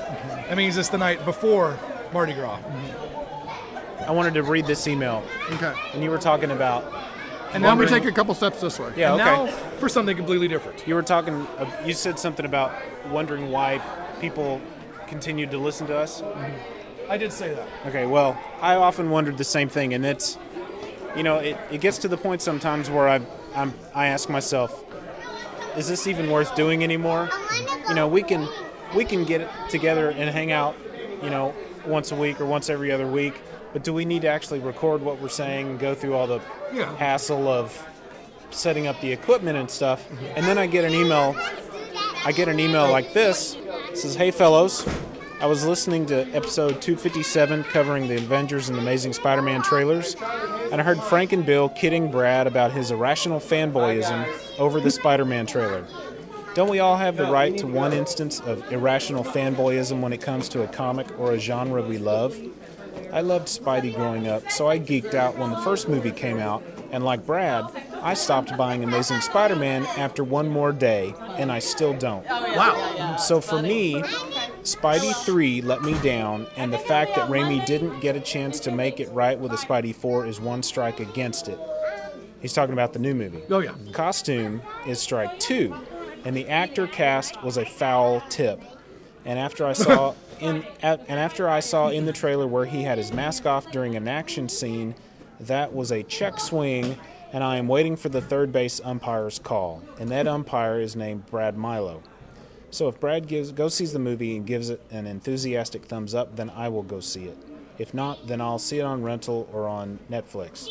That 0.47 0.57
means 0.57 0.77
it's 0.77 0.89
the 0.89 0.97
night 0.97 1.23
before 1.25 1.77
Mardi 2.13 2.33
Gras. 2.33 2.59
I 4.07 4.11
wanted 4.11 4.33
to 4.35 4.43
read 4.43 4.65
this 4.65 4.87
email. 4.87 5.23
Okay. 5.51 5.73
And 5.93 6.03
you 6.03 6.09
were 6.09 6.17
talking 6.17 6.51
about. 6.51 6.83
And 7.53 7.61
now 7.63 7.73
we 7.75 7.79
we're- 7.85 7.89
take 7.99 8.05
a 8.05 8.11
couple 8.13 8.33
steps 8.33 8.61
this 8.61 8.79
way? 8.79 8.91
Yeah, 8.95 9.13
and 9.13 9.21
okay. 9.21 9.45
now 9.45 9.47
for 9.79 9.89
something 9.89 10.15
completely 10.15 10.47
different. 10.47 10.87
You 10.87 10.95
were 10.95 11.01
talking. 11.03 11.45
Uh, 11.59 11.65
you 11.85 11.93
said 11.93 12.17
something 12.17 12.45
about 12.45 12.71
wondering 13.09 13.51
why 13.51 13.81
people 14.21 14.61
continued 15.07 15.51
to 15.51 15.57
listen 15.57 15.85
to 15.87 15.97
us. 15.97 16.23
I 17.11 17.17
did 17.17 17.33
say 17.33 17.53
that. 17.53 17.67
Okay, 17.87 18.05
well, 18.05 18.39
I 18.61 18.75
often 18.75 19.09
wondered 19.09 19.37
the 19.37 19.43
same 19.43 19.67
thing, 19.67 19.93
and 19.93 20.05
it's, 20.05 20.37
you 21.13 21.23
know, 21.23 21.39
it, 21.39 21.57
it 21.69 21.81
gets 21.81 21.97
to 21.99 22.07
the 22.07 22.15
point 22.15 22.41
sometimes 22.41 22.89
where 22.89 23.09
I 23.09 23.19
I'm, 23.53 23.73
I 23.93 24.07
ask 24.07 24.29
myself, 24.29 24.85
is 25.75 25.89
this 25.89 26.07
even 26.07 26.31
worth 26.31 26.55
doing 26.55 26.85
anymore? 26.85 27.29
You 27.89 27.95
know, 27.95 28.07
we 28.07 28.23
can 28.23 28.47
we 28.95 29.03
can 29.03 29.25
get 29.25 29.45
together 29.69 30.09
and 30.11 30.29
hang 30.29 30.53
out, 30.53 30.77
you 31.21 31.29
know, 31.29 31.53
once 31.85 32.13
a 32.13 32.15
week 32.15 32.39
or 32.39 32.45
once 32.45 32.69
every 32.69 32.91
other 32.93 33.07
week, 33.07 33.33
but 33.73 33.83
do 33.83 33.93
we 33.93 34.05
need 34.05 34.21
to 34.21 34.29
actually 34.29 34.59
record 34.59 35.01
what 35.01 35.19
we're 35.19 35.27
saying 35.27 35.67
and 35.67 35.79
go 35.79 35.93
through 35.93 36.13
all 36.13 36.27
the 36.27 36.39
Yeah. 36.71 36.95
hassle 36.95 37.45
of 37.49 37.85
setting 38.51 38.87
up 38.87 39.01
the 39.01 39.11
equipment 39.11 39.57
and 39.57 39.69
stuff? 39.69 40.07
And 40.37 40.45
then 40.45 40.57
I 40.57 40.65
get 40.65 40.85
an 40.85 40.93
email. 40.93 41.35
I 42.23 42.31
get 42.31 42.47
an 42.47 42.57
email 42.57 42.89
like 42.89 43.11
this. 43.13 43.57
It 43.89 43.97
says, 43.97 44.15
"Hey 44.15 44.31
fellows, 44.31 44.87
I 45.41 45.47
was 45.47 45.65
listening 45.65 46.05
to 46.05 46.21
episode 46.35 46.83
257 46.83 47.63
covering 47.63 48.07
the 48.07 48.17
Avengers 48.17 48.69
and 48.69 48.77
Amazing 48.77 49.13
Spider-Man 49.13 49.63
trailers, 49.63 50.15
and 50.71 50.79
I 50.79 50.83
heard 50.83 51.01
Frank 51.01 51.33
and 51.33 51.43
Bill 51.43 51.67
kidding 51.69 52.11
Brad 52.11 52.45
about 52.45 52.71
his 52.71 52.91
irrational 52.91 53.39
fanboyism 53.39 54.59
over 54.59 54.79
the 54.79 54.91
Spider-Man 54.91 55.47
trailer. 55.47 55.87
Don't 56.53 56.69
we 56.69 56.77
all 56.77 56.95
have 56.95 57.17
the 57.17 57.25
right 57.25 57.57
to 57.57 57.65
one 57.65 57.91
instance 57.91 58.39
of 58.41 58.71
irrational 58.71 59.23
fanboyism 59.23 59.99
when 59.99 60.13
it 60.13 60.21
comes 60.21 60.47
to 60.49 60.61
a 60.61 60.67
comic 60.67 61.07
or 61.19 61.31
a 61.31 61.39
genre 61.39 61.81
we 61.81 61.97
love? 61.97 62.39
I 63.11 63.21
loved 63.21 63.47
Spidey 63.47 63.95
growing 63.95 64.27
up, 64.27 64.51
so 64.51 64.69
I 64.69 64.77
geeked 64.79 65.15
out 65.15 65.39
when 65.39 65.49
the 65.49 65.61
first 65.61 65.89
movie 65.89 66.11
came 66.11 66.37
out, 66.37 66.61
and 66.91 67.03
like 67.03 67.25
Brad, 67.25 67.65
I 68.01 68.13
stopped 68.13 68.55
buying 68.57 68.83
Amazing 68.83 69.21
Spider 69.21 69.55
Man 69.55 69.85
after 69.97 70.23
one 70.23 70.49
more 70.49 70.71
day, 70.71 71.15
and 71.37 71.51
I 71.51 71.57
still 71.59 71.93
don't. 71.93 72.25
Wow. 72.27 73.15
So 73.17 73.41
for 73.41 73.59
me, 73.61 74.03
Spidey 74.63 75.15
3 75.25 75.61
let 75.61 75.81
me 75.81 75.99
down, 76.01 76.45
and 76.55 76.71
the 76.71 76.77
fact 76.77 77.15
that 77.15 77.29
Raimi 77.29 77.65
didn't 77.65 77.99
get 77.99 78.15
a 78.15 78.19
chance 78.19 78.59
to 78.61 78.71
make 78.71 78.99
it 78.99 79.09
right 79.09 79.37
with 79.37 79.51
a 79.51 79.55
Spidey 79.55 79.95
4 79.95 80.27
is 80.27 80.39
one 80.39 80.61
strike 80.61 80.99
against 80.99 81.47
it. 81.47 81.59
He's 82.41 82.53
talking 82.53 82.73
about 82.73 82.93
the 82.93 82.99
new 82.99 83.15
movie. 83.15 83.41
Oh, 83.49 83.59
yeah. 83.59 83.73
Costume 83.91 84.61
is 84.85 84.99
strike 84.99 85.39
two, 85.39 85.75
and 86.25 86.35
the 86.35 86.47
actor 86.47 86.85
cast 86.85 87.41
was 87.43 87.57
a 87.57 87.65
foul 87.65 88.21
tip. 88.29 88.61
And 89.25 89.39
after 89.39 89.65
I 89.65 89.73
saw 89.73 90.13
in 90.39 90.63
at, 90.83 90.99
and 91.07 91.19
after 91.19 91.49
I 91.49 91.59
saw 91.59 91.89
in 91.89 92.05
the 92.05 92.13
trailer 92.13 92.45
where 92.45 92.65
he 92.65 92.83
had 92.83 92.99
his 92.99 93.11
mask 93.11 93.47
off 93.47 93.71
during 93.71 93.95
an 93.95 94.07
action 94.07 94.47
scene, 94.47 94.93
that 95.39 95.73
was 95.73 95.91
a 95.91 96.03
check 96.03 96.39
swing, 96.39 96.97
and 97.33 97.43
I 97.43 97.57
am 97.57 97.67
waiting 97.67 97.95
for 97.95 98.09
the 98.09 98.21
third 98.21 98.51
base 98.51 98.79
umpire's 98.83 99.39
call. 99.39 99.81
And 99.99 100.09
that 100.09 100.27
umpire 100.27 100.79
is 100.79 100.95
named 100.95 101.25
Brad 101.27 101.57
Milo. 101.57 102.03
So 102.71 102.87
if 102.87 102.99
Brad 102.99 103.27
gives 103.27 103.51
go 103.51 103.67
sees 103.67 103.93
the 103.93 103.99
movie 103.99 104.35
and 104.35 104.45
gives 104.45 104.69
it 104.69 104.81
an 104.89 105.05
enthusiastic 105.05 105.85
thumbs 105.85 106.15
up, 106.15 106.35
then 106.35 106.49
I 106.49 106.69
will 106.69 106.83
go 106.83 107.01
see 107.01 107.25
it. 107.25 107.37
If 107.77 107.93
not, 107.93 108.27
then 108.27 108.41
I'll 108.41 108.59
see 108.59 108.79
it 108.79 108.83
on 108.83 109.03
rental 109.03 109.49
or 109.51 109.67
on 109.67 109.99
Netflix. 110.09 110.69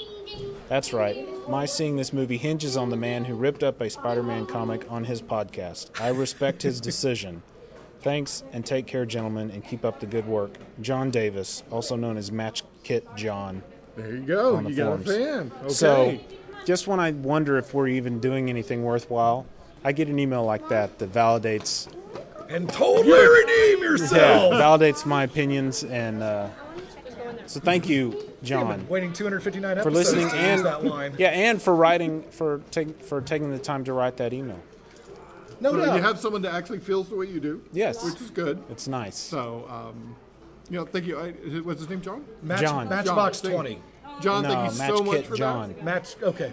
That's 0.68 0.92
right. 0.92 1.26
My 1.48 1.66
seeing 1.66 1.96
this 1.96 2.12
movie 2.12 2.38
hinges 2.38 2.76
on 2.76 2.88
the 2.88 2.96
man 2.96 3.24
who 3.24 3.34
ripped 3.34 3.62
up 3.62 3.80
a 3.80 3.90
Spider-Man 3.90 4.46
comic 4.46 4.90
on 4.90 5.04
his 5.04 5.20
podcast. 5.20 6.00
I 6.00 6.08
respect 6.08 6.62
his 6.62 6.80
decision. 6.80 7.42
Thanks 8.00 8.44
and 8.52 8.64
take 8.64 8.86
care, 8.86 9.04
gentlemen, 9.04 9.50
and 9.50 9.62
keep 9.64 9.84
up 9.84 10.00
the 10.00 10.06
good 10.06 10.26
work. 10.26 10.52
John 10.80 11.10
Davis, 11.10 11.64
also 11.70 11.96
known 11.96 12.16
as 12.16 12.32
Match 12.32 12.62
Kit 12.82 13.06
John. 13.14 13.62
There 13.96 14.14
you 14.14 14.22
go. 14.22 14.60
the 14.62 14.70
You 14.70 14.76
got 14.76 15.00
a 15.00 15.02
fan. 15.02 15.52
Okay. 15.64 15.68
So, 15.68 16.18
just 16.64 16.86
when 16.86 17.00
I 17.00 17.10
wonder 17.10 17.58
if 17.58 17.74
we're 17.74 17.88
even 17.88 18.20
doing 18.20 18.48
anything 18.48 18.84
worthwhile, 18.84 19.46
I 19.84 19.92
get 19.92 20.08
an 20.08 20.18
email 20.18 20.44
like 20.44 20.68
that 20.68 20.98
that 20.98 21.12
validates 21.12 21.88
And 22.48 22.68
totally 22.68 23.12
redeem 23.12 23.78
yeah, 23.78 23.90
yourself. 23.90 24.54
validates 24.54 25.06
my 25.06 25.24
opinions, 25.24 25.84
and 25.84 26.22
uh, 26.22 26.48
so 27.46 27.60
thank 27.60 27.88
you, 27.88 28.30
John, 28.42 28.86
Waiting 28.88 29.12
259 29.12 29.82
for 29.82 29.90
listening 29.90 30.28
to 30.28 30.36
and 30.36 30.60
use 30.60 30.62
that 30.62 30.84
line. 30.84 31.14
yeah, 31.18 31.28
and 31.28 31.60
for 31.60 31.74
writing 31.74 32.22
for 32.30 32.60
take, 32.70 33.02
for 33.02 33.20
taking 33.20 33.50
the 33.50 33.58
time 33.58 33.84
to 33.84 33.92
write 33.92 34.16
that 34.18 34.32
email. 34.32 34.60
No 35.60 35.72
so 35.72 35.84
doubt. 35.84 35.96
you 35.96 36.02
have 36.02 36.18
someone 36.18 36.42
that 36.42 36.54
actually 36.54 36.78
feels 36.78 37.08
the 37.08 37.16
way 37.16 37.26
you 37.26 37.38
do. 37.38 37.62
Yes. 37.72 38.02
Which 38.02 38.20
is 38.20 38.30
good. 38.30 38.62
It's 38.70 38.88
nice. 38.88 39.16
So, 39.16 39.66
um, 39.68 40.16
you 40.70 40.78
know, 40.78 40.86
thank 40.86 41.06
you. 41.06 41.18
I, 41.18 41.32
what's 41.60 41.80
his 41.80 41.88
name, 41.90 42.00
John? 42.00 42.24
Match, 42.42 42.60
John. 42.60 42.88
Matchbox 42.88 43.42
John, 43.42 43.52
20. 43.52 43.78
John, 44.22 44.42
No, 44.42 44.48
thank 44.48 44.72
you 44.72 44.78
so 44.78 45.02
much 45.02 45.26
for 45.26 45.36
John. 45.36 45.74
Match. 45.82 46.16
Okay. 46.22 46.52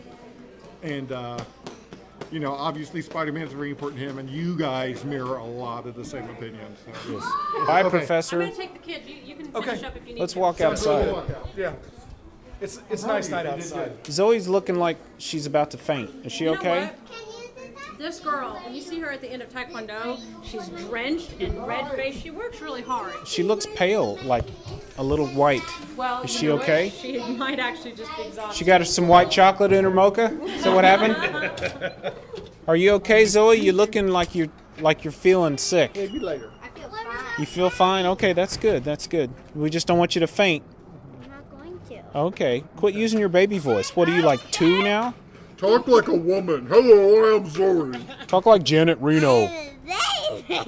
And, 0.83 1.11
uh, 1.11 1.39
you 2.31 2.39
know, 2.39 2.51
obviously 2.53 3.01
Spider-Man 3.01 3.43
is 3.47 3.53
very 3.53 3.69
important 3.69 4.01
to 4.01 4.07
him, 4.07 4.19
and 4.19 4.29
you 4.29 4.57
guys 4.57 5.03
mirror 5.03 5.37
a 5.37 5.43
lot 5.45 5.85
of 5.85 5.95
the 5.95 6.03
same 6.05 6.29
opinions. 6.29 6.79
So. 7.05 7.19
Bye, 7.65 7.81
Okay. 7.81 7.89
Professor. 7.89 8.41
I'm 8.41 8.49
gonna 8.49 8.55
take 8.57 8.73
the 8.73 8.79
kids. 8.79 9.07
You, 9.07 9.15
you 9.23 9.35
can 9.35 9.55
Okay. 9.55 9.69
finish 9.71 9.83
up 9.83 9.95
if 9.95 10.07
you 10.07 10.13
need 10.15 10.19
Let's 10.19 10.33
to. 10.33 10.39
walk 10.39 10.61
outside. 10.61 11.23
Yeah. 11.55 11.73
It's 12.59 12.79
it's 12.89 13.03
nice 13.03 13.29
night 13.29 13.45
outside. 13.45 13.91
Zoe's 14.07 14.47
looking 14.47 14.75
like 14.75 14.97
she's 15.19 15.45
about 15.45 15.71
to 15.71 15.77
faint. 15.77 16.09
Is 16.25 16.31
she 16.31 16.45
You 16.45 16.51
know 16.53 16.57
okay? 16.57 16.89
What? 17.97 18.03
This 18.03 18.19
girl, 18.19 18.59
when 18.63 18.75
you 18.75 18.81
see 18.81 18.99
her 18.99 19.11
at 19.11 19.21
the 19.21 19.31
end 19.31 19.41
of 19.41 19.49
Taekwondo, 19.49 20.19
she's 20.43 20.67
drenched 20.87 21.33
and 21.39 21.65
red 21.67 21.89
faced. 21.95 22.21
She 22.21 22.29
works 22.31 22.61
really 22.61 22.81
hard. 22.81 23.13
She 23.27 23.43
looks 23.43 23.65
pale, 23.75 24.17
like 24.23 24.45
a 24.97 25.03
little 25.03 25.27
white. 25.27 25.63
Well, 25.95 26.21
Is 26.23 26.33
you 26.33 26.39
she 26.39 26.45
know 26.47 26.55
what? 26.55 26.63
okay? 26.63 26.89
She 26.89 27.19
might 27.19 27.59
actually 27.59 27.93
just 27.93 28.15
be 28.15 28.23
exhausted. 28.23 28.57
She 28.57 28.65
got 28.65 28.85
some 28.87 29.07
white 29.07 29.29
chocolate 29.31 29.71
in 29.73 29.83
her 29.83 29.91
mocha. 29.91 30.37
Is 30.43 30.63
that 30.63 30.73
what 30.73 30.83
happened? 30.83 32.13
Are 32.67 32.75
you 32.75 32.91
okay, 32.93 33.25
Zoe? 33.25 33.55
You 33.57 33.71
looking 33.73 34.09
like 34.09 34.35
you're 34.35 34.49
like 34.79 35.03
you're 35.03 35.11
feeling 35.13 35.57
sick. 35.57 35.95
Maybe 35.95 36.19
later. 36.19 36.51
I 36.61 36.67
feel 36.77 36.89
fine. 36.89 37.05
You 37.39 37.45
feel 37.45 37.69
fine? 37.69 38.05
Okay, 38.05 38.33
that's 38.33 38.57
good. 38.57 38.83
That's 38.83 39.07
good. 39.07 39.29
We 39.55 39.69
just 39.69 39.87
don't 39.87 39.97
want 39.97 40.15
you 40.15 40.19
to 40.19 40.27
faint. 40.27 40.63
I'm 41.23 41.29
not 41.29 41.49
going 41.49 41.79
to. 41.89 42.17
Okay. 42.17 42.63
Quit 42.75 42.93
using 42.93 43.19
your 43.19 43.29
baby 43.29 43.57
voice. 43.57 43.95
What 43.95 44.09
are 44.09 44.15
you 44.15 44.21
like 44.21 44.41
two 44.51 44.83
now? 44.83 45.13
Talk 45.57 45.87
like 45.87 46.07
a 46.07 46.13
woman. 46.15 46.67
Hello, 46.67 47.35
I'm 47.35 47.49
Zoe. 47.49 47.99
Talk 48.27 48.45
like 48.45 48.63
Janet 48.63 48.97
Reno. 48.99 49.49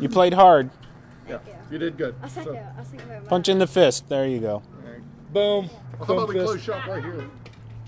You 0.00 0.08
played 0.08 0.32
hard. 0.34 0.70
Yeah, 1.28 1.38
you 1.70 1.78
did 1.78 1.96
good. 1.96 2.14
I'll 2.22 2.28
So. 2.28 2.56
I'll 2.56 3.20
Punch 3.22 3.48
in 3.48 3.58
the 3.58 3.66
fist. 3.66 4.08
There 4.08 4.26
you 4.26 4.40
go. 4.40 4.62
Boom. 5.32 5.70
how 5.98 6.04
Boom 6.04 6.16
about 6.18 6.28
we 6.28 6.34
fist. 6.34 6.46
close 6.46 6.62
shop 6.62 6.86
right 6.86 7.02
here? 7.02 7.24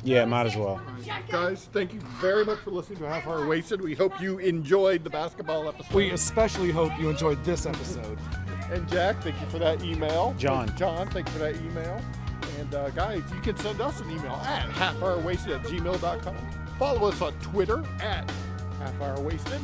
Yeah, 0.02 0.24
might 0.24 0.46
as 0.46 0.56
well. 0.56 0.80
Guys, 1.28 1.68
thank 1.72 1.92
you 1.92 2.00
very 2.20 2.44
much 2.44 2.58
for 2.60 2.70
listening 2.70 2.98
to 3.00 3.08
Half 3.08 3.26
Hour 3.26 3.46
Wasted. 3.46 3.80
We 3.80 3.94
hope 3.94 4.20
you 4.20 4.38
enjoyed 4.38 5.04
the 5.04 5.10
basketball 5.10 5.68
episode. 5.68 5.94
We 5.94 6.10
especially 6.10 6.70
hope 6.70 6.98
you 6.98 7.10
enjoyed 7.10 7.42
this 7.44 7.66
episode. 7.66 8.18
And 8.70 8.88
Jack, 8.88 9.22
thank 9.22 9.38
you 9.40 9.46
for 9.48 9.58
that 9.58 9.82
email. 9.82 10.34
John. 10.38 10.74
John, 10.76 11.08
thank 11.08 11.26
you 11.28 11.32
for 11.34 11.38
that 11.40 11.56
email. 11.56 12.00
And 12.60 12.74
uh, 12.74 12.90
guys, 12.90 13.22
you 13.34 13.40
can 13.40 13.56
send 13.56 13.80
us 13.80 14.00
an 14.00 14.10
email 14.10 14.34
at 14.44 14.68
halfhourwasted 14.70 15.54
at 15.54 15.62
gmail.com. 15.62 16.36
Follow 16.78 17.08
us 17.08 17.22
on 17.22 17.32
Twitter 17.40 17.82
at 18.02 18.30
halfhourwasted. 18.78 19.60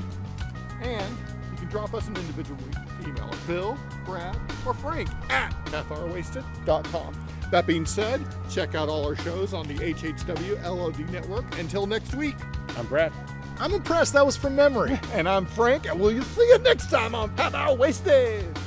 And 0.80 1.16
you 1.53 1.59
can 1.59 1.68
drop 1.68 1.92
us 1.92 2.09
an 2.09 2.16
individual 2.16 2.59
email 3.03 3.28
at 3.30 3.47
Bill, 3.47 3.78
Brad, 4.07 4.38
or 4.66 4.72
Frank 4.72 5.11
at 5.30 5.51
halfhourwasted.com. 5.66 7.26
That 7.51 7.66
being 7.66 7.84
said, 7.84 8.24
check 8.51 8.74
out 8.74 8.88
all 8.88 9.05
our 9.07 9.16
shows 9.16 9.53
on 9.53 9.68
the 9.68 9.74
HHW 9.74 10.62
LOD 10.64 11.11
network. 11.11 11.59
Until 11.59 11.86
next 11.86 12.14
week, 12.14 12.36
I'm 12.78 12.86
Brad. 12.86 13.12
I'm 13.59 13.74
impressed 13.74 14.14
that 14.14 14.24
was 14.24 14.38
from 14.38 14.57
memory. 14.57 14.99
and 15.12 15.28
I'm 15.28 15.44
Frank, 15.44 15.86
and 15.86 16.01
we'll 16.01 16.22
see 16.22 16.49
you 16.49 16.59
next 16.61 16.90
time 16.90 17.14
on 17.14 17.36
Half 17.36 17.55
Hour 17.55 17.76
Wasted. 17.76 18.59